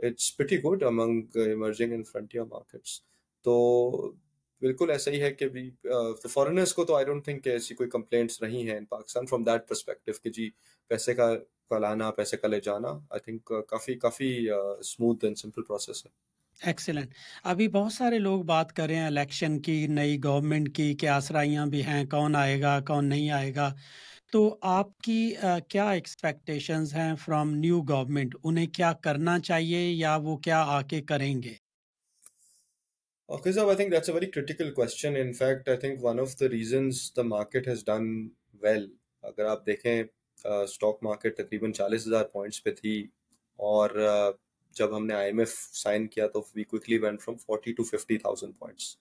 it's 0.00 0.36
pretty 0.36 0.58
good 0.62 0.82
among 0.82 1.36
emerging 1.36 1.92
and 1.92 2.02
frontier 2.04 2.44
markets 2.44 3.00
تو 3.44 4.12
بالکل 4.62 4.90
ایسا 4.90 5.10
ہی 5.10 5.20
ہے 5.22 5.32
کہ 5.32 5.48
بھی 5.48 5.70
uh, 5.90 6.14
فارنرس 6.28 6.74
کو 6.74 6.84
تو 6.84 6.94
آئی 6.94 7.04
ڈونٹ 7.04 7.24
تھنک 7.24 7.44
کہ 7.44 7.50
ایسی 7.50 7.74
کوئی 7.74 7.90
کمپلینٹس 7.90 8.40
نہیں 8.42 8.68
ہیں 8.70 8.76
in 8.78 8.84
Pakistan 8.86 9.26
from 9.26 9.42
that 9.42 9.68
perspective 9.68 10.12
کہ 10.22 10.30
جی 10.30 10.48
پیسے 10.90 11.14
کا 11.14 11.34
لانا 11.78 12.10
پیسے 12.10 12.36
کا 12.36 12.48
لے 12.48 12.60
جانا 12.60 12.88
آئی 12.88 13.20
تھنک 13.20 13.52
کافی 13.68 13.94
کافی 13.94 14.48
اسموتھ 14.50 15.24
اینڈ 15.24 15.38
سمپل 15.38 15.62
پروسیس 15.62 16.04
ہے۔ 16.06 16.10
ایکسیلنٹ 16.62 17.14
ابھی 17.44 17.68
بہت 17.68 17.92
سارے 17.92 18.18
لوگ 18.18 18.42
بات 18.42 18.72
کر 18.72 18.86
رہے 18.86 18.96
ہیں 18.96 19.06
الیکشن 19.06 19.60
کی 19.60 19.86
نئی 19.86 20.18
گورنمنٹ 20.24 20.74
کی 20.76 20.94
کیا 20.94 21.16
آسرائیاں 21.16 21.66
بھی 21.66 21.82
ہیں 21.82 22.04
کون 22.04 22.36
آئے 22.36 22.60
گا 22.60 22.80
کون 22.80 23.08
نہیں 23.08 23.30
آئے 23.30 23.54
گا۔ 23.54 23.72
تو 24.32 24.58
آپ 24.62 24.98
کی 24.98 25.34
کیا 25.68 25.90
ایکسپیکٹیشنز 25.90 26.94
ہیں 26.94 27.14
فرام 27.16 27.54
نیو 27.54 27.80
گورنمنٹ 27.82 28.34
انہیں 28.44 28.66
کیا 28.66 28.92
کرنا 28.92 29.38
چاہیے 29.38 29.88
یا 29.90 30.16
وہ 30.16 30.36
کیا 30.36 30.62
آ 30.62 30.82
کے 30.82 31.00
کریں 31.02 31.42
گے؟ 31.42 31.54
Okay, 33.28 33.50
so 33.52 33.64
I 33.70 33.74
think 33.74 33.92
that's 33.92 34.08
a 34.08 34.12
very 34.12 34.26
critical 34.26 34.72
question. 34.72 35.16
In 35.16 35.28
fact, 35.32 35.68
I 35.68 35.76
think 35.76 36.00
one 36.02 36.18
of 36.18 36.36
the 36.38 36.48
reasons 36.50 37.02
the 37.12 37.24
market 37.24 37.66
has 37.66 37.84
done 37.84 38.08
well, 38.62 38.86
اگر 39.22 39.44
آپ 39.44 39.66
دیکھیں 39.66 40.02
اسٹاک 40.44 41.02
مارکیٹ 41.02 41.36
تقریباً 41.36 41.72
چالیس 41.72 42.06
ہزار 42.06 42.24
پوائنٹس 42.24 42.62
پہ 42.64 42.70
تھی 42.70 42.96
اور 43.58 43.90
جب 44.76 44.96
ہم 44.96 45.06
نے 45.06 45.14
آئی 45.14 45.26
ایم 45.26 45.38
ایف 45.38 45.54
سائن 45.74 46.06
کیا 46.06 46.26
تو 46.26 46.42
we 46.54 46.64
quickly 46.64 46.98
went 46.98 47.22
from 47.22 47.36
forty 47.36 47.72
to 47.72 47.84
fifty 47.84 48.18
thousand 48.18 48.58
points 48.58 48.96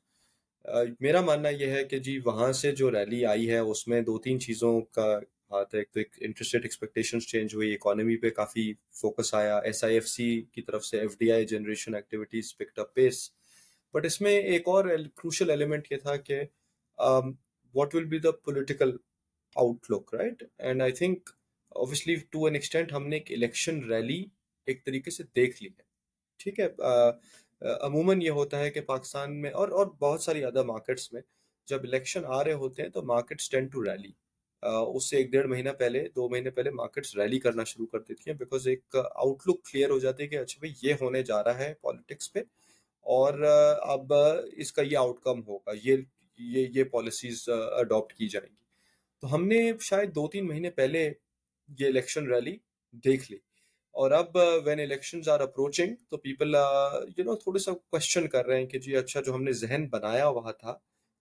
میرا 0.99 1.21
ماننا 1.21 1.49
یہ 1.49 1.67
ہے 1.67 1.83
کہ 1.83 1.99
جی 1.99 2.17
وہاں 2.25 2.51
سے 2.51 2.71
جو 2.71 2.91
ریلی 2.91 3.25
آئی 3.25 3.49
ہے، 3.49 3.57
اس 3.57 3.87
میں 3.87 4.01
دو 4.01 4.17
تین 4.19 4.39
چیزوں 4.39 4.79
کا 4.81 5.17
ہاتھ 5.51 5.75
ہے۔ 5.75 5.79
ایک 5.79 5.91
تو 5.91 5.99
ایک 5.99 6.15
انٹرسٹ 6.21 6.53
ریٹ 6.55 6.65
ایکسپیکٹیشنس 6.65 7.27
چینج 7.27 7.55
ہوئی 7.55 7.73
اکانومی 7.73 8.17
پہ 8.17 8.29
کافی 8.29 8.71
فوکس 9.01 9.33
آیا۔ 9.33 9.57
ایس 9.57 9.83
آئی 9.83 9.93
ایف 9.93 10.07
سی 10.07 10.29
کی 10.51 10.61
طرف 10.61 10.85
سے 10.85 10.99
F 10.99 11.17
D 11.19 11.31
I 11.31 11.45
generation 11.45 11.95
activities 11.95 12.55
picked 12.57 12.79
up 12.79 12.93
pace 12.93 13.29
but 13.93 14.05
اس 14.05 14.19
میں 14.21 14.31
ایک 14.31 14.67
اور 14.67 14.85
کروشل 15.15 15.49
ایلیمنٹ 15.49 15.91
یہ 15.91 15.97
تھا 15.97 16.15
کہ 16.17 16.41
what 17.73 17.95
will 17.95 18.05
be 18.05 18.19
the 18.19 18.31
political 18.31 18.95
outlook 19.91 20.13
right 20.13 20.43
and 20.57 20.81
I 20.81 20.91
think 20.91 21.29
obviously 21.71 22.15
to 22.29 22.45
an 22.45 22.55
extent 22.55 22.93
ہم 22.93 23.07
نے 23.07 23.15
ایک 23.15 23.31
الیکشن 23.31 23.83
ریلی 23.83 24.23
ایک 24.67 24.85
طریقے 24.85 25.11
سے 25.11 25.23
دیکھ 25.35 25.61
لی 25.63 25.69
ہے 25.69 25.87
ٹھیک 26.39 26.59
ہے 26.59 26.67
عموماً 27.81 28.21
یہ 28.21 28.29
ہوتا 28.31 28.59
ہے 28.59 28.69
کہ 28.69 28.81
پاکستان 28.81 29.41
میں 29.41 29.51
اور 29.51 29.69
اور 29.69 29.87
بہت 29.99 30.21
ساری 30.21 30.43
ادر 30.43 30.63
مارکیٹس 30.63 31.11
میں 31.13 31.21
جب 31.67 31.83
الیکشن 31.83 32.25
آ 32.27 32.43
رہے 32.43 32.53
ہوتے 32.53 32.81
ہیں 32.81 32.89
تو 32.89 33.01
مارکیٹس 33.05 33.49
ٹین 33.49 33.67
ٹو 33.67 33.83
ریلی 33.83 34.11
اس 34.63 35.09
سے 35.09 35.17
ایک 35.17 35.31
ڈیڑھ 35.31 35.47
مہینہ 35.47 35.69
پہلے 35.79 36.07
دو 36.15 36.27
مہینے 36.29 36.49
پہلے 36.49 36.69
مارکیٹس 36.71 37.15
ریلی 37.15 37.39
کرنا 37.39 37.63
شروع 37.63 37.85
کر 37.85 37.99
دیتی 37.99 38.29
ہیں 38.29 38.37
بیکاز 38.37 38.67
ایک 38.67 38.95
آؤٹ 38.95 39.47
لک 39.47 39.63
کلیئر 39.63 39.89
ہو 39.89 39.99
جاتی 39.99 40.23
ہے 40.23 40.27
کہ 40.27 40.35
اچھا 40.35 40.59
بھائی 40.59 40.73
یہ 40.81 40.93
ہونے 41.01 41.23
جا 41.23 41.43
رہا 41.43 41.59
ہے 41.59 41.73
پالیٹکس 41.81 42.31
پہ 42.33 42.39
اور 43.05 43.41
اب 43.89 44.13
اس 44.53 44.71
کا 44.73 44.81
یہ 44.81 44.97
آؤٹ 44.97 45.21
کم 45.21 45.41
ہوگا 45.43 45.73
یہ 45.83 45.97
یہ 46.39 46.67
یہ 46.73 46.83
پالیسیز 46.91 47.47
اڈاپٹ 47.49 48.13
کی 48.13 48.27
جائیں 48.27 48.47
گی 48.47 48.57
تو 49.23 49.33
ہم 49.35 49.47
نے 49.47 49.61
شاید 49.81 50.15
دو 50.15 50.27
تین 50.27 50.47
مہینے 50.47 50.69
پہلے 50.71 51.11
یہ 51.69 51.87
الیکشن 51.87 52.27
ریلی 52.33 52.55
دیکھ 53.03 53.31
لی۔ 53.31 53.37
اور 53.95 54.11
اب 54.11 54.37
وین 54.65 54.79
الیکشن 54.79 55.21
آر 55.29 55.39
اپروچنگ 55.39 55.95
تو 56.09 56.17
پیپل 56.17 56.55
یو 57.17 57.23
نو 57.23 57.35
تھوڑا 57.35 57.59
سا 57.59 57.71
کوشچن 57.89 58.27
کر 58.27 58.45
رہے 58.45 58.59
ہیں 58.59 58.65
کہ 58.65 58.79
جی 58.79 58.95
اچھا 58.97 59.21
جو 59.21 59.33
ہم 59.35 59.43
نے 59.43 59.51
ذہن 59.53 59.87
بنایا 59.89 60.27
ہوا 60.27 60.51
تھا 60.51 60.73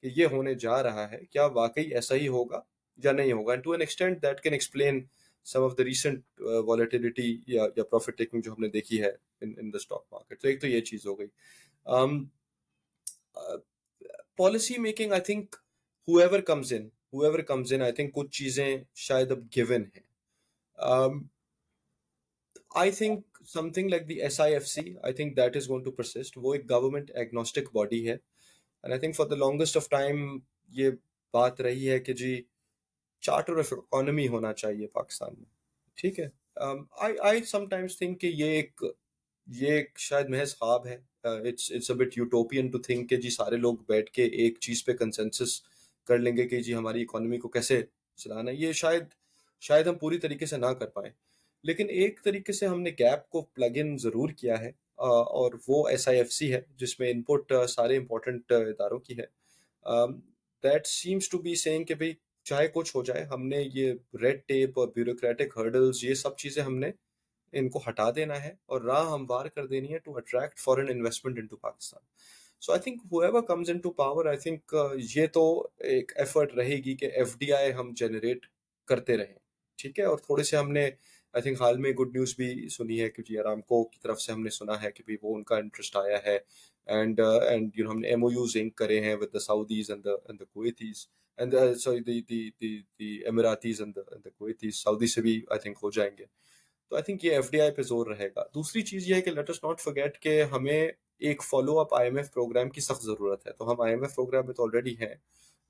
کہ 0.02 0.10
یہ 0.16 0.26
ہونے 0.26 0.54
جا 0.54 0.82
رہا 0.82 1.10
ہے، 1.10 1.18
کیا 1.30 1.46
واقعی 1.54 1.94
ایسا 1.94 2.14
ہی 2.14 2.28
ہوگا 2.28 2.60
یا 2.98 3.12
نہیں 3.12 3.32
ہوگا؟ 3.32 3.54
To 3.54 3.72
an 3.72 3.80
extent 3.80 4.22
that 4.22 4.40
can 4.40 4.52
explain 4.52 5.00
some 5.46 5.62
of 5.62 5.76
the 5.78 5.84
recent 5.84 6.40
volatility 6.66 7.36
یا 7.46 7.64
یا 7.76 7.84
پروفٹ 7.84 8.16
ٹیکنگ 8.18 8.40
جو 8.40 8.52
ہم 8.52 8.62
نے 8.62 8.68
دیکھی 8.68 9.02
ہے 9.02 9.10
ان 9.40 9.72
دا 9.72 9.76
اسٹاک 9.76 10.04
مارکیٹ 10.12 10.40
تو 10.42 10.48
ایک 10.48 10.60
تو 10.60 10.66
یہ 10.66 10.80
چیز 10.80 11.06
ہو 11.06 11.18
گئی۔ 11.18 11.26
Policy 14.36 14.78
making 14.78 15.12
I 15.12 15.20
think 15.22 15.56
whoever 16.18 16.40
comes 16.42 16.72
in 16.72 16.88
whoever 17.24 17.38
comes 17.44 17.72
in 17.72 17.82
I 17.82 17.92
think 17.92 18.14
کچھ 18.14 18.30
چیزیں 18.30 18.76
شاید 18.96 19.30
اب 19.32 19.44
گیون 19.56 19.84
ہیں 19.84 20.06
I 22.74 22.90
think 22.90 23.38
something 23.72 23.88
like 23.88 24.08
the 24.08 24.20
S 24.22 24.40
I 24.40 24.52
F 24.54 24.66
C 24.66 24.82
I 25.02 25.14
think 25.14 25.36
that 25.36 25.56
is 25.56 25.68
going 25.68 25.82
to 25.82 25.90
persist 25.90 26.36
وہ 26.36 26.54
ایک 26.54 26.68
گورنمنٹ 26.70 27.10
ایگنوسٹک 27.14 27.72
باڈی 27.72 28.06
ہے 28.08 28.12
and 28.12 28.90
I 28.90 29.00
think 29.00 29.16
for 29.16 29.26
the 29.26 29.36
longest 29.36 29.76
of 29.76 29.88
time 29.88 30.38
یہ 30.72 30.90
بات 31.34 31.60
رہی 31.60 31.90
ہے 31.90 31.98
کہ 31.98 32.12
جی 32.12 32.40
چارٹر 33.22 33.58
آف 33.58 33.72
اکانومی 33.72 34.28
ہونا 34.28 34.52
چاہیے 34.52 34.86
پاکستان 34.86 35.34
میں 35.34 35.46
ٹھیک 35.98 36.20
ہے 36.20 36.28
آئی 37.20 37.44
سم 37.44 37.66
ٹائمس 37.66 37.98
تھنک 37.98 38.20
کہ 38.20 38.26
یہ 38.26 38.50
ایک 38.50 38.82
یہ 39.48 39.72
ایک 39.72 39.98
شاید 39.98 40.28
محض 40.28 40.54
خواب 40.56 40.86
ہے 40.86 40.96
it's 41.24 41.70
it's 41.72 41.90
a 41.90 41.96
bit 41.96 42.18
utopian 42.18 42.70
to 42.70 42.78
think 42.78 43.08
کہ 43.10 43.16
جی 43.16 43.30
سارے 43.30 43.56
لوگ 43.56 43.76
بیٹھ 43.88 44.10
کے 44.10 44.24
ایک 44.36 44.58
چیز 44.60 44.84
پہ 44.84 44.92
کنسنسس 44.92 45.60
کر 46.08 46.18
لیں 46.18 46.36
گے 46.36 46.48
کہ 46.48 46.60
جی 46.60 46.74
ہماری 46.74 47.02
اکانومی 47.02 47.38
کو 47.38 47.48
کیسے 47.48 47.80
چلانا 48.18 48.50
ہے، 48.50 48.56
یہ 48.56 48.72
شاید 48.74 49.04
شاید 49.62 49.86
ہم 49.86 49.98
پوری 49.98 50.18
طریقے 50.18 50.46
سے 50.46 50.56
نہ 50.56 50.66
کر 50.78 50.86
پائیں۔ 50.88 51.10
لیکن 51.64 51.88
ایک 51.90 52.22
طریقے 52.24 52.52
سے 52.52 52.66
ہم 52.66 52.80
نے 52.80 52.90
گیپ 52.98 53.28
کو 53.30 53.42
پلگ 53.44 53.76
ان 53.76 53.96
ضرور 53.98 54.28
کیا 54.38 54.60
ہے 54.60 54.70
اور 54.98 55.52
وہ 55.68 55.86
ایس 55.88 56.06
آئی 56.08 56.18
ایف 56.18 56.32
سی 56.32 56.52
ہے، 56.52 56.60
جس 56.76 56.98
میں 57.00 57.10
ان 57.10 57.22
پٹ 57.22 57.52
سارے 57.68 57.96
امپورٹنٹ 57.96 58.52
اداروں 58.52 58.98
کی 58.98 59.18
ہے۔ 59.18 59.26
That 60.64 60.86
seems 60.86 61.28
to 61.28 61.38
be 61.38 61.54
saying 61.54 61.84
کہ 61.84 61.94
بھائی 61.94 62.12
چاہے 62.46 62.68
کچھ 62.74 62.94
ہو 62.96 63.02
جائے، 63.04 63.24
ہم 63.24 63.46
نے 63.46 63.62
یہ 63.74 63.92
ریڈ 64.22 64.40
ٹیپ 64.46 64.78
اور 64.78 64.88
بیوروکریٹک 64.88 65.56
ہرڈلز 65.56 66.04
یہ 66.04 66.14
سب 66.14 66.36
چیزیں 66.36 66.62
ہم 66.62 66.78
نے 66.78 66.90
ان 67.52 67.68
کو 67.68 67.80
ہٹا 67.88 68.10
دینا 68.16 68.42
ہے، 68.42 68.54
اور 68.66 68.80
راہ 68.82 69.10
ہموار 69.12 69.46
کر 69.46 69.66
دینی 69.66 69.92
ہے 69.92 69.98
to 69.98 70.16
attract 70.16 70.58
foreign 70.58 70.90
investment 70.90 71.38
into 71.46 71.56
Pakistan 71.56 72.02
so 72.60 72.72
I 72.72 72.80
think 72.80 73.02
whoever 73.20 73.42
comes 73.42 73.70
in 73.70 73.78
to 73.78 73.90
power 73.90 74.26
I 74.26 74.38
think 74.38 74.74
یہ 75.16 75.26
تو 75.26 75.68
ایک 75.78 76.12
ایفرٹ 76.16 76.54
رہے 76.54 76.76
گی 76.76 76.94
کہ 76.96 77.10
ایف 77.14 77.36
ڈی 77.38 77.52
آئی 77.52 77.72
ہم 77.72 77.92
جنریٹ 77.96 78.46
کرتے 78.88 79.16
رہیں۔ 79.16 79.34
ٹھیک 79.78 79.98
ہے؟ 79.98 80.04
اور 80.04 80.18
تھوڑے 80.18 80.42
سے 80.42 80.56
ہم 80.56 80.72
نے 80.72 80.84
آئی 80.84 81.42
تھنک 81.42 81.60
حال 81.62 81.76
میں 81.78 81.92
گڈ 81.92 82.14
نیوز 82.14 82.34
بھی 82.36 82.68
سنی 82.68 83.00
ہے 83.00 83.08
کہ 83.10 83.22
جی 83.22 83.38
آرام 83.38 83.60
کو 83.60 83.84
کی 83.84 83.98
طرف 84.02 84.20
سے 84.20 84.32
ہم 84.32 84.42
نے 84.42 84.50
سنا 84.50 84.82
ہے 84.82 84.90
کہ 84.90 85.02
بھی 85.06 85.16
وہ 85.22 85.34
ان 85.36 85.42
کا 85.42 85.56
انٹرسٹ 85.56 85.96
آیا 85.96 86.18
ہے۔ 86.26 86.38
اینڈ 86.86 87.20
اینڈ 87.20 87.78
یو 87.78 87.84
نو 87.84 87.90
ہم 87.90 87.98
نے 88.00 88.08
ایم 88.08 88.24
او 88.24 88.30
یوز 88.32 88.56
انک 88.60 88.74
کرے 88.74 89.00
ہیں 89.00 89.14
with 89.14 89.32
the 89.34 89.38
Saudis 89.38 89.90
and 89.90 90.06
and 90.06 90.40
the 90.40 90.44
Kuwaitis 90.44 91.06
and 91.38 91.54
sorry 91.80 92.00
the 92.00 92.20
the 92.20 92.50
the 92.60 92.76
the 92.98 93.12
Emiratis 93.24 93.80
and 93.80 93.96
the 93.96 94.28
Kuwaitis 94.38 94.76
سعودی 94.76 95.06
سے 95.06 95.20
بھی 95.20 95.40
آئی 95.50 95.60
تھنک 95.60 95.78
ہو 95.82 95.90
جائیں 95.90 96.10
گے۔ 96.18 96.24
تو 96.88 96.96
آئی 96.96 97.02
تھنک 97.02 97.24
یہ 97.24 97.34
ایف 97.34 97.50
ڈی 97.50 97.60
آئی 97.60 97.70
پہ 97.70 97.82
زور 97.82 98.06
رہے 98.06 98.28
گا۔ 98.36 98.42
دوسری 98.54 98.82
چیز 98.82 99.08
یہ 99.10 99.14
ہے 99.14 99.20
کہ 99.20 99.30
لیٹ 99.30 99.50
اس 99.50 99.64
ناٹ 99.64 99.80
فرگیٹ 99.80 100.18
کہ 100.18 100.42
ہمیں 100.42 100.88
ایک 101.20 101.42
follow 101.42 101.78
up 101.80 101.94
I 101.94 102.08
M 102.08 102.16
F 102.16 102.32
programme 102.34 102.70
کی 102.70 102.80
سخت 102.80 103.02
ضرورت 103.02 103.46
ہے۔ 103.46 103.52
تو 103.52 103.70
ہم 103.70 103.80
آئی 103.80 103.92
ایم 103.92 104.02
ایف 104.02 104.14
پروگرام 104.14 104.46
میں 104.46 104.54
تو 104.54 104.64
آلریڈی 104.64 104.94
ہیں۔ 105.00 105.14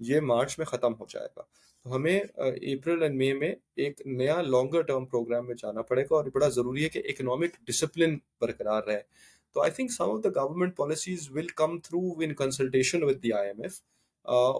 یہ 0.01 0.21
مارچ 0.21 0.59
میں 0.59 0.67
ختم 0.67 0.95
ہو 0.95 1.05
جائے 1.09 1.29
گا۔ 1.37 1.43
تو 1.85 1.95
ہمیں 1.97 2.19
اپریل 2.21 3.03
اینڈ 3.03 3.17
مئی 3.17 3.33
میں 3.33 3.55
ایک 3.77 4.01
نیا 4.07 4.41
لانگر 4.43 4.83
ٹرم 4.83 5.07
پروگرام 5.07 5.47
میں 5.47 5.55
جانا 5.55 5.83
پڑے 5.83 6.03
گا 6.03 6.15
اور 6.17 6.25
بڑا 6.35 6.49
ضروری 6.49 6.85
ہے 6.85 6.89
کہ 6.89 7.03
اکنامک 7.09 7.57
ڈسپلن 7.67 8.17
برقرار 8.41 8.83
رہے۔ 8.83 9.01
تو 9.55 9.63
I 9.63 9.71
think 9.73 9.93
some 9.93 10.11
of 10.11 10.25
the 10.25 10.29
government 10.29 10.77
policies 10.77 11.31
will 11.31 11.47
come 11.61 11.79
through 11.81 12.01
in 12.21 12.35
consultation 12.35 13.03
with 13.03 13.23
the 13.23 13.33
I 13.33 13.49
M 13.49 13.63
F 13.63 13.81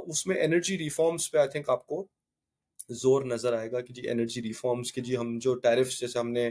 اس 0.09 0.27
میں 0.27 0.37
انرجی 0.45 0.79
ریفارمس 0.79 1.31
پہ 1.31 1.39
آئی 1.39 1.49
تھنک 1.49 1.69
آپ 1.71 1.87
کو 1.87 2.05
زور 2.89 3.23
نظر 3.25 3.53
آئے 3.53 3.71
گا 3.73 3.81
کہ 3.81 3.95
جی 3.95 4.09
انرجی 4.11 4.43
ریفارمس 4.43 4.93
کی 4.93 5.01
جی 5.01 5.17
ہم 5.17 5.39
جو 5.39 5.55
ٹیرفس 5.55 6.01
جیسے 6.01 6.19
ہم 6.19 6.31
نے 6.31 6.51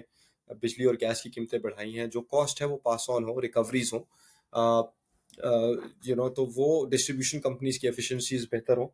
بجلی 0.61 0.85
اور 0.85 0.95
گیس 1.01 1.21
کی 1.21 1.29
قیمتیں 1.29 1.59
بڑھائی 1.59 1.97
ہیں، 1.99 2.05
جو 2.07 2.21
کاسٹ 2.21 2.61
ہے 2.61 2.65
وہ 2.65 2.77
پاس 2.77 3.09
آن 3.09 3.23
ہو 3.23 3.41
ریکوریز 3.41 3.93
ہوں۔ 3.93 4.03
یو 4.53 6.15
نو 6.15 6.27
تو 6.33 6.45
وہ 6.55 6.85
ڈسٹریبیوشن 6.89 7.39
کمپنیز 7.41 7.79
کی 7.79 7.87
ایفیشنسیز 7.87 8.45
بہتر 8.51 8.77
ہوں۔ 8.77 8.87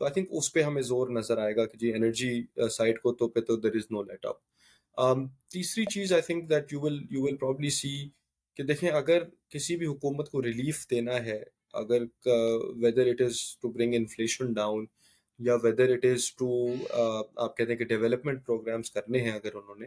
تو 0.00 0.04
آئی 0.04 0.12
تھنک 0.14 0.28
اس 0.30 0.52
پہ 0.52 0.62
ہمیں 0.62 0.82
زور 0.82 1.08
نظر 1.10 1.38
آئے 1.38 1.54
گا 1.56 1.64
کہ 1.66 1.78
جی 1.78 1.92
انرجی 1.94 2.30
سائڈ 2.70 3.00
کو 3.02 3.12
تو 3.14 3.28
پہ 3.28 3.40
تو 3.40 3.56
there 3.56 3.76
is 3.76 3.90
know 3.90 4.02
late 4.02 4.26
up 4.26 4.36
تیسری 5.52 5.84
چیز 5.94 6.12
I 6.12 6.22
think 6.22 6.48
that 6.50 6.72
you 6.72 6.80
will 6.80 6.98
you 7.10 7.22
will 7.22 7.36
probably 7.36 7.70
see 7.70 7.92
کہ 8.56 8.62
دیکھیں 8.62 8.88
اگر 8.90 9.22
کسی 9.48 9.76
بھی 9.76 9.86
حکومت 9.86 10.30
کو 10.30 10.42
ریلیف 10.42 10.86
دینا 10.90 11.24
ہے، 11.24 11.42
اگر 11.80 12.02
whether 12.82 13.06
it 13.06 13.20
is 13.22 13.40
to 13.60 13.68
bring 13.72 13.94
inflation 13.94 14.52
down 14.52 14.86
یا 15.40 15.54
ویدر 15.62 15.92
اٹ 15.92 16.04
از 16.04 16.32
ٹو 16.34 16.48
آپ 16.92 17.56
کہتے 17.56 17.70
ہیں 17.72 17.78
کہ 17.78 17.84
ڈیولپمنٹ 17.84 18.44
پروگرامس 18.46 18.90
کرنے 18.90 19.20
ہیں 19.22 19.32
اگر 19.32 19.54
انہوں 19.54 19.76
نے، 19.76 19.86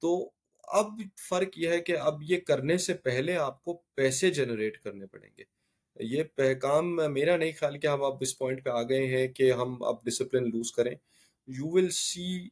تو 0.00 0.18
اب 0.66 1.00
فرق 1.28 1.58
یہ 1.58 1.68
ہے 1.68 1.80
کہ 1.80 1.96
اب 1.98 2.22
یہ 2.22 2.40
کرنے 2.46 2.76
سے 2.78 2.94
پہلے 2.94 3.36
آپ 3.36 3.62
کو 3.64 3.74
پیسے 3.94 4.30
جنریٹ 4.30 4.78
کرنے 4.78 5.06
پڑیں 5.06 5.28
گے۔ 5.38 5.44
یہ 6.00 6.52
کام 6.60 6.96
میرا 7.12 7.36
نہیں 7.36 7.52
خیال 7.58 7.78
کہ 7.78 7.86
ہم 7.86 8.02
اب 8.04 8.16
اس 8.20 8.38
پوائنٹ 8.38 8.64
پہ 8.64 8.70
آ 8.70 8.82
گئے 8.82 9.06
ہیں 9.06 9.28
کہ 9.28 9.52
ہم 9.52 9.82
اب 9.82 10.04
ڈسپلن 10.04 10.50
لوز 10.50 10.72
کریں۔ 10.72 10.94
You 11.48 11.68
will 11.68 11.88
see 11.90 12.48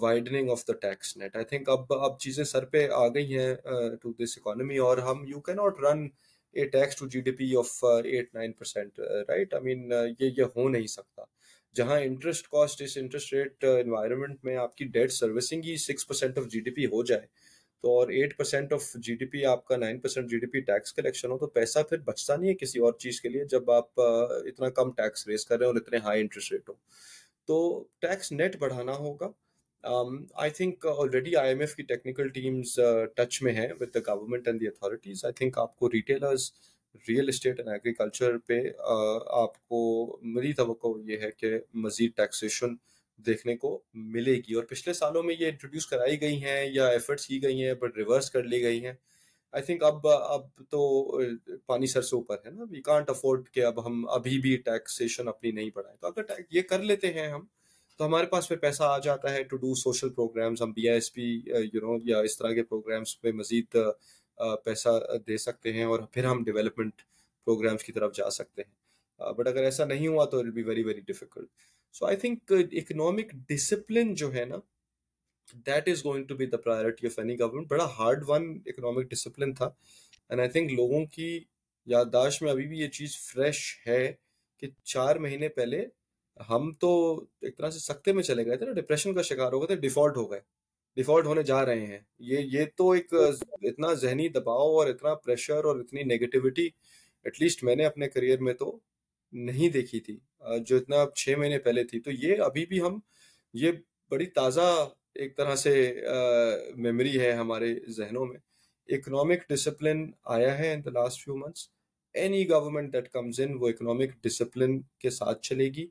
widening 0.00 0.50
of 0.50 0.66
the 0.68 0.72
tax 0.72 1.16
net 1.16 1.36
I 1.36 1.44
think 1.44 1.68
اب 1.68 1.92
اب 1.92 2.18
چیزیں 2.20 2.44
سر 2.44 2.64
پہ 2.64 2.88
آ 2.92 3.06
گئی 3.08 3.38
ہیں 3.38 3.54
ٹو 4.02 4.12
دس 4.12 4.38
اکانومی 4.38 4.78
اور 4.78 4.98
ہم 4.98 5.24
یو 5.26 5.40
کی 5.40 5.52
not 5.52 5.80
run 5.80 6.08
a 6.52 6.64
tax 6.68 6.96
to 6.96 7.06
G 7.08 7.20
D 7.20 7.30
P 7.30 7.54
of 7.56 7.84
eight 7.84 8.34
nine 8.34 8.52
percent 8.52 9.00
right 9.28 9.54
I 9.54 9.62
mean 9.64 9.92
یہ 10.20 10.30
یہ 10.36 10.42
ہو 10.56 10.68
نہیں 10.68 10.86
سکتا۔ 10.86 11.22
جہاں 11.76 12.00
انٹرسٹ 12.00 12.48
کاسٹ 12.48 12.82
اس 12.82 12.96
انٹرسٹ 12.96 13.32
ریٹ 13.32 13.64
انوائرمنٹ 13.64 14.44
میں 14.44 14.56
آپ 14.56 14.76
کی 14.76 14.84
debt 14.84 15.12
servicing 15.12 15.64
he 15.64 15.76
six 15.76 16.06
percent 16.08 16.38
of 16.38 16.46
G 16.46 16.60
D 16.60 16.70
P 16.70 16.86
ہو 16.86 17.02
جائے 17.04 17.26
تو 17.84 17.90
اور 17.90 18.08
eight 18.08 18.36
percent 18.36 18.72
of 18.72 18.82
G 18.94 19.14
D 19.14 19.26
P 19.26 19.44
آپ 19.44 19.64
کا 19.64 19.76
nine 19.76 20.00
percent 20.00 20.30
G 20.30 20.38
D 20.38 20.46
P 20.46 20.60
tax 20.60 20.92
collection 20.94 21.30
ہو 21.30 21.38
تو 21.38 21.46
پیسہ 21.46 21.78
پھر 21.88 21.98
بچتا 21.98 22.36
نہیں 22.36 22.50
ہے 22.50 22.54
کسی 22.54 22.78
اور 22.78 22.92
چیز 22.92 23.20
کے 23.20 23.28
لیے 23.28 23.44
جب 23.44 23.70
آپ 23.70 24.00
uh, 24.00 24.46
اتنا 24.46 24.68
کم 24.70 24.90
ٹیکس 24.90 25.26
ریز 25.28 25.44
کر 25.46 25.58
رہے 25.58 25.66
ہیں 25.66 25.72
اور 25.72 25.80
اتنے 25.80 25.98
ہائی 25.98 26.20
انٹرسٹ 26.20 26.52
ریٹ 26.52 26.68
ہو 26.68 26.74
تو 27.46 27.84
ٹیکس 27.98 28.32
نیٹ 28.32 28.56
بڑھانا 28.56 28.92
ہوگا۔ 28.92 29.30
I 30.34 30.50
think 30.50 30.86
already 30.86 31.36
I 31.36 31.48
M 31.48 31.60
F 31.60 31.74
کی 31.74 31.82
ٹیکنیکل 31.82 32.28
ٹیمز 32.28 32.78
ٹچ 33.16 33.42
میں 33.42 33.52
ہیں 33.52 33.68
with 33.80 33.94
the 33.94 33.98
government 34.06 34.48
and 34.48 34.60
the 34.60 34.66
authorities 34.66 35.24
I 35.24 35.32
think 35.32 35.58
آپ 35.58 35.76
کو 35.76 35.88
retailers 35.90 36.50
real 37.08 37.28
estate 37.28 37.58
and 37.60 37.68
agriculture 37.68 38.38
پہ 38.38 38.60
آپ 39.32 39.68
کو 39.68 39.80
میری 40.22 40.52
توقع 40.52 40.88
یہ 41.04 41.16
ہے 41.16 41.30
کہ 41.30 41.58
مزید 41.74 42.16
ٹیکسیشن 42.16 42.74
دیکھنے 43.18 43.56
کو 43.56 43.80
ملے 43.94 44.34
گی۔ 44.36 44.54
اور 44.54 44.64
پچھلے 44.64 44.94
سالوں 44.94 45.22
میں 45.22 45.34
یہ 45.40 45.46
انٹروڈیوس 45.46 45.86
کرائی 45.86 46.20
گئی 46.20 46.42
ہیں 46.44 46.64
یا 46.72 46.86
ایفرٹس 46.88 47.26
کی 47.26 47.42
گئی 47.42 47.64
ہیں 47.64 47.74
بٹ 47.74 47.96
ریورس 47.96 48.30
کر 48.30 48.42
لی 48.42 48.62
گئی 48.62 48.84
ہیں۔ 48.86 48.92
آئی 49.52 49.62
تھنک 49.62 49.82
اب 49.84 50.06
اب 50.08 50.42
تو 50.70 50.80
پانی 51.66 51.86
سر 51.86 52.02
سے 52.02 52.16
اوپر 52.16 52.36
ہے 52.46 52.50
نا۔ 52.50 52.64
وی 52.70 52.80
کانٹ 52.82 53.10
افورڈ 53.10 53.48
کہ 53.48 53.64
اب 53.64 53.86
ہم 53.86 54.08
ابھی 54.08 54.38
بھی 54.38 54.56
ٹیکسیشن 54.56 55.28
اپنی 55.28 55.50
نہیں 55.50 55.70
بڑھائیں۔ 55.74 55.96
تو 56.00 56.06
اگر 56.06 56.22
یہ 56.50 56.60
کر 56.60 56.82
لیتے 56.82 57.12
ہیں 57.12 57.26
ہم، 57.26 57.44
تو 57.98 58.06
ہمارے 58.06 58.26
پاس 58.26 58.48
پھر 58.48 58.56
پیسہ 58.56 58.82
آ 58.82 58.98
جاتا 58.98 59.32
ہے 59.32 59.42
ٹو 59.42 59.56
ڈو 59.56 59.74
سوشل 59.74 60.10
پروگرامس 60.10 60.62
ہم 60.62 60.72
B 60.72 60.88
I 60.88 60.96
S 60.96 61.12
P 61.12 61.22
you 61.72 61.80
know 61.80 61.96
یا 62.04 62.18
اس 62.20 62.36
طرح 62.38 62.52
کے 62.52 62.62
پروگرامس 62.62 63.20
پہ 63.20 63.32
مزید 63.32 63.76
پیسہ 64.64 64.88
دے 65.26 65.36
سکتے 65.36 65.72
ہیں 65.72 65.84
اور 65.84 66.00
پھر 66.12 66.24
ہم 66.24 66.42
ڈیولپمنٹ 66.44 67.02
پروگرامس 67.46 67.84
کی 67.84 67.92
طرف 67.92 68.14
جا 68.14 68.30
سکتے 68.30 68.62
ہیں۔ 68.62 69.32
بٹ 69.36 69.46
اگر 69.46 69.64
ایسا 69.64 69.84
نہیں 69.84 70.06
ہوا 70.08 70.24
تو 70.24 70.38
it 70.38 70.46
be 70.54 70.62
very 70.62 70.82
very 70.82 71.00
difficult 71.00 71.48
so 71.94 72.06
I 72.06 72.16
think 72.16 72.52
economic 72.72 73.32
discipline 73.48 74.14
جو 74.14 74.32
ہے 74.34 74.44
نا 74.44 74.56
that 75.66 75.88
is 75.88 76.04
going 76.04 76.24
to 76.26 76.34
be 76.34 76.46
the 76.46 76.56
priority 76.56 77.06
of 77.06 77.18
any 77.18 77.38
government 77.38 77.68
بڑا 77.68 77.84
ہارڈ 77.98 78.24
ون 78.28 78.50
اکنامک 78.66 79.10
ڈسپلن 79.10 79.54
تھا۔ 79.54 79.66
اینڈ 80.28 80.40
آئی 80.40 80.50
تھنک 80.50 80.72
لوگوں 80.72 81.04
کی 81.06 81.28
یادداشت 81.86 82.42
میں 82.42 82.50
ابھی 82.50 82.66
بھی 82.66 82.78
یہ 82.78 82.88
چیز 82.88 83.16
فریش 83.18 83.60
ہے 83.86 84.12
کہ 84.62 84.68
چار 84.84 85.16
مہینے 85.16 85.48
پہلے 85.48 85.84
ہم 86.48 86.70
تو 86.72 86.90
ایک 87.40 87.56
طرح 87.58 87.70
سے 87.70 87.78
سکتے 87.78 88.12
میں 88.12 88.22
چلے 88.22 88.46
گئے 88.46 88.56
تھے 88.56 88.66
نا 88.66 88.72
ڈپریشن 88.72 89.14
کا 89.14 89.22
شکار 89.22 89.52
ہو 89.52 89.60
گئے 89.60 89.66
تھے 89.66 89.76
ڈیفالٹ 89.76 90.16
ہو 90.16 90.30
گئے۔ 90.30 90.40
ڈیفالٹ 90.96 91.26
ہونے 91.26 91.42
جا 91.42 91.64
رہے 91.66 91.86
ہیں۔ 91.86 91.98
یہ 92.18 92.38
یہ 92.52 92.64
تو 92.76 92.90
ایک 92.90 93.12
اتنا 93.62 93.92
ذہنی 93.94 94.28
دباؤ 94.28 94.76
اور 94.78 94.86
اتنا 94.88 95.14
پریشر 95.14 95.64
اور 95.64 95.76
اتنی 95.80 96.02
نیگیٹیوٹی 96.02 96.68
ایٹ 97.24 97.40
لیسٹ 97.42 97.64
میں 97.64 97.76
نے 97.76 97.84
اپنے 97.86 98.08
کریئر 98.08 98.38
میں 98.38 98.54
تو 98.54 98.78
نہیں 99.32 99.68
دیکھی 99.68 100.00
تھی۔ 100.00 100.16
جو 100.66 100.76
اتنا 100.76 101.04
چھ 101.16 101.34
مہینے 101.38 101.58
پہلے 101.58 101.84
تھی۔ 101.84 102.00
تو 102.00 102.10
یہ 102.10 102.40
ابھی 102.42 102.66
بھی 102.66 102.80
ہم 102.80 102.98
یہ 103.54 103.72
بڑی 104.10 104.26
تازہ 104.26 104.88
ایک 105.14 105.36
طرح 105.36 105.54
سے 105.56 105.72
میموری 106.76 107.20
ہے 107.20 107.32
ہمارے 107.32 107.74
ذہنوں 107.88 108.26
میں۔ 108.26 108.38
اکنامک 108.88 109.48
ڈسپلن 109.48 110.10
آیا 110.24 110.58
ہے 110.58 110.72
in 110.72 110.84
the 110.84 110.90
last 110.90 111.24
few 111.24 111.36
months 111.36 111.68
any 112.14 112.48
government 112.50 112.92
that 112.92 113.08
comes 113.08 113.40
in 113.40 113.54
وہ 113.60 113.68
اکنامک 113.68 114.22
ڈسپلن 114.22 114.80
کے 114.98 115.10
ساتھ 115.10 115.42
چلے 115.42 115.68
گی۔ 115.68 115.86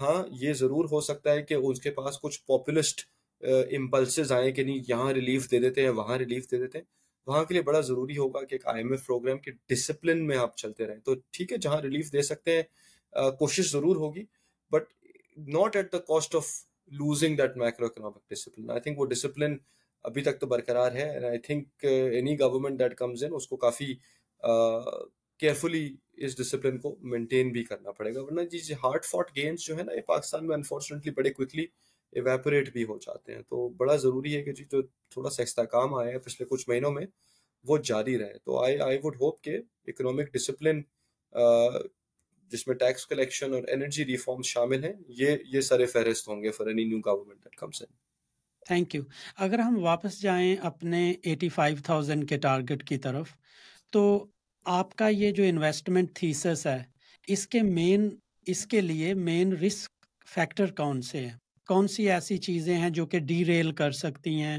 ہاں 0.00 0.22
یہ 0.40 0.52
ضرور 0.52 0.84
ہو 0.84 1.00
سکتا 1.00 1.32
ہے 1.32 1.42
کہ 1.42 1.54
اس 1.54 1.80
کے 1.80 1.90
پاس 1.90 2.20
کچھ 2.20 2.40
پاپولسٹ 2.46 3.00
امپلسز 3.42 4.32
آئیں 4.32 4.50
کہ 4.52 4.62
نہیں، 4.62 4.80
یہاں 4.88 5.12
ریلیف 5.12 5.50
دے 5.50 5.58
دیتے 5.60 5.82
ہیں، 5.82 5.90
وہاں 5.90 6.18
ریلیف 6.18 6.50
دے 6.50 6.58
دیتے 6.58 6.78
ہیں۔ 6.78 6.84
وہاں 7.26 7.44
کے 7.44 7.54
لیے 7.54 7.62
بڑا 7.62 7.80
ضروری 7.80 8.16
ہوگا 8.16 8.44
کہ 8.44 8.54
ایک 8.54 8.66
آئی 8.66 8.82
ایم 8.82 8.90
ایف 8.90 9.06
پروگرام 9.06 9.38
کے 9.38 9.50
ڈسپلن 9.68 10.26
میں 10.26 10.36
آپ 10.36 10.56
چلتے 10.56 10.86
رہیں۔ 10.86 11.00
تو 11.00 11.14
ٹھیک 11.32 11.52
ہے، 11.52 11.58
جہاں 11.58 11.80
ریلیف 11.82 12.12
دے 12.12 12.22
سکتے 12.22 12.56
ہیں 12.56 13.30
کوشش 13.38 13.70
ضرور 13.72 13.96
ہوگی۔ 13.96 14.24
But 14.72 14.84
not 15.48 15.76
at 15.76 15.92
the 15.92 15.98
cost 15.98 16.34
of 16.36 16.46
losing 16.92 17.36
that 17.36 17.56
micro 17.56 17.86
economic 17.86 18.28
discipline 18.30 18.70
I 18.70 18.80
think 18.80 18.98
وہ 18.98 19.06
ڈسپلن 19.06 19.56
ابھی 20.04 20.22
تک 20.22 20.40
تو 20.40 20.46
برقرار 20.46 20.92
ہے۔ 20.92 21.26
I 21.26 21.38
think 21.38 21.84
any 21.84 22.38
government 22.40 22.78
that 22.78 22.94
comes 22.94 23.24
in 23.24 23.34
اس 23.34 23.46
کو 23.46 23.56
کافی 23.56 23.92
کیئرفلی 25.40 25.88
اس 26.24 26.36
ڈسپلن 26.38 26.78
کو 26.78 26.96
مینٹین 27.10 27.50
بھی 27.52 27.62
کرنا 27.64 27.90
پڑے 27.90 28.14
گا۔ 28.14 28.22
ورنہ 28.22 28.40
جی 28.52 28.72
ہارڈ 28.82 29.04
فاٹ 29.04 29.36
گیمس 29.36 29.66
جو 29.66 29.76
ہے 29.78 29.82
نا، 29.82 29.94
یہ 29.94 30.00
پاکستان 30.06 30.46
میں 30.46 30.56
انفارچونیٹلی 30.56 31.12
بڑے 31.12 31.30
کوئکلی 31.30 31.66
ایویپوریٹ 32.12 32.72
بھی 32.72 32.84
ہو 32.84 32.98
جاتے 32.98 33.34
ہیں۔ 33.34 33.42
تو 33.42 33.68
بڑا 33.78 33.96
ضروری 33.96 34.36
ہے 34.36 34.42
کہ 34.42 34.52
جی 34.52 34.64
جو 34.64 34.82
تھوڑا 34.82 35.30
سا 35.30 35.42
استحکام 35.42 35.94
آیا 35.94 36.12
ہے 36.12 36.18
پچھلے 36.18 36.46
کچھ 36.50 36.68
مہینوں 36.68 36.90
میں، 36.92 37.06
وہ 37.64 37.78
جاری 37.84 38.18
رہے۔ 38.18 38.38
تو 38.44 38.58
آئی 38.58 38.78
آئی 38.80 38.98
وڈ 39.02 39.16
ہوپ 39.20 39.40
کہ 39.42 39.58
اکنامک 39.86 40.32
ڈسپلن 40.32 40.80
جس 42.50 42.66
میں 42.66 42.74
ٹیکس 42.76 43.06
کلیکشن 43.06 43.52
اور 43.54 43.62
انرجی 43.68 44.04
ریفارمز 44.04 44.46
شامل 44.46 44.84
ہیں، 44.84 44.92
یہ 45.08 45.36
یہ 45.44 45.60
سارے 45.60 45.86
فہرست 45.86 46.28
ہوں 46.28 46.42
گے 46.42 46.50
for 46.50 46.66
any 46.66 46.84
new 46.84 46.98
government 46.98 47.44
that 47.44 47.56
comes 47.56 47.82
in 47.82 47.94
thank 48.66 48.94
you 48.94 49.02
اگر 49.36 49.58
ہم 49.58 49.78
واپس 49.82 50.20
جائیں 50.20 50.56
اپنے 50.62 51.12
ایٹی 51.22 51.48
فائیو 51.48 51.76
تھاؤزینڈ 51.84 52.28
کے 52.28 52.38
ٹارگٹ 52.38 52.82
کی 52.84 52.96
طرف، 52.98 53.28
تو 53.92 54.02
آپ 54.66 54.94
کا 54.96 55.08
یہ 55.08 55.30
جو 55.30 55.42
انویسٹمنٹ 55.42 56.14
تھیسس 56.14 56.66
ہے، 56.66 56.82
اس 57.28 57.46
کے 57.46 57.62
مین 57.62 58.08
اس 58.46 58.66
کے 58.66 58.80
لیے 58.80 59.14
مین 59.14 59.52
رسک 59.52 60.06
فیکٹر 60.26 60.70
کون 60.72 61.00
سے 61.02 61.18
ہیں؟ 61.18 61.36
کون 61.70 61.88
سی 61.88 62.10
ایسی 62.10 62.36
چیزیں 62.38 62.74
ہیں 62.74 62.88
جو 62.90 63.04
کہ 63.06 63.18
ڈی 63.26 63.44
ریل 63.44 63.70
کر 63.80 63.90
سکتی 63.96 64.40
ہیں 64.42 64.58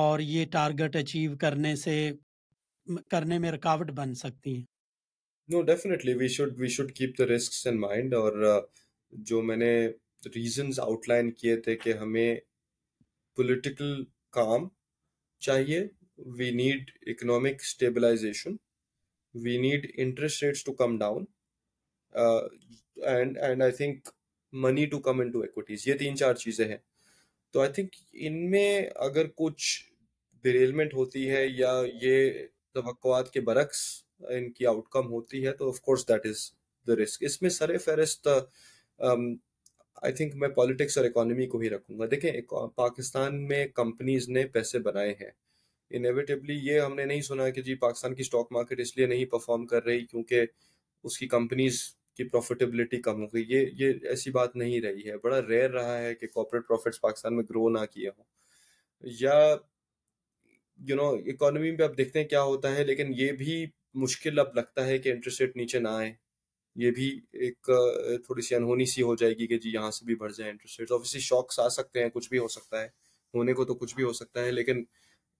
اور 0.00 0.20
یہ 0.20 0.44
ٹارگٹ 0.52 0.96
اچیو 0.96 1.36
کرنے 1.40 1.74
سے 1.76 1.94
کرنے 3.10 3.38
میں 3.38 3.50
رکاوٹ 3.52 3.90
بن 3.96 4.14
سکتی 4.14 4.54
ہیں؟ 4.54 4.64
No, 5.48 5.60
definitely, 5.62 6.14
we 6.14 6.28
should 6.28 6.58
we 6.58 6.68
should 6.68 6.92
keep 6.94 7.18
the 7.18 7.26
risks 7.26 7.66
in 7.66 7.80
mind 7.80 8.14
اور 8.14 8.32
جو 9.12 9.42
میں 9.42 9.56
نے 9.56 9.72
ریزنز 10.36 10.80
آؤٹ 10.80 11.08
لائن 11.08 11.30
کیے 11.32 11.56
تھے 11.60 11.76
کہ 11.76 11.92
ہمیں 11.92 12.36
پولیٹیکل 13.38 14.04
کام 14.32 14.68
چاہیے، 15.42 15.86
we 16.38 16.50
need 16.52 16.90
economic 17.06 17.60
stabilization 17.60 18.56
we 19.34 19.56
need 19.58 19.90
interest 19.96 20.42
rates 20.42 20.64
to 20.64 20.72
come 20.74 20.98
down 20.98 21.24
and 22.12 23.38
and 23.38 23.62
I 23.62 23.72
think 23.72 24.08
money 24.52 24.86
to 24.86 24.98
come 24.98 25.20
into 25.30 25.40
equities 25.40 25.88
یہ 25.88 25.94
تین 25.94 26.16
چار 26.16 26.34
چیزیں 26.34 26.66
ہیں۔ 26.68 26.76
تو 27.54 27.60
آئی 27.60 27.72
تھنک 27.72 27.94
ان 28.12 28.50
میں 28.50 28.82
اگر 28.96 29.26
کچھ 29.36 29.64
ڈریلمنٹ 30.44 30.94
ہوتی 30.94 31.30
ہے 31.30 31.46
یا 31.48 31.72
یہ 32.02 32.30
توقعات 32.74 33.30
کے 33.30 33.40
برعکس 33.40 33.80
ان 34.28 34.50
کی 34.52 34.66
آؤٹ 34.66 34.88
کم 34.88 35.08
ہوتی 35.08 35.46
ہے 35.46 35.52
تو 35.52 35.68
of 35.68 35.80
course 35.80 36.08
that 36.08 36.26
is 36.26 36.50
the 36.86 36.96
risk 36.96 37.24
اس 37.24 37.40
میں 37.42 37.50
سر 37.50 37.76
فہرست 37.78 38.28
آئی 38.98 40.12
تھنک 40.12 40.34
میں 40.34 40.48
پالیٹکس 40.48 40.96
اور 40.98 41.06
اکانومی 41.06 41.46
کو 41.46 41.58
ہی 41.58 41.70
رکھوں 41.70 41.98
گا۔ 41.98 42.06
دیکھیں 42.10 42.30
پاکستان 42.76 43.46
میں 43.48 43.66
کمپنیز 43.74 44.28
نے 44.28 44.44
پیسے 44.46 44.78
بنائے 44.78 45.10
ہیں۔ 45.20 45.30
انیویٹیبلی 45.90 46.54
یہ 46.62 46.80
ہم 46.80 46.94
نے 46.94 47.04
نہیں 47.04 47.20
سنا 47.20 47.48
کہ 47.50 47.62
جی 47.62 47.74
پاکستان 47.74 48.14
کی 48.14 48.20
اسٹاک 48.22 48.52
مارکیٹ 48.52 48.80
اس 48.80 48.96
لیے 48.96 49.06
نہیں 49.06 49.24
پرفارم 49.24 49.66
کر 49.66 49.84
رہی 49.84 50.04
کیونکہ 50.06 50.44
اس 51.04 51.18
کی 51.18 51.26
کمپنیز 51.28 51.80
کی 52.16 52.24
پروفیٹیبلٹی 52.28 53.00
کم 53.02 53.22
ہو 53.22 53.26
گئی۔ 53.26 53.44
یہ 53.48 53.66
یہ 53.78 53.92
ایسی 54.08 54.30
بات 54.30 54.56
نہیں 54.56 54.80
رہی 54.80 55.08
ہے۔ 55.08 55.16
بڑا 55.18 55.40
ریئر 55.48 55.70
رہا 55.70 55.98
ہے 55.98 56.14
کہ 56.14 56.26
کارپوریٹ 56.26 56.66
پروفٹس 56.68 57.00
پاکستان 57.00 57.36
میں 57.36 57.44
گرو 57.50 57.68
نہ 57.68 57.84
کیے 57.92 58.08
ہوں۔ 58.08 58.24
یا 59.04 59.38
یو 60.80 60.96
نو 60.96 61.08
اکانومی 61.26 61.76
پہ 61.76 61.82
اب 61.82 61.96
دیکھتے 61.98 62.20
ہیں 62.20 62.28
کیا 62.28 62.42
ہوتا 62.42 62.74
ہے، 62.76 62.84
لیکن 62.84 63.12
یہ 63.16 63.32
بھی 63.32 63.64
مشکل 64.02 64.38
اب 64.38 64.54
لگتا 64.54 64.86
ہے 64.86 64.98
کہ 64.98 65.08
انٹرسٹ 65.08 65.40
ریٹ 65.40 65.56
نیچے 65.56 65.78
نہ 65.78 65.88
آئے 65.88 66.12
یہ 66.76 66.90
بھی 66.90 67.08
ایک، 67.32 67.70
تھوڑی 68.26 68.42
سی 68.42 68.54
انہونی 68.54 68.84
سی 68.84 69.02
ہو 69.02 69.14
جائے 69.16 69.32
گی 69.32 69.46
کہ 69.46 69.58
جی 69.58 69.70
یہاں 69.70 69.90
سے 69.90 70.04
بھی 70.04 70.14
بڑھ 70.14 70.32
جائیں 70.32 70.50
انٹرسٹ 70.52 70.80
ریٹ 70.80 70.92
آبویسلی 70.92 71.20
شاکس 71.20 71.58
آ 71.60 71.68
سکتے 71.68 72.02
ہیں، 72.02 72.08
کچھ 72.10 72.28
بھی 72.30 72.38
ہو 72.38 72.48
سکتا 72.48 72.80
ہے۔ 72.82 72.88
ہونے 73.34 73.52
کو 73.54 73.64
تو 73.64 73.74
کچھ 73.74 73.94
بھی 73.94 74.04
ہو 74.04 74.12
سکتا 74.12 74.44
ہے، 74.44 74.50
لیکن 74.50 74.82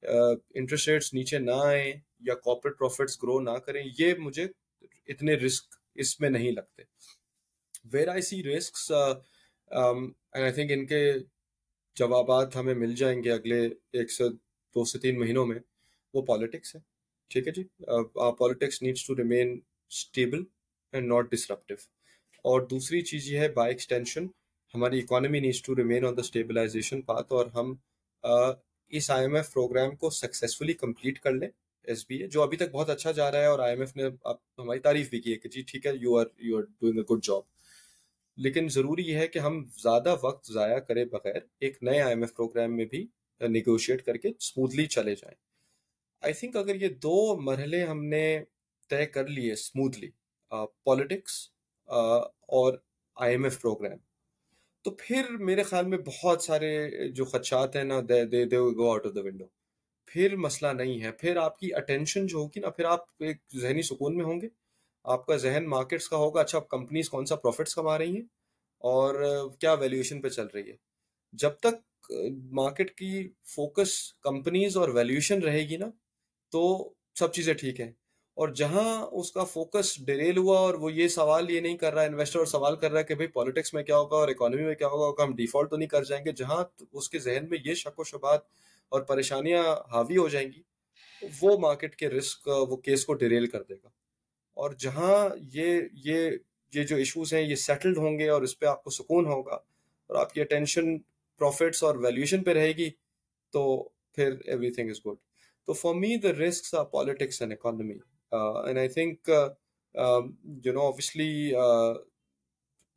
انٹرسٹ 0.03 0.89
ریٹس 0.89 1.13
نیچے 1.15 1.39
نہ 1.39 1.57
آئیں 1.65 1.93
یا 2.21 2.35
کارپوریٹ 2.35 2.79
پروفٹس 2.79 3.23
گرو 3.23 3.41
نہ 3.41 3.57
کریں، 3.67 3.83
یہ 3.99 4.15
مجھے 4.19 4.47
اتنے 5.09 5.35
رسک 5.35 5.75
اس 6.01 6.21
میں 6.21 6.31
نہیں 6.31 6.53
لگتے۔ 6.53 6.83
ویر 7.93 8.09
آئی 8.09 8.23
سی 8.23 8.43
رسکس 8.43 8.91
آئی 8.91 10.53
تھنک 10.53 10.71
ان 10.73 10.87
کے 10.87 11.13
جوابات 11.97 12.57
ہمیں 12.57 12.75
مل 12.75 12.95
جائیں 12.95 13.23
گے 13.25 13.31
اگلے 13.33 13.67
ایک 13.93 14.11
سے 14.11 14.29
دو 14.75 14.85
سے 14.85 14.99
تین 14.99 15.19
مہینوں 15.19 15.47
میں۔ 15.47 15.59
وہ 16.15 16.23
پالیٹکس 16.23 16.75
ہے۔ 16.75 16.81
ٹھیک 17.31 17.47
ہے 17.47 17.53
جی؟ 17.53 17.65
Politics 18.39 18.83
needs 18.83 19.07
to 19.07 19.17
remain 19.17 19.59
stable 19.91 20.43
and 20.93 21.09
not 21.09 21.31
disruptive 21.31 21.77
اور 22.45 22.61
دوسری 22.61 23.01
چیز 23.03 23.29
یہ 23.29 23.39
ہے 23.39 23.49
بائی 23.49 23.73
ایکسٹینشن 23.73 24.27
ہماری 24.75 24.99
economy 24.99 25.41
needs 25.41 25.63
to 25.63 25.77
remain 25.77 26.05
on 26.07 26.17
the 26.17 26.21
stabilization 26.21 27.03
path 27.03 27.33
اور 27.33 27.47
ہم 27.47 27.75
uh, 28.25 28.55
اس 28.89 29.11
آئی 29.11 29.25
ایم 29.25 29.35
ایف 29.35 29.53
پروگرام 29.53 29.97
کو 29.97 30.11
سکسیزفلی 30.11 30.73
کمپلیٹ 30.73 31.21
کر 31.21 31.33
لیں۔ 31.33 31.49
ایس 31.85 32.05
بی 32.09 32.17
اے 32.17 32.27
جو 32.27 32.43
ابھی 32.43 32.57
تک 32.57 32.71
بہت 32.73 32.91
اچھا 32.91 33.13
جا 33.13 33.31
رہا 33.31 33.39
ہے 33.39 33.47
اور 33.47 33.59
آئی 33.59 33.73
ایم 33.73 33.81
ایف 33.81 33.97
نے 33.97 34.07
ہماری 34.59 34.81
تعریف 34.81 35.11
بھی 35.11 35.21
کی 35.21 35.33
ہے 35.33 35.37
کہ 35.37 35.49
جی 35.49 35.63
ٹھیک 35.63 35.87
ہے 35.87 35.93
you 36.01 36.17
are 36.17 36.27
you 36.39 36.57
are 36.57 36.63
doing 36.63 36.99
a 36.99 37.15
good 37.15 37.25
job 37.25 37.43
لیکن 38.39 38.69
ضروری 38.69 39.03
یہ 39.03 39.17
ہے 39.17 39.29
کہ 39.29 39.39
ہم 39.39 39.65
زیادہ 39.83 40.17
وقت 40.23 40.53
ضائع 40.53 40.79
کرے 40.79 41.05
بغیر 41.05 41.41
ایک 41.59 41.83
نئے 41.83 42.01
آئی 42.01 42.13
ایم 42.13 42.21
ایف 42.21 42.35
پروگرام 42.35 42.77
میں 42.77 42.85
بھی 42.85 43.07
نیگوشیٹ 43.41 44.05
کر 44.05 44.17
کے 44.17 44.29
اسموتھلی 44.29 44.87
چلے 44.87 45.15
جائیں۔ 45.15 45.35
آئی 46.23 46.33
تھنک 46.33 46.57
اگر 46.57 46.75
یہ 46.75 46.89
دو 46.89 47.41
مرحلے 47.41 47.83
ہم 47.85 48.05
نے 48.05 48.25
طے 48.91 49.05
کر 49.07 49.27
لیے 49.27 49.53
اسموتھلی 49.53 50.11
پالیٹکس 50.85 51.41
اور 51.89 52.75
آئی 53.17 53.33
ایم 53.33 53.45
ایف 53.45 53.61
پروگرام، 53.63 53.99
تو 54.85 54.91
پھر 54.91 55.31
میرے 55.41 55.63
خیال 55.63 55.87
میں 55.87 55.99
بہت 55.99 56.43
سارے 56.43 57.09
جو 57.09 57.25
خدشات 57.25 57.77
ہیں 57.77 57.85
نا، 57.85 58.01
they 58.09 58.25
they 58.45 58.59
go 58.59 58.91
out 58.91 59.07
of 59.07 59.15
the 59.15 59.21
window 59.21 59.45
پھر 60.13 60.37
مسئلہ 60.37 60.73
نہیں 60.73 61.03
ہے۔ 61.03 61.13
پھر 61.13 61.37
آپ 61.37 61.59
کی 61.59 61.75
اٹینشن 61.75 62.27
جو 62.27 62.39
ہوگی 62.39 62.61
نا، 62.61 62.71
پھر 62.71 62.85
آپ 62.85 63.01
ایک 63.19 63.37
ذہنی 63.61 63.83
سکون 63.83 64.17
میں 64.17 64.25
ہوں 64.25 64.41
گے۔ 64.41 64.49
آپ 65.05 65.27
کا 65.27 65.37
ذہن 65.37 65.65
مارکیٹس 65.67 66.09
کا 66.09 66.17
ہوگا۔ 66.17 66.41
اچھا 66.41 66.61
کمپنیز 66.61 67.11
کون 67.11 67.27
سا 67.27 67.37
پروفٹس 67.37 67.75
کما 67.75 67.99
رہی 67.99 68.15
ہیں؟ 68.15 68.23
اور 68.79 69.15
کیا 69.61 69.73
ویلیوشن 69.73 70.21
پہ 70.21 70.29
چل 70.29 70.47
رہی 70.55 70.71
ہے؟ 70.71 70.77
جب 71.33 71.51
تک 71.51 72.13
مارکیٹ 72.51 72.95
کی 72.95 73.29
فوکس 73.45 74.13
کمپنیز 74.13 74.77
اور 74.77 74.89
ویلیوشن 74.89 75.43
رہے 75.43 75.69
گی 75.69 75.77
نا، 75.77 75.87
تو 76.51 76.93
سب 77.15 77.33
چیزیں 77.33 77.55
ٹھیک 77.55 77.81
ہیں۔ 77.81 77.93
اور 78.31 78.49
جہاں 78.49 79.07
اس 79.13 79.33
کا 79.33 79.45
فوکس 79.45 80.07
ڈیریل 80.07 80.37
ہوا 80.37 80.59
اور 80.59 80.75
وہ 80.75 80.93
یہ 80.93 81.09
سوال 81.09 81.51
یہ 81.51 81.61
نہیں 81.61 81.77
کر 81.77 81.95
رہا 81.95 82.03
انویسٹر 82.03 82.39
اور 82.39 82.47
سوال 82.47 82.77
کر 82.77 82.91
رہا 82.91 82.99
ہے 82.99 83.05
کہ 83.05 83.15
بھائی 83.15 83.29
پالیٹکس 83.29 83.75
میں 83.75 83.83
کیا 83.83 83.99
ہوگا 83.99 84.17
اور 84.17 84.29
اکانومی 84.29 84.65
میں 84.65 84.75
کیا 84.75 84.87
ہوگا 84.87 85.25
ہم 85.25 85.37
ڈیفالٹ 85.37 85.71
تو 85.71 85.77
نہیں 85.77 85.89
کر 85.89 86.05
جائیں 86.05 86.25
گے۔ 86.25 86.33
جہاں 86.33 86.65
اس 86.93 87.11
کے 87.11 87.19
ذہن 87.19 87.47
میں 87.51 87.59
یہ 87.65 87.75
شک 87.75 88.01
و 88.01 88.05
شبات 88.05 88.41
اور 88.93 89.01
پریشانیاں 89.09 89.65
حاوی 89.93 90.17
ہو 90.17 90.29
جائیں 90.29 90.49
گی، 90.53 90.63
وہ 91.41 91.59
مارکیٹ 91.59 91.97
کے 91.97 92.09
رسک 92.09 92.49
وہ 92.69 92.77
کیس 92.77 93.05
کو 93.05 93.15
ڈیریل 93.15 93.47
کر 93.47 93.63
دے 93.63 93.75
گا۔ 93.75 93.89
اور 94.57 94.71
جہاں 94.79 95.29
یہ 95.55 95.81
یہ 96.05 96.31
یہ 96.73 96.85
جو 96.85 96.97
ایشوز 96.97 97.33
ہیں، 97.35 97.43
یہ 97.43 97.55
سیٹلڈ 97.57 97.99
ہوں 97.99 98.19
گے 98.19 98.29
اور 98.29 98.43
اس 98.43 98.59
پہ 98.59 98.67
آپ 98.67 98.83
کو 98.85 98.91
سکون 98.91 99.27
ہوگا 99.27 99.55
اور 99.55 100.17
آپ 100.17 100.33
کی 100.35 100.41
اٹینشن 100.41 100.99
پروفٹس 101.41 101.83
اور 101.83 101.95
ویلیوشن 102.05 102.43
پہ 102.45 102.53
رہے 102.53 102.73
گی، 102.77 102.91
تو 103.55 103.63
پھر 104.17 104.35
ایوری 104.45 104.71
تھنگ 104.73 104.91
از 104.91 104.99
گڈ 105.07 105.17
تو 105.69 105.73
for 105.73 105.95
me 105.95 106.17
the 106.17 106.33
risk 106.33 106.75
are 106.75 106.85
politics 106.93 107.41
and 107.43 107.53
economy 107.53 107.95
and 108.33 108.79
I 108.79 108.89
think 108.89 109.31
you 110.65 110.73
know 110.73 110.81
obviously 110.81 111.53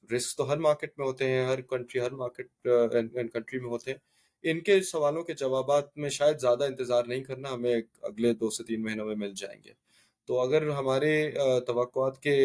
risk 0.10 0.38
تو 0.38 0.50
ہر 0.52 0.58
مارکیٹ 0.58 0.98
میں 0.98 1.06
ہوتے 1.08 1.30
ہیں، 1.30 1.46
ہر 1.46 1.62
کنٹری 1.62 2.02
ہر 2.02 2.12
مارکیٹ 2.14 2.48
کنٹری 3.34 3.60
میں 3.60 3.70
ہوتے 3.70 3.92
ہیں۔ 3.92 3.98
ان 4.44 4.60
کے 4.60 4.82
سوالوں 4.84 5.24
کے 5.24 5.34
جوابات 5.34 5.98
میں 5.98 6.10
شاید 6.10 6.40
زیادہ 6.40 6.64
انتظار 6.64 7.04
نہیں 7.06 7.24
کرنا، 7.24 7.54
ہمیں 7.54 7.76
اگلے 8.02 8.34
دو 8.34 8.50
سے 8.50 8.64
تین 8.64 8.84
مہینوں 8.84 9.06
میں 9.06 9.16
مل 9.16 9.34
جائیں 9.36 9.60
گے۔ 9.64 9.74
تو 10.30 10.40
اگر 10.40 10.70
ہمارے 10.70 11.14
توقعات 11.68 12.22
کے 12.22 12.36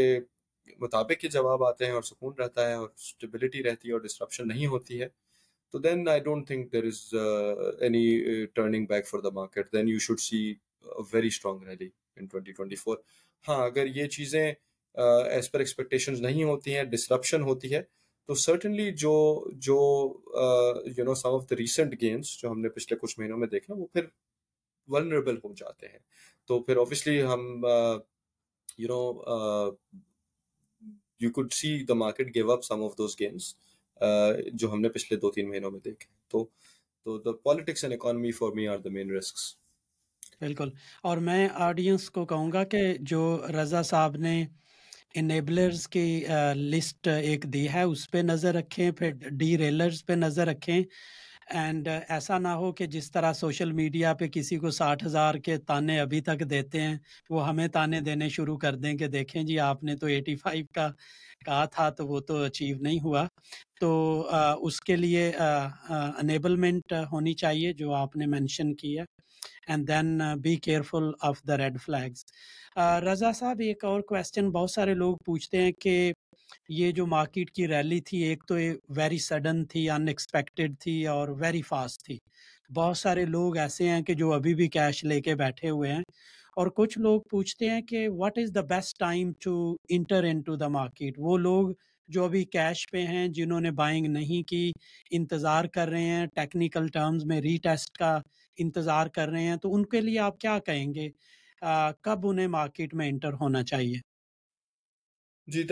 مطابق 0.78 1.20
کے 1.20 1.28
جواب 1.28 1.64
آتے 1.64 1.86
ہیں 1.86 1.92
اور 1.92 2.03
سکون 2.03 2.32
رہتا 2.38 2.68
ہے 2.68 2.74
اور 2.74 2.88
اسٹیبلٹی 2.90 3.62
رہتی 3.62 3.88
ہے 3.88 3.92
اور 3.92 4.01
ڈسٹرپشن 4.01 4.49
نہیں 4.49 4.66
ہوتی 4.66 5.01
ہے، 5.01 5.09
تو 5.74 5.78
then 5.78 6.09
I 6.09 6.20
don't 6.20 6.46
think 6.46 6.72
there 6.72 6.84
is 6.84 7.03
any 7.80 8.44
turning 8.55 8.86
back 8.86 9.07
for 9.07 9.20
the 9.20 9.30
market 9.30 9.72
then 9.72 9.88
you 9.88 9.99
should 9.99 10.20
see 10.20 10.42
very 11.12 11.26
strong 11.26 11.62
rally 11.62 11.88
in 12.16 12.26
twenty 12.26 12.53
twenty 12.53 12.76
four 12.76 12.96
ہاں 13.44 13.64
اگر 13.64 13.86
یہ 13.86 14.07
چیزیں 14.09 14.53
ایز 14.94 15.51
پر 15.51 15.59
ایکسپیکٹیشن 15.59 16.22
نہیں 16.22 16.44
ہوتی 16.44 16.76
ہیں 16.76 16.82
ڈسرپشن 16.84 17.42
ہوتی 17.42 17.74
ہے 17.74 17.82
تو 18.29 18.35
سرٹنلی 18.35 18.91
جو 18.93 19.12
جو 19.57 19.76
you 20.97 21.05
know 21.05 21.14
some 21.14 21.29
of 21.29 21.45
the 21.51 21.57
recent 21.57 21.95
gains 22.01 22.41
جو 22.43 22.51
ہم 22.51 22.61
نے 22.61 22.68
پچھلے 22.68 22.99
کچھ 22.99 23.18
مہینوں 23.20 23.39
میں 23.39 23.49
دیکھا 23.49 23.74
وہ 23.74 23.87
پھر 23.87 24.05
ولنریبل 24.89 25.37
ہو 25.45 25.53
جاتے 25.55 25.87
ہیں۔ 25.87 25.99
تو 26.49 26.62
پھر 26.62 26.76
اوبیسلی 26.76 27.22
ہم 27.22 27.64
you 28.79 28.89
know 28.89 29.70
you 31.20 31.31
could 31.33 31.53
see 31.53 31.85
the 31.85 31.95
market 31.95 32.35
give 32.35 32.53
up 32.53 32.64
some 32.64 32.83
of 32.85 32.99
those 32.99 33.16
gains 33.20 33.55
جو 34.55 34.72
ہم 34.72 34.81
نے 34.81 34.89
پچھلے 34.89 35.18
دو 35.18 35.31
تین 35.31 35.49
مہینوں 35.49 35.70
میں 35.70 35.81
دیکھے۔ 35.85 36.12
تو 36.29 36.47
تو 37.07 37.18
the 37.18 37.33
politics 37.33 37.85
and 37.85 37.95
economy 37.95 38.33
for 38.33 38.53
me 38.53 38.68
are 38.68 38.79
the 38.79 38.91
main 38.91 39.16
risks 39.16 39.53
بالکل۔ 40.41 40.70
اور 41.03 41.16
میں 41.18 41.49
آڈینس 41.55 42.11
کو 42.11 42.26
کہوں 42.26 42.53
گا 42.53 42.64
کہ 42.64 42.95
جو 43.01 43.39
رضا 43.62 43.83
صاحب 43.83 44.16
نے 44.16 44.47
انیبلرز 45.14 45.86
کی 45.88 46.24
لسٹ 46.54 47.09
ایک 47.09 47.44
دی 47.52 47.66
ہے، 47.68 47.82
اس 47.82 48.11
پہ 48.11 48.18
نظر 48.18 48.54
رکھیں، 48.54 48.90
پھر 48.90 49.11
ڈی 49.30 49.56
ریلرز 49.59 50.04
پہ 50.06 50.12
نظر 50.12 50.46
رکھیں۔ 50.46 50.82
اینڈ 51.50 51.88
ایسا 52.09 52.38
نہ 52.38 52.48
ہو 52.61 52.72
کہ 52.72 52.86
جس 52.86 53.11
طرح 53.11 53.32
سوشل 53.32 53.72
میڈیا 53.72 54.12
پہ 54.14 54.26
کسی 54.32 54.56
کو 54.56 54.70
ساٹھ 54.70 55.04
ہزار 55.04 55.34
کے 55.44 55.56
تانے 55.59 55.98
ابھی 56.00 56.20
تک 56.20 56.42
دیتے 56.50 56.80
ہیں، 56.80 56.96
وہ 57.30 57.48
ہمیں 57.48 57.66
تانے 57.68 58.00
دینے 58.00 58.28
شروع 58.28 58.56
کر 58.59 58.74
دیں 58.76 58.94
کہ 58.94 59.06
دیکھیں 59.09 59.42
جی 59.42 59.59
آپ 59.61 59.84
نے 59.84 59.96
تو 59.96 60.06
ایٹی 60.06 60.34
فائیو 60.36 60.64
کا 60.74 60.88
کہا 61.44 61.64
تھا 61.64 61.88
تو 61.90 62.06
وہ 62.06 62.20
تو 62.20 62.42
اچیو 62.44 62.76
نہیں 62.80 63.00
ہوا۔ 63.00 63.26
تو 63.80 63.90
اس 64.66 64.80
کے 64.80 64.96
لیے 64.96 65.30
انیبلمنٹ 65.38 66.92
ہونی 67.12 67.34
چاہیے 67.34 67.72
جو 67.72 67.92
آپ 67.94 68.16
نے 68.16 68.26
مینشن 68.26 68.74
کی 68.74 68.98
ہے۔ 68.98 69.04
And 69.68 69.88
then 69.88 70.20
be 70.42 70.54
careful 70.56 71.11
of 71.20 71.42
the 71.48 71.56
red 71.56 71.80
flags 71.80 72.24
Raza 72.76 73.32
صاحب، 73.32 73.60
ایک 73.60 73.84
اور 73.84 74.00
کویشچن 74.00 74.50
بہت 74.50 74.70
سارے 74.70 74.94
لوگ 74.94 75.16
پوچھتے 75.26 75.62
ہیں 75.62 75.72
کہ 75.72 76.12
یہ 76.68 76.90
جو 76.92 77.06
مارکیٹ 77.06 77.50
کی 77.50 77.68
ریلی 77.68 78.00
تھی، 78.00 78.18
ایک 78.18 78.44
تو 78.48 78.56
ویری 78.88 79.18
سڈن 79.18 79.64
تھی 79.64 79.88
ان 79.90 80.08
ایکسپیکٹڈ 80.08 80.78
تھی 80.80 81.06
اور 81.06 81.28
ویری 81.28 81.62
فاسٹ 81.62 82.04
تھی۔ 82.04 82.18
بہت 82.74 82.96
سارے 82.96 83.24
لوگ 83.24 83.56
ایسے 83.56 83.88
ہیں 83.88 84.02
کہ 84.02 84.14
جو 84.14 84.32
ابھی 84.32 84.54
بھی 84.54 84.68
کیش 84.68 85.04
لے 85.04 85.20
کے 85.20 85.34
بیٹھے 85.34 85.70
ہوئے 85.70 85.92
ہیں۔ 85.92 86.02
اور 86.56 86.66
کچھ 86.66 86.98
لوگ 86.98 87.20
پوچھتے 87.30 87.70
ہیں 87.70 87.82
کہ 87.82 88.08
what 88.08 88.38
is 88.38 88.54
the 88.54 88.60
best 88.60 88.98
time 88.98 89.32
to 89.40 89.76
enter 89.88 90.24
into 90.40 90.56
the 90.56 90.68
market 90.68 91.14
وہ 91.18 91.36
لوگ 91.38 91.70
جو 92.08 92.24
ابھی 92.24 92.44
کیش 92.44 92.90
پہ 92.90 93.02
ہیں، 93.06 93.28
جنہوں 93.28 93.60
نے 93.60 93.70
بائنگ 93.70 94.06
نہیں 94.06 94.48
کی، 94.48 94.70
انتظار 95.10 95.64
کر 95.64 95.88
رہے 95.88 96.02
ہیں 96.02 96.26
ٹیکنیکل 96.26 96.86
ٹرمز 96.88 97.24
میں 97.24 97.40
ری 97.40 97.56
ٹیسٹ 97.62 97.98
کا 97.98 98.18
انتظار 98.58 99.06
کر 99.06 99.28
رہے 99.28 99.42
ہیں، 99.42 99.56
تو 99.56 99.74
ان 99.74 99.84
کے 99.86 100.00
لیے 100.00 100.18
آپ 100.18 100.38
کیا 100.38 100.58
کہیں 100.58 100.94
گے؟ 100.94 101.08
کب 102.02 102.26
انہیں 102.26 102.46
مارکیٹ 102.46 102.94
میں 102.94 103.09
انٹر 103.09 103.32
ہونا 103.32 103.62
چاہیے؟ 103.64 103.98
جی 105.48 105.62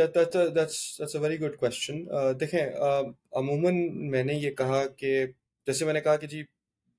ویری 1.14 1.41
گڈ 1.41 1.57
کوشچن 1.57 2.05
دیکھیں 2.41 2.61
عموماً 3.32 3.74
میں 4.11 4.22
نے 4.24 4.34
یہ 4.34 4.51
کہا 4.51 4.87
کہ 4.87 5.26
جیسے 5.66 5.84
میں 5.84 5.93
نے 5.93 6.01
کہا 6.01 6.16
کہ 6.16 6.26
جی 6.26 6.43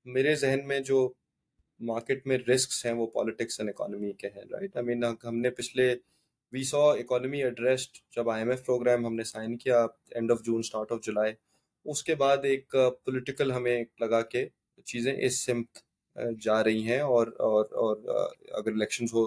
میرے 0.06 0.34
ذہن 0.34 0.66
میں 0.66 0.80
جو 0.80 1.08
مارکیٹ 1.80 2.26
میں 2.26 2.38
رسکس 2.48 2.84
ہیں 2.86 2.92
وہ 2.92 3.06
پالیٹکس 3.06 3.60
اینڈ 3.60 3.70
اکانومی 3.70 4.12
کے 4.12 4.28
ہیں 4.28 4.42
رائٹ 4.52 4.76
آئی 4.76 4.86
مین 4.86 5.04
ہم 5.24 5.38
نے 5.38 5.50
پچھلے 5.50 5.94
وی 6.52 6.62
سو 6.62 6.88
اکانومی 6.90 7.42
ایڈریسڈ 7.44 7.98
جب 8.16 8.30
آئی 8.30 8.42
ایم 8.42 8.50
ایف 8.50 8.64
پروگرام 8.66 9.06
ہم 9.06 9.14
نے 9.14 9.24
سائن 9.24 9.56
کیا 9.58 9.86
end 10.10 10.32
of 10.32 10.42
June 10.42 10.58
start 10.58 10.92
of 10.92 10.98
July 11.02 11.32
اس 11.86 12.02
کے 12.02 12.14
بعد 12.14 12.44
ایک 12.44 12.74
پولیٹیکل 13.04 13.52
ہمیں 13.52 13.84
لگا 14.00 14.20
کہ 14.22 14.46
چیزیں 14.84 15.12
اس 15.18 15.44
سمت 15.44 15.78
جا 16.40 16.62
رہی 16.64 16.86
ہیں 16.86 17.00
اور 17.00 17.26
اور 17.40 17.64
اور 17.82 17.96
اگر 18.50 18.72
الیکشنز 18.72 19.12
ہو، 19.14 19.24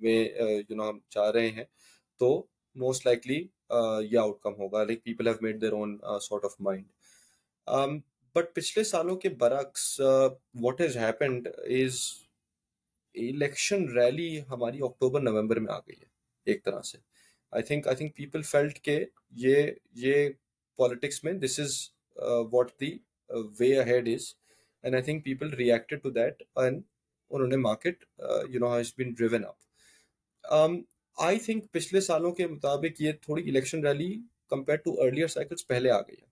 میں 0.00 0.24
یو 0.68 0.76
نو 0.76 0.88
ہم 0.88 0.98
چاہ 1.08 1.30
رہے 1.30 1.50
ہیں 1.50 1.64
تو 2.20 2.30
موسٹ 2.76 3.06
لائکلی 3.06 3.36
یہ 4.10 4.18
آؤٹ 4.18 4.40
کم 4.42 4.54
ہوگا 4.58 4.82
like 4.84 5.04
people 5.04 5.26
have 5.28 5.36
made 5.40 5.60
their 5.60 5.72
own 5.72 5.96
sort 6.22 6.44
of 6.44 6.54
mind 6.60 8.00
but 8.36 8.54
پچھلے 8.54 8.84
سالوں 8.84 9.16
کے 9.16 9.28
برعکس 9.38 10.00
what 10.60 10.80
has 10.80 10.96
happened 10.96 11.48
is 11.48 11.98
election 13.14 13.88
rally 13.88 14.40
ہماری 14.48 14.78
اکتوبر 14.82 15.20
نومبر 15.20 15.60
میں 15.60 15.72
آ 15.72 15.78
گئی 15.78 15.94
ہے، 16.00 16.06
ایک 16.46 16.64
طرح 16.64 16.82
سے۔ 16.82 16.98
I 17.52 17.62
think 17.62 17.86
I 17.88 17.96
think 17.96 18.16
people 18.16 18.42
felt 18.42 18.80
کہ 18.82 19.04
یہ 19.36 19.66
یہ 19.94 20.28
پالیٹکس 20.78 21.22
میں 21.24 21.32
this 21.32 21.58
is 21.60 21.74
what 22.52 22.70
the 22.80 22.96
way 23.58 23.76
ahead 23.78 24.08
is 24.08 24.32
and 24.82 24.94
I 24.94 25.04
think 25.04 25.24
people 25.24 25.54
reacted 25.54 26.02
to 26.02 26.10
that 26.10 26.42
and 26.56 26.82
انہوں 27.30 27.48
نے 27.48 27.56
market 27.56 28.04
you 28.48 28.60
know 28.60 28.76
has 28.76 28.92
been 28.98 29.12
driven 29.12 29.44
up 29.44 30.70
I 31.18 31.38
think 31.38 31.72
پچھلے 31.72 32.00
سالوں 32.00 32.32
کے 32.32 32.46
مطابق 32.46 33.00
یہ 33.02 33.12
تھوڑی 33.12 33.48
election 33.48 33.86
rally 33.86 34.18
compare 34.48 34.76
to 34.76 35.00
earlier 35.00 35.26
cycles 35.26 35.66
پہلے 35.66 35.90
آ 35.90 36.00
گئی 36.00 36.16
ہے. 36.20 36.26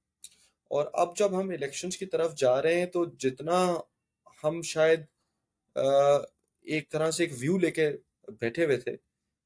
اور 0.71 0.87
اب 0.93 1.17
جب 1.17 1.41
ہم 1.41 1.51
الیکشنز 1.51 1.97
کی 1.97 2.07
طرف 2.07 2.35
جا 2.37 2.63
رہے 2.63 2.79
ہیں 2.79 2.87
تو 2.87 3.05
جتنا 3.19 3.75
ہم 4.45 4.63
شاید 4.63 5.01
uh, 5.77 6.23
ایک 6.63 6.91
طرح 6.91 7.11
سے 7.11 7.25
ایک 7.25 7.33
ویو 7.39 7.59
لے 7.59 7.71
کے 7.71 7.91
بیٹھے 8.41 8.65
ہوئے 8.65 8.77
تھے 8.77 8.93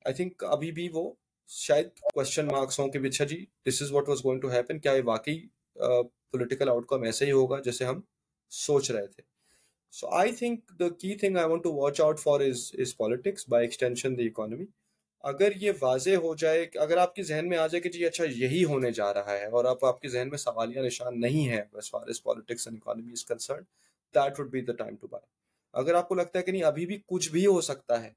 آئی 0.04 0.14
تھنک 0.14 0.44
ابھی 0.44 0.72
بھی 0.72 0.88
وہ 0.92 1.12
شاید 1.48 1.88
کوشچن 2.14 2.46
مارکس 2.46 2.78
ہوں 2.80 2.88
کہ 2.88 2.98
اچھا 2.98 3.24
جی 3.24 3.44
this 3.68 3.82
is 3.82 3.92
what 3.92 4.08
was 4.08 4.24
going 4.24 4.40
to 4.40 4.50
happen 4.50 4.78
کیا 4.78 4.92
یہ 4.92 5.02
واقعی 5.04 5.40
پولیٹیکل 6.30 6.68
آؤٹ 6.68 6.86
کم 6.88 7.02
ایسے 7.02 7.26
ہی 7.26 7.32
ہوگا 7.32 7.60
جیسے 7.60 7.84
ہم 7.84 8.00
سوچ 8.56 8.90
رہے 8.90 9.06
تھے۔ 9.06 9.22
سو 9.92 10.08
I 10.18 10.32
think 10.36 10.70
the 10.78 10.88
key 11.00 11.14
thing 11.16 11.36
I 11.36 11.48
want 11.48 11.62
to 11.64 11.72
watch 11.74 12.00
out 12.00 12.18
for 12.20 12.40
is 12.40 12.70
is 12.78 12.96
politics 12.96 13.48
by 13.48 13.64
extension 13.64 14.18
the 14.18 14.26
economy 14.26 14.64
اگر 15.24 15.52
یہ 15.56 15.72
واضح 15.80 16.16
ہو 16.22 16.34
جائے 16.36 16.64
کہ 16.66 16.78
اگر 16.78 16.96
آپ 16.98 17.14
کے 17.14 17.22
ذہن 17.22 17.48
میں 17.48 17.58
آ 17.58 17.66
جائے 17.66 17.80
کہ 17.80 17.90
جی 17.90 18.04
اچھا 18.06 18.24
یہی 18.26 18.64
ہونے 18.64 18.90
جا 18.92 19.12
رہا 19.14 19.36
ہے 19.38 19.46
اور 19.46 19.64
آپ 19.64 19.84
آپ 19.84 20.00
کے 20.00 20.08
ذہن 20.08 20.28
میں 20.30 20.38
سوالیہ 20.38 20.82
نشان 20.82 21.20
نہیں 21.20 21.48
ہے 21.48 21.60
as 21.74 21.90
far 21.90 22.06
as 22.06 22.22
politics 22.22 22.66
and 22.66 22.78
economy 22.78 23.12
is 23.12 23.24
concern 23.26 23.62
that 24.14 24.40
would 24.40 24.50
be 24.50 24.60
the 24.60 24.72
time 24.78 24.96
to 24.96 25.06
buy 25.06 25.26
اگر 25.74 25.94
آپ 25.94 26.08
کو 26.08 26.14
لگتا 26.14 26.38
ہے 26.38 26.44
کہ 26.44 26.52
نہیں، 26.52 26.62
ابھی 26.62 26.86
بھی 26.86 26.98
کچھ 27.06 27.30
بھی 27.32 27.46
ہو 27.46 27.60
سکتا 27.60 28.02
ہے 28.02 28.12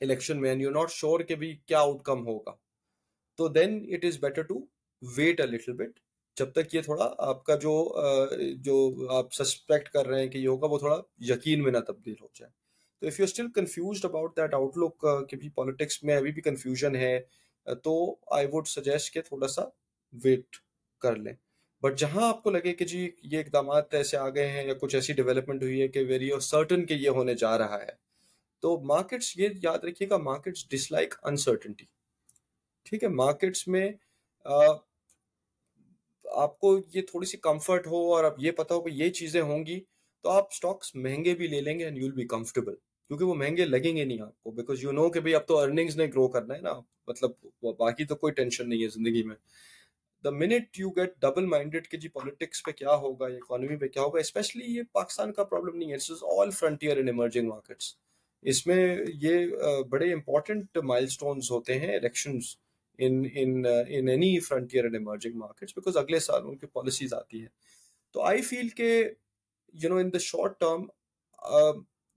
الیکشن 0.00 0.40
میں 0.40 0.54
یو 0.54 0.70
ناٹ 0.70 0.90
شیور 0.90 1.20
کہ 1.20 1.34
بھی 1.34 1.54
کیا 1.66 1.80
آؤٹ 1.80 2.02
کم 2.04 2.26
ہوگا، 2.26 2.54
تو 3.38 3.48
then 3.48 3.84
it 3.94 4.04
is 4.04 4.18
better 4.20 4.42
to 4.42 4.60
wait 5.02 5.40
a 5.40 5.46
little 5.46 5.72
bit 5.72 5.98
جب 6.36 6.52
تک 6.52 6.74
یہ 6.74 6.80
تھوڑا 6.82 7.12
آپ 7.18 7.44
کا 7.44 7.54
جو 7.56 7.72
جو 8.60 8.76
آپ 9.10 9.32
سسپیکٹ 9.34 9.88
کر 9.88 10.06
رہے 10.06 10.20
ہیں 10.20 10.28
کہ 10.28 10.38
یہ 10.38 10.48
ہوگا، 10.48 10.66
وہ 10.66 10.78
تھوڑا 10.78 11.00
یقین 11.26 11.62
میں 11.62 11.72
نہ 11.72 11.78
تبدیل 11.86 12.14
ہو 12.20 12.26
جائے۔ 12.34 12.50
تو 13.02 13.06
if 13.06 13.18
you 13.20 13.24
still 13.24 13.50
confused 13.50 14.04
about 14.04 14.36
that 14.36 14.54
outlook 14.78 15.06
کہ 15.30 15.36
بھی 15.36 15.48
پالیٹکس 15.48 16.02
میں 16.02 16.16
ابھی 16.16 16.32
بھی 16.32 16.42
کنفیوژن 16.42 16.96
ہے 16.96 17.18
تو 17.84 17.94
آئی 18.30 18.46
ووڈ 18.46 18.68
سجیسٹ 18.68 19.12
کہ 19.14 19.20
تھوڑا 19.22 19.48
سا 19.48 19.62
ویٹ 20.12 20.56
کر 21.02 21.16
لیں۔ 21.16 21.32
بٹ 21.82 21.98
جہاں 21.98 22.28
آپ 22.28 22.42
کو 22.42 22.50
لگے 22.50 22.72
کہ 22.74 22.84
جی 22.84 23.08
یہ 23.22 23.38
اقدامات 23.38 23.94
ایسے 23.94 24.16
آ 24.16 24.28
گئے 24.28 24.46
ہیں 24.48 24.64
یا 24.66 24.74
کچھ 24.74 24.94
ایسی 24.94 25.12
ڈیولپمنٹ 25.12 25.62
ہوئی 25.62 25.80
ہے 25.82 25.88
کہ 25.88 26.04
ویری 26.08 26.30
اور 26.30 26.40
سرٹن 26.40 26.86
کہ 26.86 26.94
یہ 26.94 27.08
ہونے 27.08 27.34
جا 27.34 27.56
رہا 27.58 27.80
ہے، 27.82 27.90
تو 28.62 28.78
مارکیٹس 28.84 29.36
یہ 29.36 29.48
یاد 29.62 29.84
رکھیے 29.84 30.08
گا 30.08 30.16
مارکیٹس 30.16 30.68
ڈس 30.68 30.90
لائک 30.92 31.14
انسرٹنٹی 31.22 31.84
ٹھیک 32.86 33.02
ہے 33.02 33.08
مارکیٹس 33.08 33.66
میں 33.68 33.90
آپ 36.34 36.58
کو 36.60 36.78
یہ 36.94 37.02
تھوڑی 37.02 37.26
سی 37.26 37.36
کمفرٹ 37.38 37.86
ہو 37.86 38.00
اور 38.14 38.24
اب 38.24 38.34
یہ 38.38 38.50
پتا 38.52 38.74
ہو 38.74 38.80
کہ 38.80 38.90
یہ 38.92 39.10
چیزیں 39.12 39.40
ہوں 39.42 39.64
گی، 39.66 39.80
تو 40.24 40.30
آپ 40.30 40.46
اسٹاکس 40.52 40.94
مہنگے 40.96 41.34
بھی 41.34 41.46
لے 41.46 41.60
لیں 41.60 41.78
گے 41.78 41.84
and 41.84 41.98
you 41.98 42.04
will 42.04 42.12
be 42.12 42.26
comfortable 42.26 42.74
کیونکہ 42.74 43.24
وہ 43.24 43.34
مہنگے 43.34 43.64
لگیں 43.64 43.96
گے 43.96 44.04
نہیں 44.04 44.20
آپ 44.20 44.42
کو 44.42 44.50
بیکاز 44.52 44.82
یو 44.84 44.92
نو 44.92 45.08
کہ 45.10 45.20
بھائی 45.20 45.34
اب 45.34 45.46
تو 45.46 45.58
ارننگز 45.58 45.96
نے 45.96 46.06
گرو 46.06 46.26
کرنا 46.28 46.54
ہے 46.54 46.60
نا 46.60 46.72
مطلب 47.08 47.30
باقی 47.78 48.04
تو 48.04 48.14
کوئی 48.16 48.32
ٹینشن 48.34 48.68
نہیں 48.68 48.82
ہے 48.82 48.88
زندگی 48.88 49.22
میں۔ 49.22 49.36
The 50.24 50.30
moment 50.32 50.78
you 50.78 50.90
get 50.90 51.14
double 51.20 51.46
minded 51.46 51.88
کہ 51.88 51.98
جی 51.98 52.08
پالیٹکس 52.10 52.62
پہ 52.64 52.70
کیا 52.72 52.94
ہوگا 52.96 53.28
یا 53.28 53.36
اکانومی 53.36 53.76
پہ 53.76 53.88
کیا 53.88 54.02
ہوگا 54.02 54.20
اسپیشلی 54.20 54.64
یہ 54.66 54.82
پاکستان 54.92 55.32
کا 55.32 55.44
پرابلم 55.44 55.76
نہیں 55.76 55.92
ہے 55.92 55.96
all 56.38 56.50
frontier 56.52 56.96
in 56.96 57.08
emerging 57.08 57.48
markets 57.48 57.94
اس 58.44 58.66
میں 58.66 58.96
یہ 59.22 59.46
بڑے 59.90 60.12
امپورٹنٹ 60.12 60.78
مائل 60.84 61.04
اسٹونس 61.04 61.50
ہوتے 61.50 61.78
ہیں 61.78 61.94
elections 61.96 62.54
in 62.98 63.22
in 63.34 64.08
any 64.08 64.38
frontier 64.40 64.84
and 64.84 64.94
emerging 64.96 65.38
markets 65.38 65.76
because 65.76 65.96
اگلے 65.96 66.18
سال 66.20 66.46
ان 66.46 66.56
کی 66.56 66.66
پالیسیز 66.66 67.14
آتی 67.14 67.40
ہیں۔ 67.40 67.48
تو 68.14 68.22
آئی 68.22 68.42
فیل 68.42 68.68
کہ 68.76 68.88
you 69.74 69.88
know 69.90 69.96
in 69.96 70.12
the 70.12 70.18
short 70.20 70.58
term 70.60 70.86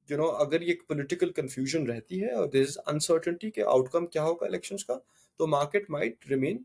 you 0.09 0.17
know 0.17 0.27
اگر 0.43 0.61
یہ 0.61 0.73
پولیٹیکل 0.87 1.31
کنفیوژن 1.31 1.87
رہتی 1.87 2.21
ہے 2.23 2.31
اور 2.33 2.47
دیر 2.49 2.61
از 2.61 2.77
انسرٹنٹی 2.87 3.51
کہ 3.51 3.63
آؤٹ 3.67 3.89
کم 3.91 4.05
کیا 4.07 4.23
ہوگا 4.23 4.45
الیکشنس 4.45 4.85
کا، 4.85 4.97
تو 5.39 5.47
market 5.47 5.89
might 5.89 6.29
remain 6.29 6.63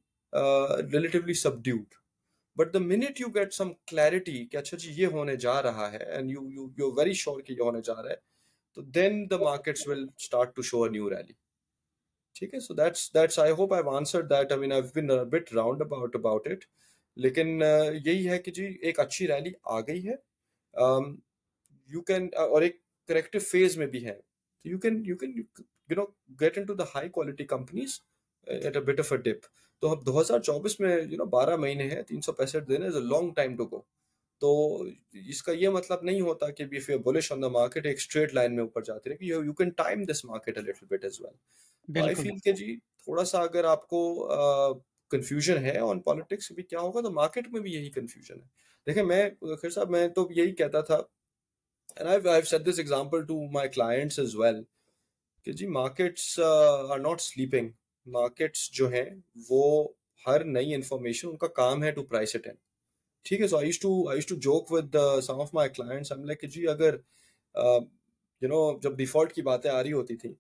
relatively 0.93 1.35
subdued 1.35 1.95
but 2.57 2.73
the 2.75 2.79
moment 2.79 3.21
you 3.21 3.29
get 3.35 3.53
some 3.55 3.73
clarity 3.87 4.45
کہ 4.47 4.57
اچھا 4.57 4.77
جی 4.77 4.93
یہ 4.97 5.07
ہونے 5.13 5.37
جا 5.37 5.63
رہا 5.63 5.91
ہے 5.93 6.05
and 6.05 6.31
you 6.31 6.49
you 6.53 6.69
you 6.79 6.91
very 6.93 7.13
sure 7.15 7.41
کہ 7.41 7.53
یہ 7.53 7.63
ہونے 7.63 7.81
جا 7.85 7.95
رہا 7.95 8.11
ہے، 8.11 8.17
تو 8.77 8.83
then 8.95 9.25
the 9.31 9.37
markets 9.39 9.87
will 9.89 10.07
start 10.19 10.55
to 10.57 10.63
show 10.63 10.83
a 10.83 10.91
new 10.91 11.11
rally 11.11 11.33
ٹھیک 12.37 12.55
ہے؟ 12.55 12.61
So 12.61 12.75
that's 12.75 13.13
that's 13.15 13.39
I 13.39 13.53
hope 13.53 13.73
I 13.75 13.97
answer 13.97 14.23
that 14.23 14.53
I 14.53 14.61
mean 14.61 14.73
I 14.73 14.83
been 14.95 15.07
bit 15.31 15.53
roundabout 15.83 16.17
about 16.17 16.49
it 16.49 16.65
لیکن 17.17 17.63
یہی 18.07 18.29
ہے 18.29 18.39
کہ 18.39 18.51
جی 18.51 18.67
ایک 18.83 19.01
اچھی 19.01 19.27
ریلی 19.29 19.53
آ 19.65 19.81
گئی 19.81 20.07
ہے۔ 20.09 20.15
یو 21.91 22.01
کین 22.03 22.29
اور 22.39 22.63
ایک 22.63 22.77
کریکٹو 23.09 23.39
فیز 23.39 23.77
میں 23.79 23.87
بھی 23.87 24.05
ہے۔ 24.07 24.19
You 24.65 24.79
can 24.79 25.03
you 25.07 25.17
can 25.17 25.33
you 25.37 25.97
know 25.97 26.05
get 26.41 26.59
into 26.65 26.75
the 26.75 26.85
high 26.95 27.09
quality 27.09 27.45
companies 27.47 28.01
at 28.47 28.77
a 28.77 28.83
bit 28.83 29.01
of 29.01 29.13
a 29.13 29.19
dip 29.19 29.47
تو 29.83 29.91
اب 29.91 30.05
دو 30.07 30.21
ہزار 30.21 30.41
چوبیس 30.41 30.79
میں 30.81 30.97
یو 31.03 31.17
نو 31.17 31.25
بارہ 31.25 31.57
مہینے 31.57 31.89
ہیں، 31.89 32.03
تین 32.03 32.21
سو 32.21 32.33
پینسٹھ 32.33 32.69
دن 32.69 32.83
is 32.83 32.97
a 32.97 33.03
long 33.03 33.33
time 33.33 33.57
to 33.57 33.65
go 33.65 33.81
تو 34.43 34.51
اس 35.29 35.43
کا 35.43 35.53
یہ 35.53 35.69
مطلب 35.69 36.03
نہیں 36.03 36.21
ہوتا 36.21 36.51
کہ 36.51 36.63
if 36.73 36.89
you 36.91 36.99
bullish 36.99 37.31
on 37.33 37.43
the 37.43 37.49
market 37.49 37.87
ایک 37.87 37.97
اسٹریٹ 37.97 38.35
لائن 38.35 38.55
میں 38.57 38.63
اوپر 38.63 38.83
جاتی 38.83 39.11
رہے 39.11 39.25
you 39.25 39.53
can 39.53 39.71
time 39.77 40.03
this 40.03 40.25
market 40.25 40.59
a 40.59 40.63
little 40.63 40.87
bit 40.87 41.05
as 41.05 41.21
well 41.21 41.35
I 41.89 42.15
feel 42.15 42.39
کہ 42.45 42.53
جی 42.53 42.77
تھوڑا 43.05 43.25
سا 43.25 43.41
اگر 43.41 43.65
آپ 43.65 43.87
کو 43.89 44.29
کنفیوژن 45.11 45.65
ہے 45.65 45.79
آن 45.79 46.01
پالیٹکس 46.01 46.53
بھی 46.53 46.63
کیا 46.63 46.81
ہوگا 46.81 47.01
تو 47.01 47.11
مارکیٹ 47.11 47.49
میں 47.49 47.61
بھی 47.61 47.73
یہی 47.73 47.91
کنفیوژن 47.91 48.41
ہے۔ 48.41 48.47
دیکھیں 48.87 49.03
میں 49.03 49.31
خیر 49.63 49.71
صاحب 49.71 49.91
میں 49.91 50.09
تو 50.09 50.29
یہی 50.31 50.55
کہتا 50.55 50.81
تھا 50.81 51.01
this 52.59 52.79
example 52.79 53.25
to 53.27 53.51
my 53.51 53.69
clients 53.69 54.19
as 54.19 54.37
well 54.37 54.63
کہ 55.45 55.53
جی 55.53 55.67
markets 55.67 56.39
are 56.41 56.99
not 56.99 57.21
sleeping 57.21 57.71
markets 58.07 58.71
جو 58.73 58.89
ہیں 58.89 59.05
وہ 59.51 59.89
ہر 60.27 60.45
نئی 60.45 60.75
انفارمیشن 60.75 61.29
ان 61.29 61.37
کا 61.37 61.47
کام 61.47 61.83
ہے 61.83 61.91
ٹو 61.91 62.03
پرائس 62.03 62.37
ٹھیک 63.27 63.41
ہے 63.41 63.47
so 63.47 63.57
I 63.57 63.71
to 63.71 64.09
I 64.09 64.21
to 64.21 64.35
joke 64.35 64.73
with 64.73 64.97
some 65.23 65.41
of 65.41 65.55
my 65.55 65.71
clients 65.71 66.13
like 66.13 66.45
جی 66.51 66.69
اگر 66.69 66.97
یو 68.43 68.49
نو 68.49 68.79
جب 68.79 68.97
ڈیفالٹ 68.97 69.33
کی 69.33 69.43
باتیں 69.43 69.71
آ 69.71 69.83
رہی 69.83 69.93
ہوتی 69.93 70.17
تھیں 70.17 70.33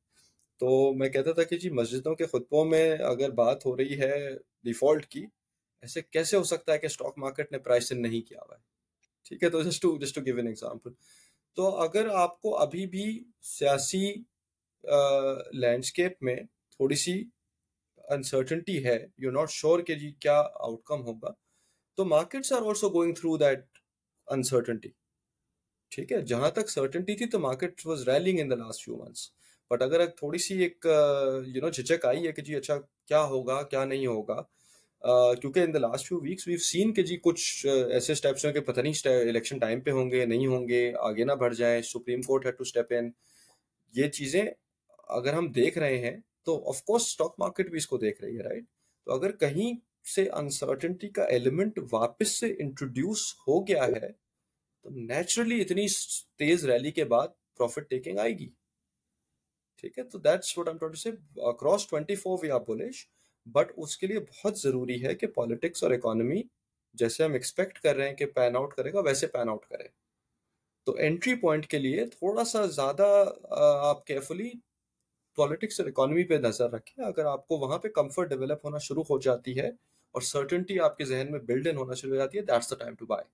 تو 0.61 0.92
میں 0.94 1.09
کہتا 1.09 1.32
تھا 1.32 1.42
کہ 1.42 1.57
جی 1.59 1.70
مسجدوں 1.72 2.14
کے 2.14 2.26
خطبوں 2.26 2.64
میں 2.64 2.90
اگر 3.05 3.30
بات 3.34 3.66
ہو 3.66 3.76
رہی 3.76 3.98
ہے 4.00 4.14
ڈیفالٹ 4.64 5.07
کی، 5.07 5.24
ایسے 5.82 6.02
کیسے 6.02 6.36
ہو 6.36 6.44
سکتا 6.44 6.72
ہے 6.72 6.78
کہ 6.78 6.86
اسٹاک 6.86 7.18
مارکیٹ 7.18 7.52
نے 7.52 7.59
پرائس 7.59 7.90
نہیں 7.92 8.20
کیا 8.28 8.38
ہوا 8.40 8.55
ہے؟ 8.57 8.62
ٹھیک 9.26 9.42
ہے، 9.42 9.50
تو 9.50 9.62
just 9.62 9.82
to 9.82 9.96
just 9.98 10.14
to 10.14 10.20
give 10.26 10.36
an 10.36 10.46
example 10.46 10.92
تو 11.57 11.68
اگر 11.82 12.09
آپ 12.16 12.40
کو 12.40 12.57
ابھی 12.59 12.86
بھی 12.86 13.07
سیاسی 13.48 14.05
لینڈسکیپ 15.55 16.22
میں 16.22 16.36
تھوڑی 16.70 16.96
سی 16.96 17.22
انسرٹنٹی 18.05 18.84
ہے 18.84 18.96
یو 19.18 19.30
ناٹ 19.30 19.50
شیور 19.50 19.80
کہ 19.82 19.94
جی 19.94 20.11
کیا 20.20 20.38
آؤٹ 20.38 20.82
کم 20.86 21.02
ہوگا، 21.05 21.32
تو 21.98 22.05
markets 22.05 22.52
are 22.52 22.62
also 22.68 22.88
going 22.90 23.14
through 23.14 23.36
that 23.36 23.64
uncertainty 24.28 24.88
ٹھیک 25.92 26.12
ہے، 26.12 26.20
جہاں 26.22 26.50
تک 26.50 26.70
سرٹنٹی 26.70 27.16
تھی 27.16 27.26
تو 27.26 27.38
market 27.38 27.86
was 27.86 28.09
rallying 28.09 28.38
in 28.40 28.50
the 28.50 28.55
last 28.57 28.84
few 28.84 28.96
months 28.96 29.30
but 29.71 29.83
اگر 29.83 30.07
تھوڑی 30.09 30.39
سی 30.39 30.59
ایک 30.62 30.87
یو 31.47 31.62
نو 31.62 31.69
جھجک 31.71 32.05
آئی 32.05 32.27
ہے 32.27 32.33
کہ 32.33 32.43
جی 32.43 32.55
اچھا 32.55 32.79
کیا 33.07 33.23
ہوگا 33.25 33.62
کیا 33.62 33.85
نہیں 33.85 34.07
ہوگا 34.07 34.43
کیونکہ 35.41 35.61
in 35.61 35.75
the 35.75 35.79
last 35.79 36.09
few 36.09 36.19
weeks 36.21 36.47
we've 36.49 36.59
seen 36.62 36.93
کہ 36.95 37.03
جی 37.03 37.17
کچھ 37.23 37.67
ایسے 37.67 38.12
اسٹیپس 38.12 38.45
ہیں 38.45 38.53
کہ 38.53 38.61
پتہ 38.61 38.81
نہیں 38.81 39.09
الیکشن 39.09 39.59
ٹائم 39.59 39.81
پہ 39.81 39.91
ہوں 39.91 40.11
گے 40.11 40.25
نہیں 40.25 40.47
ہوں 40.47 40.69
گے 40.69 40.93
آگے 41.01 41.25
نہ 41.25 41.33
بڑھ 41.33 41.55
جائیں 41.55 41.81
supreme 41.83 42.21
court 42.23 42.47
has 42.47 42.53
to 42.53 42.62
step 42.62 42.93
in 42.99 43.11
یہ 43.95 44.09
چیزیں 44.09 44.43
اگر 45.09 45.35
ہم 45.35 45.51
دیکھ 45.53 45.79
رہے 45.79 45.99
ہیں 45.99 46.17
تو 46.47 46.57
آف 46.69 46.83
کورس 46.83 47.03
اسٹاک 47.03 47.35
مارکیٹ 47.39 47.71
بھی 47.71 47.79
اس 47.79 47.87
کو 47.87 47.99
دیکھ 47.99 48.23
رہی 48.25 48.37
ہے 48.39 48.43
رائٹ 48.43 48.65
تو 49.07 49.12
اگر 49.12 49.33
کہیں 49.37 49.77
سے 50.07 50.29
انسرٹنٹی 50.33 51.09
کا 51.09 51.25
ایلیمنٹ 51.25 51.79
واپس 51.93 52.39
سے 52.41 52.53
انٹروڈیوس 52.59 53.33
ہو 53.49 53.61
گیا 53.67 53.87
ہے 53.87 54.09
تو 54.09 54.91
نیچرلی 54.91 55.61
اتنی 55.61 55.87
تیز 56.39 56.65
ریلی 56.65 56.91
کے 56.91 57.05
بعد 57.05 57.29
پروفٹ 57.57 57.89
ٹیکنگ 57.91 58.19
آئے 58.19 58.33
گی 58.39 58.49
ٹھیک 59.85 59.99
ہے؟ 59.99 60.05
تو 60.05 60.18
that's 60.18 60.59
what 60.59 60.68
I'm 60.68 60.78
to 60.78 60.93
say 60.95 61.11
across 61.43 61.87
twenty 61.89 62.14
four 62.14 62.39
we 62.43 62.51
are 62.51 62.61
bullish 62.61 63.07
but 63.47 63.72
اس 63.76 63.97
کے 63.99 64.07
لیے 64.07 64.20
بہت 64.20 64.59
ضروری 64.59 65.05
ہے 65.05 65.14
کہ 65.14 65.26
پالیٹکس 65.26 65.82
اور 65.82 65.93
اکانومی 65.93 66.43
جیسے 66.95 67.24
ہم 67.24 67.32
ایکسپیکٹ 67.32 67.78
کر 67.78 67.97
رہے 67.97 68.09
ہیں 68.09 68.14
کہ 68.16 68.26
پین 68.26 68.57
آؤٹ 68.57 68.74
کرے 68.74 68.93
گا 68.93 69.01
ویسے 69.01 69.26
پین 69.26 69.49
آؤٹ 69.49 69.66
کرے 69.66 69.89
تو 70.87 70.97
انٹری 70.99 71.35
پوائنٹ 71.35 71.66
کے 71.66 71.78
لیے 71.78 72.07
تھوڑا 72.07 72.45
سا 72.45 72.64
زیادہ 72.66 73.24
آپ 73.82 74.07
کیئرفلی 74.07 74.51
پالیٹکس 75.39 75.80
اور 75.80 75.89
اکانومی 75.89 76.24
پہ 76.24 76.35
نظر 76.35 76.70
رکھیں۔ 76.70 77.05
اگر 77.05 77.24
آپ 77.24 77.47
کو 77.49 77.57
وہاں 77.59 77.78
پہ 77.78 77.89
کمفرٹ 77.89 78.28
ڈیولپ 78.28 78.64
ہونا 78.64 78.78
شروع 78.78 79.03
ہو 79.11 79.18
جاتی 79.18 79.59
ہے 79.59 79.68
اور 80.14 80.20
سرٹنٹی 80.22 80.80
آپ 80.80 80.97
کے 80.97 81.05
ذہن 81.05 81.32
میں 81.32 81.41
بلڈ 81.41 81.68
ان 81.68 81.76
ہونا 81.76 81.95
شروع 81.95 82.12
ہو 82.12 82.18
جاتی 82.18 82.39
ہے 82.39 82.43
that's 82.43 82.70
the 82.70 82.76
time 82.76 82.95
to 82.95 83.07
buy 83.07 83.24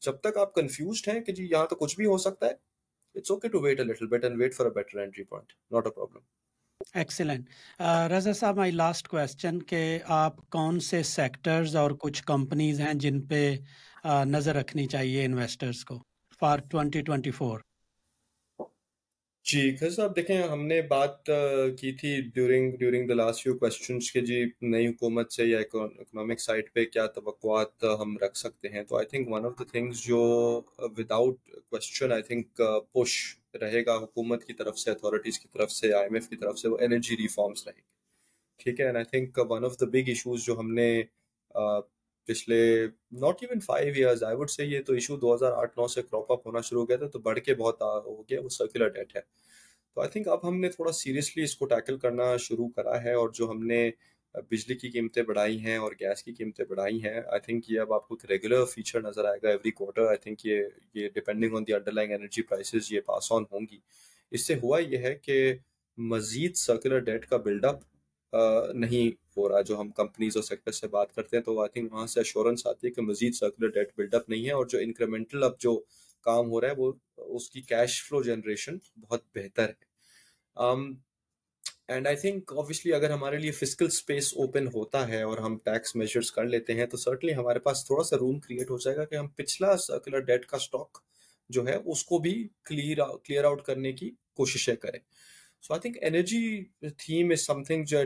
جب 0.00 0.16
تک 0.20 0.36
آپ 0.36 0.54
کنفیوزڈ 0.54 1.08
ہیں 1.08 1.20
کہ 1.20 1.32
جی 1.32 1.44
یہاں 1.50 1.66
تو 1.66 1.76
کچھ 1.76 1.96
بھی 1.96 2.06
ہو 2.06 2.18
سکتا 2.18 2.46
ہے 2.46 2.73
it's 3.14 3.30
okay 3.30 3.48
to 3.48 3.60
wait 3.60 3.80
a 3.80 3.84
little 3.84 4.08
bit 4.08 4.24
and 4.24 4.38
wait 4.38 4.54
for 4.54 4.66
a 4.66 4.70
better 4.70 5.00
entry 5.00 5.24
point. 5.24 5.52
Not 5.70 5.86
a 5.86 5.90
problem. 5.90 6.22
Excellent 6.94 7.48
Raza 8.10 8.32
صاحب 8.32 8.56
مائی 8.56 8.70
لاسٹ 8.72 9.08
کوشچن 9.08 9.60
کہ 9.68 9.98
آپ 10.14 10.36
کون 10.52 10.80
سے 10.80 11.02
سیکٹرز 11.02 11.76
اور 11.76 11.90
کچھ 12.00 12.22
کمپنیز 12.26 12.80
ہیں 12.80 12.92
جن 13.04 13.20
پہ 13.26 13.40
نظر 14.26 14.54
رکھنی 14.56 14.86
چاہیے 14.86 15.24
انویسٹرز 15.24 15.84
کو 15.84 15.98
فار 16.40 16.58
ٹوینٹی 16.70 17.02
ٹوینٹی 17.02 17.30
فور 17.30 17.60
جی 19.46 19.60
خیر 19.76 19.90
صاحب، 19.90 20.14
دیکھیں، 20.16 20.42
ہم 20.42 20.66
نے 20.66 20.80
بات 20.82 21.26
کی 21.78 21.90
تھی 21.92 22.10
during 22.34 22.76
during 22.78 23.08
the 23.08 23.14
last 23.14 23.42
few 23.42 23.56
questions 23.58 24.10
کہ 24.12 24.20
جی 24.20 24.38
نئی 24.64 24.86
حکومت 24.86 25.32
سے 25.32 25.44
یا 25.44 25.58
اکنامک 25.60 26.40
سائڈ 26.40 26.72
پہ 26.74 26.84
کیا 26.84 27.06
توقعات 27.16 27.84
ہم 28.00 28.16
رکھ 28.22 28.36
سکتے 28.38 28.68
ہیں؟ 28.68 28.82
تو 28.84 28.96
I 28.96 29.06
think 29.06 29.28
one 29.32 29.46
of 29.46 29.58
the 29.58 29.64
things 29.72 30.04
جو 30.04 30.20
without 30.98 31.36
question 31.70 32.12
I 32.12 32.22
think 32.22 32.60
push 32.92 33.16
رہے 33.60 33.84
گا 33.86 33.96
حکومت 33.96 34.44
کی 34.44 34.52
طرف 34.54 34.78
سے 34.78 34.90
اتھارٹیز 34.90 35.38
کی 35.38 35.48
طرف 35.52 35.72
سے 35.72 35.92
آئی 35.94 36.04
ایم 36.04 36.14
ایف 36.14 36.28
کی 36.28 36.36
طرف 36.36 36.58
سے، 36.58 36.68
وہ 36.68 36.78
انرجی 36.80 37.16
ریفارمس 37.16 37.66
رہیں 37.66 37.76
گے۔ 37.76 37.82
ٹھیک 38.60 38.80
ہے 38.80 38.84
and 38.86 38.96
I 38.96 39.04
think 39.10 39.38
one 39.50 39.64
of 39.64 39.80
the 39.80 39.86
big 39.86 40.08
issues 40.08 40.44
جو 40.46 40.58
ہم 40.60 40.72
نے 40.74 40.88
پچھلے 42.24 42.86
not 43.12 43.42
even 43.42 43.60
five 43.60 43.92
years 43.96 44.22
I 44.24 44.36
would 44.36 44.50
say 44.50 44.64
یہ 44.64 44.82
تو 44.82 44.92
ایشو 44.92 45.16
دو 45.16 45.34
ہزار 45.34 45.52
آٹھ 45.52 45.78
نو 45.78 45.86
سے 45.88 46.02
کراپ 46.02 46.32
اپ 46.32 46.46
ہونا 46.46 46.60
شروع 46.60 46.80
ہو 46.80 46.88
گیا 46.88 46.96
تھا 46.96 47.06
تو 47.06 47.18
بڑھ 47.18 47.40
کے 47.40 47.54
بہت 47.54 47.82
ہو 47.82 48.22
گیا 48.22 48.40
وہ 48.40 48.48
سرکولر 48.48 48.88
ڈیٹ 48.88 49.16
ہے۔ 49.16 49.20
تو 49.94 50.00
آئی 50.00 50.10
تھنک 50.10 50.28
اب 50.28 50.48
ہم 50.48 50.60
نے 50.60 50.68
تھوڑا 50.68 50.92
سیریسلی 50.92 51.42
اس 51.44 51.56
کو 51.56 51.66
ٹیکل 51.66 51.98
کرنا 51.98 52.36
شروع 52.36 52.68
کرا 52.68 53.02
ہے 53.04 53.12
اور 53.12 53.28
جو 53.28 53.50
ہم 53.50 53.66
نے 53.66 53.90
بجلی 54.50 54.74
کی 54.74 54.88
قیمتیں 54.90 55.22
بڑھائی 55.22 55.58
ہیں 55.58 55.76
اور 55.76 55.92
گیس 56.00 56.22
کی 56.22 56.32
قیمتیں 56.32 56.64
بڑھائی 56.64 57.02
ہیں 57.04 57.20
آئی 57.26 57.40
تھنک 57.40 57.70
یہ 57.70 57.80
اب 57.80 57.92
آپ 57.92 58.08
کو 58.08 58.14
ایک 58.14 58.30
ریگولر 58.30 58.64
فیچر 58.64 59.00
نظر 59.02 59.24
آئے 59.24 59.38
گا 59.42 59.48
ایوری 59.48 59.70
کوارٹر 59.70 60.06
آئی 60.06 60.16
تھنک 60.16 60.46
یہ 60.46 60.62
یہ 60.94 61.08
depending 61.08 61.56
on 61.56 61.66
the 61.66 61.74
underlying 61.92 62.12
energy 62.12 62.42
prices 62.42 62.92
یہ 62.92 63.00
پاس 63.00 63.32
آن 63.32 63.44
ہوں 63.52 63.66
گی۔ 63.70 63.78
اس 64.32 64.46
سے 64.46 64.54
ہوا 64.54 64.78
یہ 64.78 64.98
ہے 64.98 65.14
کہ 65.14 65.54
مزید 65.98 66.56
سرکولر 66.56 66.98
ڈیٹ 66.98 67.26
کا 67.26 67.36
بلڈ 67.36 67.64
اپ 67.64 67.80
نہیں 68.74 69.10
ہو 69.36 69.48
رہا 69.48 69.60
جو 69.60 69.80
ہم 69.80 69.90
کمپنیز 69.92 70.36
اور 70.36 70.44
سیکٹر 70.44 70.72
سے 70.72 70.88
بات 70.88 71.14
کرتے 71.14 71.36
ہیں، 71.36 71.42
تو 71.44 71.60
آئی 71.60 71.68
تھنک 71.70 71.92
وہاں 71.92 72.06
سے 72.06 72.20
ایشورنس 72.20 72.66
آتی 72.66 72.86
ہے 72.86 72.92
کہ 72.92 73.02
مزید 73.02 73.34
سرکولر 73.34 73.70
ڈیٹ 73.70 73.92
بلڈ 73.96 74.14
اپ 74.14 74.28
نہیں 74.28 74.44
ہے 74.46 74.52
اور 74.52 74.66
جو 74.66 74.78
انکریمنٹل 74.78 75.42
اب 75.42 75.58
جو 75.60 75.78
کام 76.26 76.50
ہو 76.50 76.60
رہا 76.60 76.68
ہے، 76.68 76.74
وہ 76.76 76.92
اس 77.16 77.48
کی 77.50 77.60
کیش 77.62 78.02
فلو 78.04 78.22
جنریشن 78.22 78.78
بہت 79.00 79.22
بہتر 79.34 79.68
ہے۔ 79.68 80.62
اینڈ 81.88 82.06
آئی 82.06 82.16
تھنک 82.16 82.52
اوبیسلی 82.52 82.92
اگر 82.94 83.10
ہمارے 83.10 83.38
لیے 83.38 83.50
فزیکل 83.52 83.86
اسپیس 83.86 84.32
اوپن 84.36 84.66
ہوتا 84.74 85.06
ہے 85.08 85.22
اور 85.22 85.38
ہم 85.38 85.56
ٹیکس 85.64 85.94
میجرس 85.96 86.30
کر 86.32 86.44
لیتے 86.44 86.74
ہیں، 86.74 86.86
تو 86.86 86.96
سرٹنلی 86.96 87.34
ہمارے 87.34 87.58
پاس 87.58 87.84
تھوڑا 87.86 88.04
سا 88.04 88.16
روم 88.16 88.38
کریٹ 88.40 88.70
ہو 88.70 88.78
جائے 88.78 88.96
گا 88.96 89.04
کہ 89.04 89.14
ہم 89.14 89.28
پچھلا 89.36 89.76
سرکولر 89.76 90.20
ڈیٹ 90.20 90.46
کا 90.46 90.56
اسٹاک 90.56 90.98
جو 91.50 91.66
ہے، 91.66 91.74
اس 91.76 92.04
کو 92.04 92.18
بھی 92.18 92.32
کلیئر 92.64 92.98
کلیئر 93.24 93.44
آؤٹ 93.44 93.62
کرنے 93.62 93.92
کی 93.92 94.10
کوششیں 94.36 94.74
کریں۔ 94.76 94.98
So 95.64 95.74
I 95.74 95.80
think 95.80 95.96
energy 96.02 96.64
theme 96.98 97.30
is 97.30 97.46
something 97.64 97.84
جو 97.84 97.98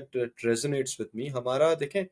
ریزونیٹس 0.44 0.98
وتھ 1.00 1.14
می 1.16 1.30
ہمارا 1.32 1.72
دیکھیں 1.80 2.02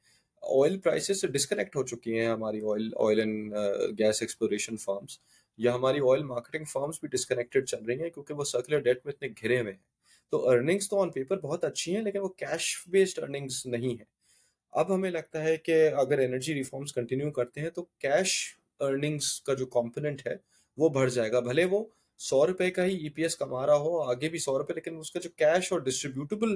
آئل 0.42 0.78
پرائسز 0.80 1.20
سے 1.20 1.26
ڈسکنیکٹ 1.26 1.76
ہو 1.76 1.82
چکی 1.86 2.18
ہیں 2.18 2.26
ہماری 2.26 2.61
oil 2.72 2.90
oil 3.07 3.20
and 3.20 3.55
gas 3.99 4.22
exploration 4.22 4.76
firms 4.76 5.18
یا 5.59 5.74
ہماری 5.74 6.01
آئل 6.11 6.22
مارکیٹنگ 6.22 6.64
فارمس 6.64 6.99
بھی 7.01 7.09
ڈسکنیکٹڈ 7.09 7.66
چل 7.68 7.84
رہی 7.84 8.03
ہیں 8.03 8.11
کیونکہ 8.11 8.34
وہ 8.34 8.44
سرکولر 8.44 8.80
ڈیٹ 8.80 9.05
میں 9.05 9.12
اتنے 9.12 9.28
گھرے 9.42 9.61
ہوئے 9.61 9.72
ہیں. 9.72 9.78
تو 10.32 10.49
ارننگس 10.49 10.88
تو 10.88 11.01
آن 11.01 11.11
پیپر 11.11 11.40
بہت 11.40 11.64
اچھی 11.64 11.94
ہیں 11.97 12.03
لیکن 12.03 12.20
وہ 12.20 12.28
کیش 12.28 12.76
بیسڈ 12.90 13.18
ارننگس 13.18 13.64
نہیں 13.66 13.90
ہیں. 13.90 14.05
اب 14.72 14.94
ہمیں 14.94 15.11
لگتا 15.11 15.42
ہے 15.44 15.57
کہ 15.57 15.88
اگر 15.97 16.18
انرجی 16.18 16.55
ریفارمس 16.55 16.92
کنٹینیو 16.92 17.30
کرتے 17.30 17.61
ہیں 17.61 17.70
تو 17.70 17.84
کیش 17.99 18.32
ارننگس 18.80 19.40
کا 19.42 19.55
جو 19.55 19.66
کمپوننٹ 19.66 20.26
ہے 20.26 20.36
وہ 20.78 20.88
بڑھ 20.88 21.11
جائے 21.11 21.32
گا. 21.32 21.40
بھلے 21.40 21.64
وہ 21.64 21.84
سو 22.21 22.47
روپے 22.47 22.71
کا 22.71 22.85
ہی 22.85 22.95
ای 22.97 23.09
پی 23.09 23.23
ایس 23.23 23.37
کما 23.37 23.67
رہا 23.67 23.77
ہو، 23.77 24.01
آگے 24.03 24.29
بھی 24.29 24.39
سو 24.39 24.59
روپے، 24.59 24.75
لیکن 24.75 24.97
اس 24.99 25.11
کا 25.11 25.21
جو 25.21 25.31
کیش 25.37 25.73
اور 25.73 25.81
ڈسٹریبیوٹیبل 25.81 26.55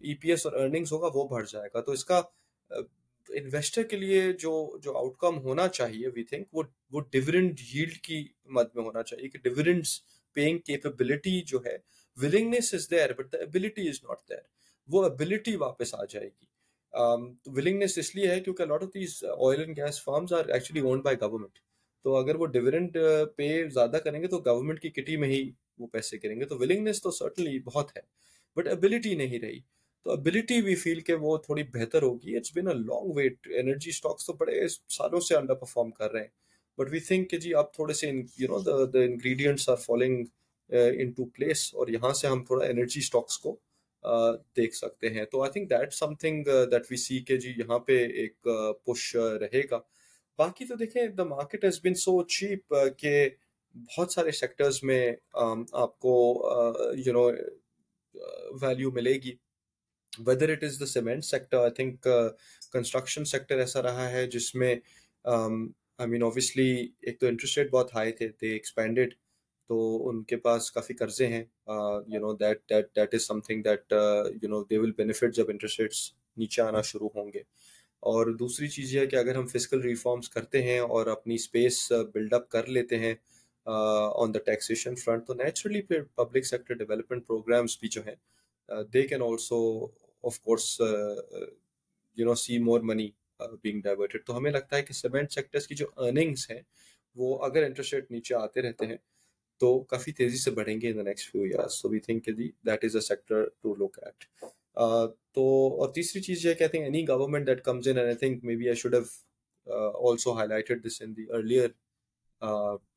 ای 0.00 0.14
پی 0.14 0.30
ایس 0.30 0.46
اور 0.46 0.54
ارننگس 0.54 0.92
ہوگا، 0.92 1.08
وہ 1.14 1.26
بڑھ 1.28 1.46
جائے 1.48 1.68
گا۔ 1.74 1.80
تو 1.80 1.92
اس 1.92 2.04
کا 2.04 2.20
انویسٹر 3.28 3.82
کے 3.82 3.96
لیے 3.96 4.20
جو 4.32 4.52
جو 4.82 4.96
آؤٹ 4.98 5.16
کم 5.18 5.38
ہونا 5.38 5.66
چاہیے 5.68 6.08
وی 6.14 6.24
تھنک 6.24 6.54
وہ 6.54 6.62
وہ 6.92 7.00
ڈیورنٹ 7.10 7.60
ییلڈ 7.72 7.96
کی 8.04 8.22
مد 8.56 8.74
میں 8.74 8.84
ہونا 8.84 9.02
چاہیے 9.02 9.28
کہ 9.28 9.38
ڈیورنٹس 9.38 10.00
پیئنگ 10.36 10.58
کیپیبلٹی 10.58 11.40
جو 11.42 11.58
ہے 11.66 11.76
willingness 12.16 12.72
is 12.74 12.90
there 12.90 13.12
but 13.12 13.32
the 13.32 13.38
ability 13.38 13.88
is 13.88 14.02
not 14.04 14.28
there 14.30 14.42
وہ 14.88 15.04
ابلٹی 15.04 15.56
واپس 15.56 15.94
آ 15.94 16.04
جائے 16.04 16.26
گی۔ 16.26 16.46
ولنگنیس 17.46 17.98
اس 17.98 18.14
لیے 18.14 18.30
ہے 18.30 18.40
کیونکہ 18.40 18.64
lot 18.64 18.82
of 18.82 18.88
these 18.94 19.22
oil 19.24 19.60
and 19.60 19.76
gas 19.76 20.02
firms 20.04 20.32
are 20.32 20.48
actually 20.48 20.80
owned 20.80 21.02
by 21.04 21.16
government 21.20 21.58
تو 22.04 22.16
اگر 22.16 22.34
وہ 22.34 22.46
ڈیویڈنٹ 22.46 22.96
پے 23.36 23.48
زیادہ 23.68 23.96
کریں 24.04 24.20
گے 24.22 24.26
تو 24.26 24.38
گورنمنٹ 24.46 24.80
کی 24.80 24.90
کٹی 24.90 25.16
میں 25.16 25.28
ہی 25.28 25.50
وہ 25.78 25.86
پیسے 25.86 26.18
کریں 26.18 26.38
گے۔ 26.40 26.44
تو 26.44 26.58
ولنگنیس 26.58 27.02
تو 27.02 27.10
سرٹنلی 27.10 27.58
بہت 27.64 27.96
ہے 27.96 28.02
بٹ 28.56 28.68
ابلٹی 28.68 29.14
نہیں 29.14 29.38
رہی۔ 29.40 29.58
تو 30.06 30.10
ابلٹی 30.10 30.60
وی 30.60 30.74
فیل 30.74 31.00
کہ 31.00 31.14
وہ 31.14 31.36
تھوڑی 31.38 31.62
بہتر 31.74 32.02
ہوگی۔ 32.02 32.36
It's 32.36 32.52
been 32.54 32.68
a 32.68 32.74
long 32.74 33.12
wait 33.16 33.48
energy 33.56 33.90
stocks 33.90 34.26
تو 34.26 34.32
بڑے 34.32 34.66
سالوں 34.68 35.20
سے 35.20 35.36
انڈر 35.36 35.54
پرفارم 35.54 35.90
کر 35.90 36.12
رہے 36.12 36.20
ہیں۔ 36.20 36.28
بٹ 36.78 36.88
وی 36.92 37.00
تھنک 37.00 37.30
کہ 37.30 37.38
جی 37.38 37.54
اب 37.54 37.72
تھوڑے 37.74 37.94
سے 37.94 38.10
you 38.38 38.48
know 38.48 38.58
the 38.84 38.98
ingredients 38.98 39.68
are 39.68 39.76
falling 39.76 40.24
into 41.10 41.24
place 41.24 41.68
اور 41.74 41.88
یہاں 41.88 42.12
سے 42.14 42.26
ہم 42.26 42.44
تھوڑا 42.44 42.66
انرجی 42.66 43.00
اسٹاکس 43.00 43.38
کو 43.38 43.56
دیکھ 44.56 44.74
سکتے 44.76 45.08
ہیں۔ 45.10 45.24
تو 45.24 45.42
I 45.42 45.52
think 45.52 45.70
that 45.70 45.92
something 46.14 46.44
that 46.70 46.90
we 46.90 46.96
see 46.96 47.18
کہ 47.18 47.36
جی 47.36 47.52
یہاں 47.56 47.78
پہ 47.78 47.98
ایک 48.06 48.48
پش 48.84 49.14
رہے 49.16 49.62
گا۔ 49.70 49.78
باقی 50.40 50.66
تو 50.66 50.74
دیکھیں 50.76 51.06
the 51.18 51.24
market 51.24 51.64
has 51.64 51.80
been 51.84 51.94
so 52.04 52.22
cheap 52.36 52.74
کہ 52.98 53.28
بہت 53.74 54.12
سارے 54.12 54.30
سیکٹرز 54.32 54.82
میں 54.82 55.04
um, 55.42 55.62
آپ 55.82 55.98
کو 55.98 56.14
یو 57.06 57.12
نو 57.12 57.28
ویلیو 58.62 58.90
ملے 58.92 59.14
گی۔ 59.22 59.34
Whether 60.26 60.50
it 60.52 60.64
is 60.64 60.78
the 60.80 60.86
cement 60.86 61.24
sector 61.24 61.58
I 61.58 61.70
think 61.70 62.06
construction 62.72 63.24
sector 63.24 63.58
ایسا 63.58 63.82
رہا 63.82 64.10
ہے 64.10 64.26
جس 64.30 64.54
میں 64.54 64.74
آئی 65.24 66.08
مین 66.10 66.22
اوبیسلی 66.22 66.70
ایک 67.00 67.20
تو 67.20 67.26
انٹرسٹ 67.26 67.58
ریٹ 67.58 67.70
بہت 67.70 67.94
ہائی 67.94 68.12
تھے 68.12 68.28
دے 68.42 68.52
ایکسپینڈیڈ 68.52 69.14
تو 69.70 70.08
ان 70.08 70.22
کے 70.24 70.36
پاس 70.36 70.70
کافی 70.72 70.94
قرضے 70.94 71.26
ہیں۔ 71.26 71.44
You 72.12 72.20
know 72.20 72.32
that 72.36 72.68
that 72.70 72.94
that 72.96 73.14
is 73.14 73.26
something 73.40 73.62
that 73.62 73.92
you 74.42 74.48
know 74.48 74.62
they 74.64 74.78
will 74.78 74.92
benefit 74.96 75.34
جب 75.36 75.50
انٹرسٹ 75.50 75.80
ریٹس 75.80 76.10
نیچے 76.36 76.62
آنا 76.62 76.80
شروع 76.82 77.08
ہوں 77.14 77.32
گے۔ 77.32 77.42
اور 78.02 78.26
دوسری 78.34 78.68
چیز 78.68 78.94
یہ 78.94 79.00
ہے 79.00 79.06
کہ 79.06 79.16
اگر 79.16 79.34
ہم 79.34 79.46
فزیکل 79.46 79.80
ریفارمس 79.82 80.28
کرتے 80.28 80.62
ہیں 80.62 80.78
اور 80.78 81.06
اپنی 81.06 81.34
اسپیس 81.34 81.80
بلڈ 82.14 82.34
اپ 82.34 82.48
کر 82.50 82.66
لیتے 82.66 82.98
ہیں 82.98 83.14
آن 83.66 84.34
دا 84.34 84.38
ٹیکسیشن 84.44 84.94
فرنٹ 84.94 85.26
تو 85.26 85.34
نیچرلی 85.34 85.82
پھر 85.82 86.02
پبلک 86.14 86.46
سیکٹر 86.46 86.74
ڈیولپمنٹ 86.74 87.26
پروگرامس 87.26 87.78
بھی 87.80 87.88
جو 87.88 88.02
ہیں 88.06 88.14
they 88.92 89.06
can 89.06 89.22
also 89.22 89.60
of 90.24 90.40
course 90.40 90.80
you 92.16 92.26
know 92.26 92.34
see 92.34 92.58
more 92.58 92.80
money 92.80 93.08
being 93.62 93.80
diverted 93.80 94.24
تو 94.26 94.36
ہمیں 94.36 94.50
لگتا 94.50 94.76
ہے 94.76 94.82
کہ 94.82 94.94
سیمنٹ 94.94 95.32
سیکٹرس 95.32 95.66
کی 95.66 95.74
جو 95.74 95.86
ارننگس 95.96 96.50
ہیں، 96.50 96.60
وہ 97.16 97.38
اگر 97.44 97.62
انٹرسٹ 97.62 97.94
ریٹ 97.94 98.10
نیچے 98.10 98.34
آتے 98.34 98.62
رہتے 98.62 98.86
ہیں، 98.86 98.96
تو 99.60 99.78
کافی 99.84 100.12
تیزی 100.12 100.36
سے 100.38 100.50
بڑھیں 100.50 100.80
گے 100.80 100.90
in 100.90 100.96
the 100.96 101.02
next 101.02 101.30
few 101.32 101.42
years 101.42 101.80
so 101.82 101.88
we 101.88 101.98
think 102.00 102.28
that 102.66 102.84
is 102.84 102.96
a 102.96 103.00
sector 103.00 103.44
to 103.62 103.74
look 103.76 103.98
at 104.02 104.24
تو، 104.76 105.42
اور 105.80 105.92
تیسری 105.94 106.22
چیز 106.22 106.44
یہ 106.46 106.54
کہتے 106.54 106.78
ہیں 106.78 106.84
any 106.84 107.06
government 107.08 107.46
that 107.46 107.62
comes 107.64 107.88
in 107.88 107.98
I 107.98 108.14
think 108.14 108.44
maybe 108.56 108.68
I 108.68 108.76
should 108.76 108.94
have 108.94 109.02
also 110.10 110.32
highlighted 110.48 110.84
this 110.86 111.00
in 111.02 111.16
the 111.16 111.24
earlier 111.32 111.68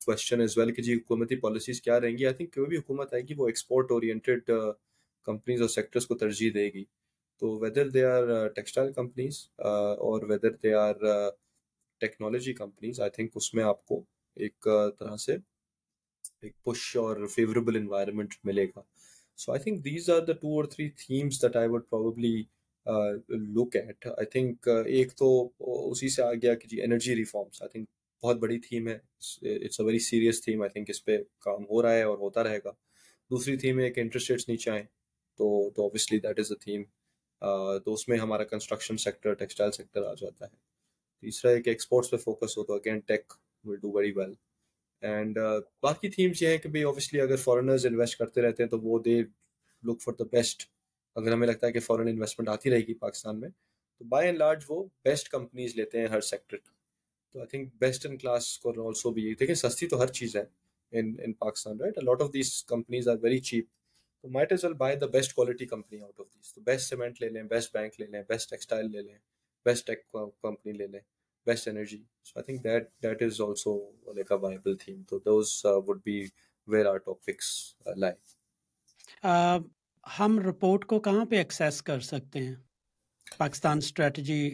question 0.06 0.42
as 0.42 0.58
well 0.58 0.72
کہ 0.74 0.82
جی 0.82 0.94
حکومتی 0.94 1.36
پالیسیز 1.40 1.82
کیا 1.82 2.00
رہیں 2.02 2.18
گی؟ 2.18 2.26
آئی 2.26 2.36
تھنک 2.36 2.54
کوئی 2.54 2.68
بھی 2.68 2.78
حکومت 2.78 3.14
آئے 3.14 3.24
گی 3.28 3.34
وہ 3.38 3.48
ایکسپورٹ 3.48 3.92
اورینٹیڈ 3.92 4.50
کمپنیز 5.28 5.62
اور 5.62 5.70
سیکٹرس 5.70 6.08
کو 6.08 6.16
ترجیح 6.16 6.52
دے 6.54 6.66
گی۔ 6.74 6.84
تو 7.42 7.58
whether 7.60 7.90
they 7.90 8.04
are 8.06 8.48
textile 8.56 8.92
companies 8.94 9.38
اور 9.60 10.24
whether 10.30 10.52
they 10.64 10.74
are 10.74 10.96
technology 12.02 12.54
companies 12.54 13.00
I 13.02 13.12
think 13.12 13.32
اس 13.36 13.54
میں 13.54 13.64
آپ 13.64 13.86
کو 13.86 14.04
ایک 14.38 14.68
طرح 15.00 15.16
سے 15.18 15.36
ایک 16.42 16.54
پش 16.64 16.96
اور 16.98 17.26
فیوریبل 17.36 17.76
انوائرمنٹ 17.76 18.34
ملے 18.44 18.66
گا۔ 18.66 18.82
So 19.38 19.52
I 19.52 19.62
think 19.62 19.84
these 19.86 20.10
are 20.10 20.20
the 20.22 20.34
two 20.34 20.56
اور 20.56 20.66
three 20.66 20.90
themes 20.98 21.42
that 21.42 21.56
I 21.56 21.68
would 21.68 21.90
probably 21.90 22.36
look 23.56 23.76
at 23.76 24.08
I 24.08 24.26
think 24.26 24.68
ایک 24.88 25.14
تو 25.14 25.30
اسی 25.60 26.10
سے 26.10 26.22
آ 26.24 26.34
گیا 26.34 26.54
کہ 26.56 26.68
جی 26.68 26.82
انرجی 26.82 27.16
ریفارمس 27.16 27.62
آئی 27.62 27.70
تھنک 27.70 27.88
بہت 28.24 28.38
بڑی 28.38 28.60
تھیم 28.60 28.88
ہے 28.88 28.94
it's 28.94 29.80
a 29.80 29.86
very 29.86 30.00
serious 30.00 30.42
theme 30.44 30.62
I 30.62 30.70
think 30.70 30.90
اس 30.90 31.04
پہ 31.06 31.18
کام 31.40 31.64
ہو 31.64 31.82
رہا 31.82 31.94
ہے 31.94 32.04
اور 32.04 32.18
ہوتا 32.18 32.44
رہے 32.44 32.60
گا 32.66 32.72
دوسری 33.32 33.56
تھیم 33.58 33.80
ہے 33.80 33.90
کہ 33.92 34.02
انٹرسٹ 34.02 34.32
ریٹس 34.32 34.50
نیچے 34.50 34.72
آئیں 34.72 34.84
تو 35.40 35.70
تو 35.70 35.84
obviously 35.84 36.20
that 36.20 36.40
is 36.40 36.52
a 36.52 36.58
theme 36.60 36.84
تو 37.86 37.94
اس 37.94 38.08
میں 38.08 38.18
ہمارا 38.18 38.44
کنسٹرکشن 38.44 38.98
سیکٹر 38.98 39.34
ٹیکسٹائل 39.34 39.72
سیکٹر 39.72 40.04
آ 40.04 40.14
جاتا 40.14 40.46
ہے 40.46 40.56
تیسرا 41.24 41.52
ہے 41.52 41.62
کہ 41.62 41.70
ایکسپورٹس 41.70 42.12
پہ 42.12 42.18
فوکس 42.18 42.58
ہو 42.58 42.64
تو 42.64 42.74
again 42.74 43.00
tech 43.06 43.34
will 43.66 43.76
do 43.76 43.92
very 43.92 44.12
well 44.12 44.34
and 45.04 45.40
uh, 45.40 45.60
باقی 45.82 46.10
تھیمس 46.10 46.42
یہ 46.42 46.48
ہیں 46.48 46.58
کہ 46.58 46.70
بھائی 46.70 46.84
اوبیسلی 46.84 47.22
اگر 47.22 47.36
فارنرز 47.36 47.86
انویسٹ 47.86 48.18
کرتے 48.18 48.42
رہتے 48.42 48.64
ہیں 48.64 48.70
تو 48.70 48.80
وہ 48.80 49.00
دے 49.00 49.22
لک 49.84 50.02
فار 50.02 50.14
دا 50.14 50.24
بیسٹ 50.32 50.64
اگر 51.16 51.32
ہمیں 51.32 51.48
لگتا 51.48 51.68
ہے 51.68 51.72
کہ 51.72 51.80
فارن 51.80 52.08
انویسٹمنٹ 52.08 52.50
آتی 52.50 52.70
رہے 52.70 52.80
گی 52.80 52.94
پاکستان 52.94 53.40
میں، 53.40 53.50
تو 54.02 54.06
بائی 54.06 54.26
اینڈ 54.26 54.38
لارج 54.38 54.64
وہ 54.68 54.84
بیسٹ 55.06 55.30
کمپنیز 55.30 55.76
لیتے 55.76 56.00
ہیں 56.00 56.08
ہر 56.08 56.22
سیکٹر 56.22 56.58
تو 56.58 57.40
I 57.40 57.48
think 57.48 57.74
best 57.80 58.06
in 58.06 58.18
class 58.18 58.58
کو 58.60 58.88
آلسو 58.88 59.12
بھی 59.12 59.34
دیکھیں 59.34 59.56
سستی 59.56 59.88
تو 59.88 60.02
ہر 60.02 60.08
چیز 60.12 60.36
ہے 60.36 60.44
in 60.94 61.16
in 61.24 61.34
Pakistan 61.34 61.80
right 61.80 61.98
lot 62.04 62.22
of 62.22 62.34
these 62.34 62.64
companies 62.64 63.08
are 63.08 63.16
very 63.22 63.40
cheap 63.40 63.66
تو 64.24 64.30
might 64.30 64.52
as 64.52 64.64
well 64.64 64.74
buy 64.74 64.96
the 64.96 65.06
best 65.06 65.34
quality 65.34 65.66
company 65.66 66.02
out 66.02 66.20
of 66.20 66.26
these 66.36 66.54
تو 66.54 66.62
بیسٹ 66.62 66.90
سیمنٹ 66.90 67.22
لے 67.22 67.30
لیں 67.30 67.44
بیسٹ 67.44 67.74
بینک 67.74 68.00
لے 68.00 68.06
لیں 68.06 68.22
بیسٹ 68.30 68.50
ٹیکسٹائل 68.50 68.92
لے 68.92 69.02
لیں 69.02 69.18
بیسٹ 69.66 69.88
ٹیک 69.88 70.08
کمپنی 70.42 70.72
لے 70.72 70.88
لیں 70.88 71.00
best 71.48 71.68
energy 71.68 72.04
so 72.26 72.40
I 72.40 72.44
think 72.46 72.64
that 72.64 72.90
that 73.04 73.22
is 73.22 73.42
also 73.42 73.78
like 74.08 74.32
a 74.32 74.38
viable 74.38 74.76
theme 74.78 75.02
تو 75.04 75.20
those 75.22 75.60
would 75.88 76.02
be 76.04 76.20
where 76.68 76.86
are 76.86 76.98
topics 77.00 77.50
like 77.98 78.20
ہم 80.04 80.40
رپورٹ 80.40 80.86
کو 80.86 81.00
کہاں 81.00 81.26
پہ 81.26 81.36
ایکسیس 81.36 81.82
کر 81.82 82.00
سکتے 82.04 82.40
ہیں 82.40 82.56
Pakistan 83.38 83.78
strategy 83.78 84.50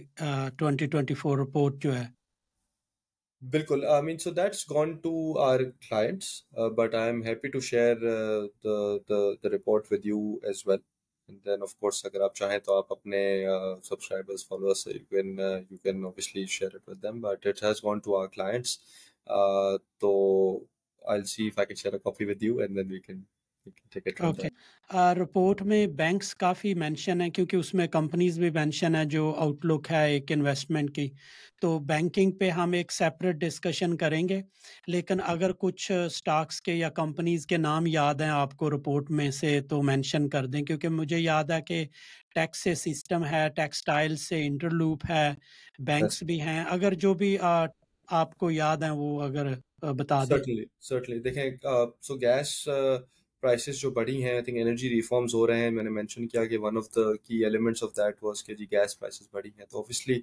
twenty 0.58 0.88
twenty 0.88 1.14
four 1.14 1.38
report 1.38 1.82
جو 1.84 1.96
ہے 1.96 2.06
بالکل 3.42 3.86
I 3.86 4.04
mean 4.04 4.18
so 4.18 4.32
that's 4.32 4.70
gone 4.70 4.96
to 4.98 5.14
our 5.40 5.60
clients 5.82 6.32
but 6.78 6.96
I 6.96 7.10
am 7.10 7.24
happy 7.24 7.50
to 7.50 7.60
share 7.62 7.98
report 9.54 9.92
with 9.92 10.06
you 10.06 10.22
as 10.44 10.62
well 10.66 10.80
then 11.46 11.62
of 11.62 11.76
course 11.76 12.06
اگر 12.06 12.22
آپ 12.22 12.36
چاہیں 12.36 12.60
تو 12.60 12.74
آپ 12.74 12.92
اپنے 12.92 13.22
subscribers 13.84 14.48
followers 14.48 14.88
you 14.88 15.06
can 15.10 15.40
you 15.40 15.78
can 15.78 16.04
obviously 16.06 16.46
share 16.46 16.76
it 16.76 16.90
with 16.90 17.04
them 17.04 17.22
but 17.22 17.48
it 17.48 17.64
has 17.64 17.84
gone 17.84 18.00
to 18.00 18.16
our 18.18 18.28
clients 18.28 18.78
تو 20.00 20.12
I 21.06 21.24
see 21.24 21.48
if 21.48 21.60
I 21.60 21.66
can 21.66 21.76
share 21.76 21.94
a 21.94 22.00
copy 22.00 22.26
with 22.26 22.44
you 22.44 22.58
and 22.58 22.76
then 22.78 22.92
we 22.92 23.00
can 23.00 23.22
report 25.18 25.62
میں 25.62 25.88
banks 25.88 26.36
کافی 26.36 26.74
mention 26.74 27.22
ہے 27.22 27.30
کیونکہ 27.30 27.56
اس 27.56 27.74
میں 27.74 27.88
companies 27.88 28.40
بھی 28.40 28.50
mention 28.50 28.96
ہے 28.96 29.06
جو 29.06 29.34
out 29.38 29.66
لک 29.66 29.88
ہے 29.92 30.12
ایک 30.12 30.32
انویسٹمنٹ 30.32 30.96
کی۔ 30.96 31.10
تو 31.62 31.80
بینکنگ 31.80 32.32
پہ 32.32 32.50
ہم 32.50 32.72
ایک 32.72 32.92
سیپریٹ 32.92 33.36
ڈسکشن 33.36 33.98
کریں 33.98 34.30
گے۔ 34.30 34.42
لیکن 34.88 35.18
اگر 35.26 35.52
کچھ 35.52 35.92
سٹاکس 36.12 36.62
کے 36.62 36.74
یا 36.74 36.90
کمپنیز 36.90 37.46
کے 37.46 37.58
نام 37.58 37.88
یاد 37.88 38.16
ہیں 38.16 38.30
آپ 38.30 38.56
کو 38.58 38.70
رپورٹ 38.70 39.12
میں 39.12 39.32
سے 39.32 39.62
تو 39.70 39.82
مینشن 39.82 40.30
کر 40.30 40.46
دیں۔ 40.46 40.62
کیونکہ 40.62 40.90
مجھے 40.90 41.20
یاد 41.20 41.44
ہے 41.44 41.62
کہ 41.62 41.86
ٹیکس 42.36 42.64
سے 42.64 42.76
سسٹم 42.76 43.26
ہے 43.26 43.48
ٹیکسٹائل 43.56 44.16
سے 44.16 44.46
انٹرلوپ 44.46 45.06
ہے 45.10 45.30
بینکس 45.80 46.24
بھی 46.24 46.42
ہیں۔ 46.42 46.64
اگر 46.70 46.94
جو 46.94 47.14
بھی 47.14 47.38
آپ 48.08 48.36
کو 48.38 48.52
یاد 48.52 48.78
ہیں 48.78 48.90
وہ 48.90 49.22
اگر 49.24 49.48
بتا 49.98 50.24
دیں۔ 50.24 50.38
دیکھیں 51.24 51.50
سو 52.02 52.16
گیس 52.16 52.68
پرائسز 53.42 53.80
جو 53.80 53.90
بڑھی 53.92 54.24
ہیں 54.24 54.34
آئی 54.34 54.42
تھنک 54.44 54.58
انرجی 54.60 54.90
ریفارمز 54.90 55.34
ہو 55.36 55.46
رہے 55.48 55.60
ہیں. 55.60 55.70
میں 55.72 55.84
نے 55.84 55.90
مینشن 55.90 56.28
کیا 56.28 56.46
کہ 56.46 56.58
ون 56.58 56.78
آف 56.78 56.90
دا 56.96 57.16
کی 57.16 57.44
ایلیمنٹس 57.44 57.84
آف 57.84 57.96
دیٹ 57.98 58.24
واز 58.24 58.44
کہ 58.44 58.56
جی 58.56 58.66
گیس 58.72 59.00
پرائسز 59.00 59.28
بڑھی 59.32 59.50
ہیں. 59.50 59.66
تو 59.66 59.78
اوبیسلی 59.78 60.20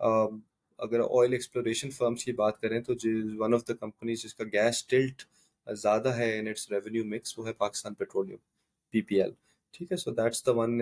um, 0.00 0.38
اگر 0.78 1.00
آئل 1.00 1.32
ایکسپلوریشن 1.32 1.90
فرمس 1.90 2.24
کی 2.24 2.32
بات 2.32 2.60
کریں 2.60 2.80
تو 2.82 2.94
ون 3.38 3.54
آف 3.54 3.68
دا 3.68 3.74
کمپنیز 3.74 4.22
جس 4.22 4.34
کا 4.34 4.44
گیس 4.52 4.84
ٹلٹ 4.86 5.22
زیادہ 5.66 6.16
ہے 6.16 6.38
ان 6.38 6.48
اٹس 6.48 6.70
ریونیو 6.72 7.04
مکس 7.04 7.38
وہ 7.38 7.46
ہے 7.46 7.52
Pakistan 7.52 7.94
petroleum 7.94 8.36
P 8.94 9.00
P 9.02 9.20
L 9.22 9.30
ٹھیک 9.74 9.92
ہے؟ 9.92 9.96
So 9.96 10.10
that's 10.14 10.44
the 10.46 10.52
one 10.56 10.80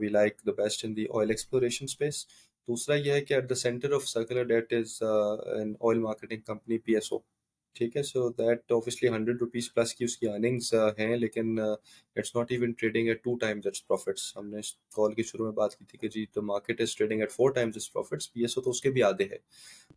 we 0.00 0.08
like 0.08 0.40
the 0.46 0.52
best 0.62 0.84
in 0.84 0.96
the 0.96 1.06
oil 1.14 1.30
exploration 1.30 1.84
space 1.84 2.26
دوسرا 2.68 2.94
یہ 2.96 3.12
ہے 3.12 3.20
کہ 3.20 3.34
at 3.34 3.48
the 3.50 3.54
centre 3.54 3.92
of 3.92 4.06
circular 4.08 4.44
debt 4.44 4.72
is 4.72 5.02
an 5.02 5.74
oil 5.80 5.98
marketing 6.00 6.40
company 6.46 6.78
P 6.78 6.94
S 6.94 7.12
O 7.12 7.18
ٹھیک 7.76 7.96
ہے 7.96 8.02
so 8.02 8.28
that 8.28 8.72
obviously 8.72 9.08
hundred 9.08 9.40
rupees 9.40 9.72
plus 9.74 9.94
کی 9.94 10.04
اس 10.04 10.16
کی 10.16 10.28
earnings 10.28 10.74
uh, 10.74 10.90
ہیں، 10.98 11.16
لیکن 11.16 11.58
it's 11.58 12.34
not 12.36 12.50
even 12.52 12.72
trading 12.72 13.08
at 13.08 13.22
two 13.24 13.36
times 13.38 13.66
its 13.66 13.86
profits 13.86 14.36
ہم 14.36 14.48
نے 14.50 14.60
کال 14.96 15.14
کے 15.14 15.22
شروع 15.22 15.44
میں 15.44 15.52
بات 15.52 15.76
کی 15.76 15.84
تھی 15.84 15.98
کہ 15.98 16.08
جی 16.08 16.24
تو 16.32 16.42
market 16.42 16.80
is 16.80 16.96
trading 16.96 17.20
at 17.20 17.32
four 17.32 17.50
times 17.50 17.76
its 17.76 17.92
profits 17.92 18.32
P 18.32 18.40
S 18.40 18.56
O 18.58 18.62
تو 18.62 18.70
اس 18.70 18.80
کے 18.80 18.90
بھی 18.90 19.02
آدھے 19.02 19.24
ہے 19.24 19.36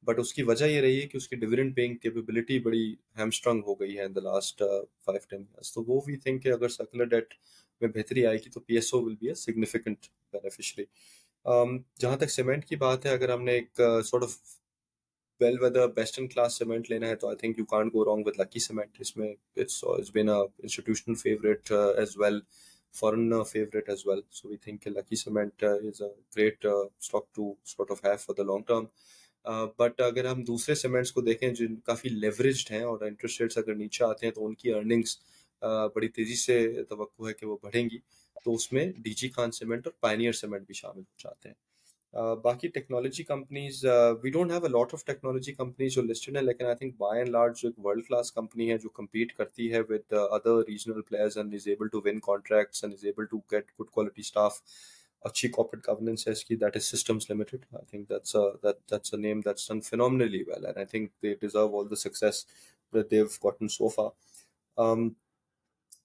بٹ 0.05 0.19
اس 0.19 0.33
کی 0.33 0.43
وجہ 0.43 0.65
یہ 0.65 0.81
رہی 0.81 1.01
ہے 1.01 1.07
کہ 1.07 1.17
اس 1.17 1.27
کی 1.29 1.35
ڈویڈنڈ 1.35 1.75
پیئنگ 1.75 1.95
کیپیبلٹی 1.97 2.59
بڑی 2.59 2.83
ہیم 3.17 3.27
اسٹرنگ 3.27 3.61
ہو 3.67 3.79
گئی 3.79 3.97
ہے 3.97 4.03
in 4.03 4.15
the 4.15 4.21
last 4.21 4.63
five 5.05 5.27
ten 5.29 5.41
years 5.41 5.73
تو 5.73 5.83
وہ 5.83 6.01
وی 6.07 6.15
تھنک 6.17 6.43
کہ 6.43 6.51
اگر 6.51 6.69
سرکولر 6.69 7.05
ڈیٹ 7.05 7.33
میں 7.81 7.89
بہتری 7.89 8.25
آئے 8.25 8.37
گی 8.37 8.49
تو 8.49 8.59
P 8.59 8.75
S 8.75 8.93
O 8.93 9.03
will 9.05 9.15
be 9.15 9.27
a 9.27 9.33
significant 9.35 10.05
beneficiary 10.33 10.85
جہاں 11.99 12.17
تک 12.17 12.29
سیمنٹ 12.31 12.65
کی 12.65 12.75
بات 12.75 13.05
ہے، 13.05 13.11
اگر 13.11 13.29
ہم 13.29 13.43
نے 13.43 13.51
ایک 13.51 13.81
uh, 13.81 14.01
sort 14.01 14.23
of 14.23 14.37
well 15.41 15.57
whether 15.61 15.87
best in 15.89 16.27
class 16.27 16.57
cement 16.57 16.89
لینا 16.89 17.07
ہے 17.07 17.15
تو 17.15 17.27
I 17.27 17.37
think 17.37 17.57
you 17.59 17.65
can't 17.65 17.93
go 17.93 18.05
wrong 18.05 18.27
with 18.27 18.39
Lucky 18.39 18.59
cement 18.59 18.97
اس 18.99 19.15
میں 19.17 19.33
it's 19.57 19.83
been 20.13 20.29
institutional 20.29 21.15
favourite 21.15 21.71
as 21.71 22.17
well 22.17 22.39
foreign 22.93 23.43
favourite 23.43 23.89
as 23.89 24.05
well 24.07 24.21
so 24.31 24.49
we 24.49 24.57
think 24.57 24.87
Lucky 24.87 25.15
cement 25.15 25.63
is 25.63 26.01
a 26.01 26.09
great 26.37 26.65
stock 26.65 27.33
to 27.35 27.53
spot 27.63 27.91
of 27.91 28.05
have 28.05 28.15
for 28.17 28.35
the 28.35 28.43
long 28.43 28.63
term 28.63 28.85
but 29.79 30.01
اگر 30.01 30.25
ہم 30.25 30.43
دوسرے 30.43 30.75
cements 30.75 31.11
کو 31.11 31.21
دیکھیں 31.21 31.49
جن 31.51 31.75
کافی 31.81 32.09
leveraged 32.11 32.71
ہیں 32.71 32.83
اور 32.83 33.01
interest 33.01 33.41
rates 33.41 33.57
اگر 33.57 33.75
نیچے 33.75 34.03
آتے 34.05 34.25
ہیں 34.25 34.33
تو 34.33 34.45
ان 34.45 34.55
کی 34.55 34.73
ارننگس 34.73 35.17
بڑی 35.95 36.07
تیزی 36.09 36.35
سے 36.37 36.83
توقع 36.89 37.27
ہے 37.27 37.33
کہ 37.33 37.45
وہ 37.45 37.57
بڑھیں 37.63 37.83
گی 37.83 37.97
تو 38.45 38.53
اس 38.53 38.71
میں 38.71 38.91
ڈی 38.97 39.13
جی 39.13 39.29
خان 39.29 39.51
سیمنٹ 39.51 39.87
اور 39.87 39.93
پائنیئر 39.99 40.31
سیمنٹ 40.33 40.65
بھی 40.65 40.73
شامل 40.73 40.99
ہو 40.99 41.17
جاتے 41.19 41.49
ہیں 41.49 41.74
باقی 42.15 42.67
technology 42.67 43.23
companies 43.23 43.83
we 44.23 44.29
don't 44.29 44.51
have 44.51 44.63
a 44.63 44.69
lot 44.69 44.93
of 44.93 45.03
technology 45.05 45.53
companies 45.53 45.93
جو 45.93 46.01
لسٹڈ 46.01 46.35
ہیں، 46.35 46.43
لیکن 46.43 46.65
I 46.65 46.75
think 46.75 46.95
by 46.97 47.19
and 47.19 47.29
large 47.29 47.61
جو 47.61 47.69
ایک 47.69 47.85
ورلڈ 47.85 48.05
کلاس 48.07 48.31
کمپنی 48.31 48.69
ہے 48.71 48.77
جو 48.77 48.89
کمپیٹ 48.89 49.33
کرتی 49.33 49.71
ہے 49.73 49.79
with 49.89 50.13
other 50.13 50.63
regional 50.67 51.01
players 51.01 51.37
and 51.37 51.53
is 51.53 51.67
able 51.67 51.87
to 51.87 52.01
win 52.05 52.19
contracts 52.19 52.83
and 52.83 52.93
is 52.93 53.05
able 53.05 53.25
to 53.25 53.37
get 53.51 53.71
good 53.79 53.89
quality 53.89 54.21
staff 54.21 54.59
اچھی 55.25 55.49
کارپوریٹ 55.49 55.87
گورننس 55.87 56.27
ہے 56.27 56.31
اس 56.33 56.45
کی 56.45 56.55
that 56.55 56.75
is 56.75 56.85
Systems 56.85 57.29
Limited 57.29 57.65
I 57.71 57.85
think 57.85 58.09
that's 58.09 58.35
that's 58.63 59.13
a 59.13 59.19
name 59.19 59.41
that's 59.45 59.67
done 59.69 59.81
phenomenally 59.81 60.43
well 60.47 60.65
and 60.65 60.77
I 60.77 60.85
think 60.85 61.11
they 61.23 61.33
deserve 61.41 61.79
all 61.79 61.89
the 61.89 61.95
success 61.95 62.45
they've 63.11 63.25
gotten 63.43 63.67
so 63.67 63.87
far 63.89 64.95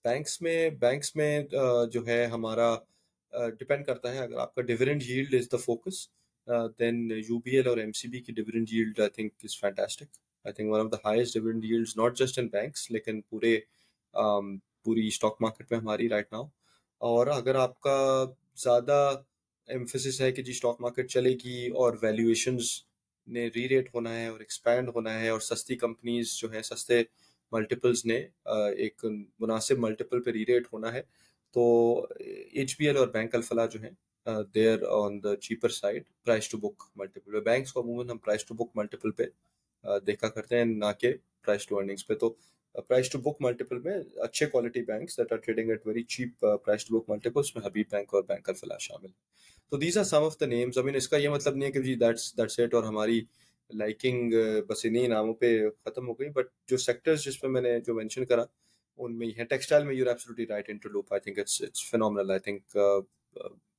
banks 0.05 0.41
میں 0.43 0.71
banks 0.81 1.17
میں 1.17 1.43
جو 1.93 2.07
ہے 2.07 2.25
ہمارا 2.27 2.75
depend 3.33 3.87
کرتا 3.87 4.13
ہے۔ 4.13 4.19
اگر 4.19 4.39
آپ 4.39 4.55
کا 4.55 4.63
dividend 4.63 5.03
yield 5.03 5.35
is 5.35 5.51
the 5.53 5.57
focus 5.57 6.07
then 6.79 7.11
U 7.29 7.39
B 7.39 7.57
L 7.57 7.69
اور 7.69 7.79
ایم 7.79 7.93
سی 7.93 8.09
بی 8.09 8.21
کی 8.21 8.33
dividend 8.33 8.73
yield 8.73 9.01
I 9.01 9.11
think 9.11 9.33
is 9.45 9.59
fantastic 9.61 10.09
I 10.45 10.53
think 10.55 10.73
one 10.73 10.81
of 10.81 10.93
the 10.93 10.97
highest 11.05 11.35
dividend 11.35 11.65
yield 11.65 11.89
not 11.97 12.19
just 12.19 12.39
in 12.39 12.49
banks 12.49 12.91
لیکن 12.91 13.21
پورے 13.23 13.59
پوری 14.85 15.07
اسٹاک 15.07 15.37
مارکیٹ 15.41 15.71
میں 15.71 15.79
ہماری 15.81 16.09
right 16.09 16.33
now 16.33 16.45
اور 17.01 17.27
اگر 17.27 17.55
آپ 17.55 17.81
کا 17.81 18.25
زیادہ 18.57 19.11
ایمفسس 19.69 20.21
ہے 20.21 20.31
کہ 20.33 20.43
جی 20.43 20.53
اسٹاک 20.53 20.81
مارکیٹ 20.81 21.11
چلے 21.11 21.33
گی 21.45 21.69
اور 21.75 21.97
ویلیویشنز 22.03 22.71
نے 23.29 23.47
ری 23.57 23.69
ریٹ 23.69 23.89
ہونا 23.95 24.15
ہے 24.15 24.27
اور 24.27 24.41
ایکسپینڈ 24.41 24.89
ہونا 24.95 25.19
ہے 25.21 25.29
اور 25.29 25.41
سستی 25.41 25.77
کمپنیز 25.77 26.35
جو 26.37 26.51
ہیں، 26.53 26.63
سستے 26.63 27.03
ملٹیپلز 27.53 28.05
نے 28.07 28.17
ایک 28.77 29.05
مناسب 29.41 29.79
ملٹیپل 29.79 30.23
پہ 30.23 30.31
ری 30.31 30.45
ریٹ 30.47 30.67
ہونا 30.73 30.93
ہے 30.93 31.03
تو 31.55 31.63
ایچ 32.19 32.77
پی 32.79 32.87
ایل 32.87 32.97
اور 32.97 33.09
بینک 33.09 33.35
الفلاح 33.35 33.67
جو 33.67 33.81
ہیں 33.83 33.91
there 34.55 34.83
on 34.91 35.23
the 35.23 35.35
cheaper 35.37 35.69
side 35.69 36.05
price 36.25 36.49
to 36.49 36.59
book 36.59 36.83
multiple 36.97 37.33
پہ 37.33 37.41
بینکس 37.41 37.73
کو 37.73 37.81
عموماً 37.81 38.11
ہم 38.11 38.19
پرائز 38.19 38.45
ٹو 38.45 38.55
بک 38.55 38.77
ملٹیپل 38.77 39.11
پہ 39.11 39.25
uh, 39.85 39.99
دیکھا 40.07 40.29
کرتے 40.29 40.57
ہیں، 40.57 40.65
نہ 40.65 40.93
کہ 41.01 41.13
پرائز 41.45 41.67
ٹو 41.67 41.77
ارننگس 41.79 42.07
پہ. 42.07 42.15
تو 42.15 42.35
پرائز 42.89 43.11
ٹو 43.11 43.19
بک 43.19 43.41
ملٹیپل 43.41 43.79
میں 43.85 43.97
اچھے 44.23 44.47
quality 44.47 44.83
banks 44.85 45.17
that 45.19 45.33
are 45.33 45.39
trading 45.39 45.71
at 45.71 45.87
very 45.87 46.03
cheap 46.05 46.41
price 46.41 46.85
to 46.85 46.99
book 46.99 47.11
multiples 47.11 47.55
میں 47.57 47.67
حبیب 47.67 47.87
بینک 47.91 48.15
اور 48.15 48.23
بینک 48.29 48.49
الفلاح 48.49 48.79
شامل 48.81 49.07
ہیں. 49.07 49.15
تو 49.73 49.77
these 49.77 49.99
are 49.99 50.05
some 50.05 50.25
of 50.25 50.39
the 50.41 50.47
names 50.47 50.79
ابھی 50.79 50.97
اس 50.97 51.09
کا 51.09 51.17
یہ 51.17 51.29
مطلب 51.29 51.57
نہیں 51.57 51.67
ہے 51.67 51.73
کہ 51.73 51.83
جی 51.83 51.95
دیٹس 51.95 52.33
دیٹس 52.37 52.59
ایٹ 52.61 52.75
اور 52.75 52.85
ہماری 52.85 53.21
لائکنگ 53.71 54.33
uh, 54.35 54.61
بس 54.67 54.85
انہیں 54.85 55.09
ناموں 55.09 55.35
پہ 55.35 55.59
ختم 55.85 56.09
ہو 56.09 56.19
گئی 56.21 56.29
بٹ 56.29 56.49
جو 56.69 56.77
سیکٹرز 56.77 57.25
جس 57.25 57.41
پہ 57.41 57.49
میں 57.49 57.61
نے 57.61 57.79
جو 57.81 57.95
مینشن 57.95 58.25
کرا 58.25 58.45
ان 59.01 59.19
میں 59.19 59.27
ہی 59.27 59.33
ہیں۔ 59.39 59.45
ٹیکسٹائل 59.45 59.85
میں 59.85 59.95
you're 59.95 60.07
absolutely 60.07 60.47
right 60.47 60.69
Interloop 60.91 61.13
I 61.13 61.21
think 61.21 61.39
it's 61.39 61.61
it's 61.63 61.91
phenomenal 61.91 62.31
I 62.31 62.41
think 62.41 62.77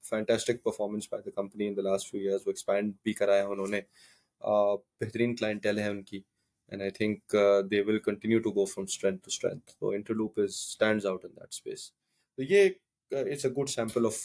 fantastic 0.04 0.64
performance 0.64 1.08
by 1.12 1.24
the 1.26 1.32
company 1.36 1.68
in 1.68 1.76
the 1.78 1.82
last 1.82 2.10
few 2.12 2.22
years 2.22 2.42
وہ 2.46 2.52
ایکسپینڈ 2.52 2.94
بھی 3.04 3.14
کرایا 3.14 3.46
انہوں 3.48 3.68
نے۔ 3.68 3.82
بہترین 4.42 5.36
کلائنٹیل 5.36 5.80
ہے 5.80 5.88
ان 5.90 6.02
کی۔ 6.04 6.22
And 6.72 6.82
I 6.82 6.92
think 6.92 7.36
they 7.72 7.82
will 7.88 8.00
continue 8.06 8.40
to 8.40 8.52
go 8.52 8.66
from 8.66 8.86
strength 8.90 9.22
to 9.24 9.30
strength 9.30 9.72
تو 9.80 9.90
Interloop 10.16 10.40
is 10.40 10.50
stands 10.50 11.06
out 11.06 11.26
in 11.26 11.32
that 11.32 11.48
space 11.52 11.92
تو 11.92 12.44
یہ 12.44 12.70
it's 13.12 13.46
a 13.46 13.52
good 13.52 13.70
sample 13.70 14.06
of 14.06 14.20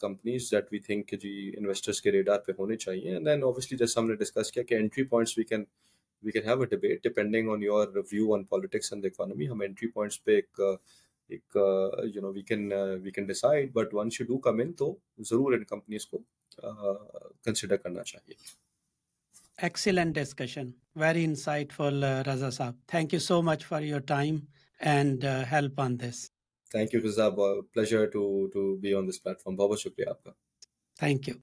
companies 0.00 0.50
that 0.52 0.72
we 0.72 0.78
think 0.78 1.08
کہ 1.08 1.16
جی 1.16 1.32
انویسٹرس 1.58 2.00
کے 2.02 2.12
ریڈار 2.12 2.38
پہ 2.46 2.52
ہونے 2.58 2.76
چاہیے۔ 2.76 3.12
اینڈ 3.12 3.26
دین 3.26 3.42
اوبیسلی 3.42 3.78
جیسے 3.78 4.00
ہم 4.00 4.06
نے 4.08 4.14
ڈسکس 4.16 4.52
کیا 4.52 4.62
کہ 4.62 4.74
entry 4.74 5.04
points 5.04 5.36
we 5.38 5.44
can 5.44 5.64
we 6.24 6.32
can 6.32 6.44
have 6.46 6.60
a 6.60 6.66
debate 6.66 7.02
depending 7.04 7.48
on 7.50 7.62
your 7.62 7.88
view 8.12 8.32
on 8.34 8.44
politics 8.46 8.92
and 8.92 9.06
economy 9.06 9.48
ہم 9.48 9.60
انٹری 9.60 9.88
پوائنٹس 9.88 10.22
پہ 10.24 10.34
ایک 10.34 10.60
ایک 11.30 11.56
you 12.14 12.22
know 12.22 12.32
we 12.32 12.42
can 12.42 12.72
we 13.02 13.10
can 13.10 13.26
decide 13.26 13.72
but 13.72 13.94
once 13.94 14.20
you 14.20 14.26
do 14.26 14.38
come 14.40 14.60
in 14.60 14.72
تو 14.72 14.94
ضرور 15.30 15.52
ان 15.52 15.64
companies 15.66 16.06
کو 16.06 16.18
consider 17.44 17.76
کرنا 17.76 18.02
چاہیے 18.02 18.34
excellent 19.58 20.14
discussion 20.14 20.70
very 20.96 21.24
insightful 21.72 22.04
Raza 22.26 22.50
Sahib 22.50 22.74
thank 22.88 23.14
you 23.14 23.20
so 23.20 23.40
much 23.42 23.66
for 23.66 23.82
your 23.82 24.00
time 24.08 24.38
and 24.80 25.24
help 25.52 25.80
on 25.80 25.98
this 26.00 26.28
thank 26.70 26.94
you 26.94 27.00
Faza 27.00 27.28
pleasure 27.30 28.06
to 28.06 28.24
to 28.46 28.74
be 28.76 28.94
on 28.94 29.08
this 29.08 29.22
platform 29.40 29.56
بہت 29.56 29.70
بہت 29.70 29.80
شکریہ 29.80 30.08
آپ 30.08 30.22
کا 30.24 30.32
تھینک 30.96 31.28
یو 31.28 31.34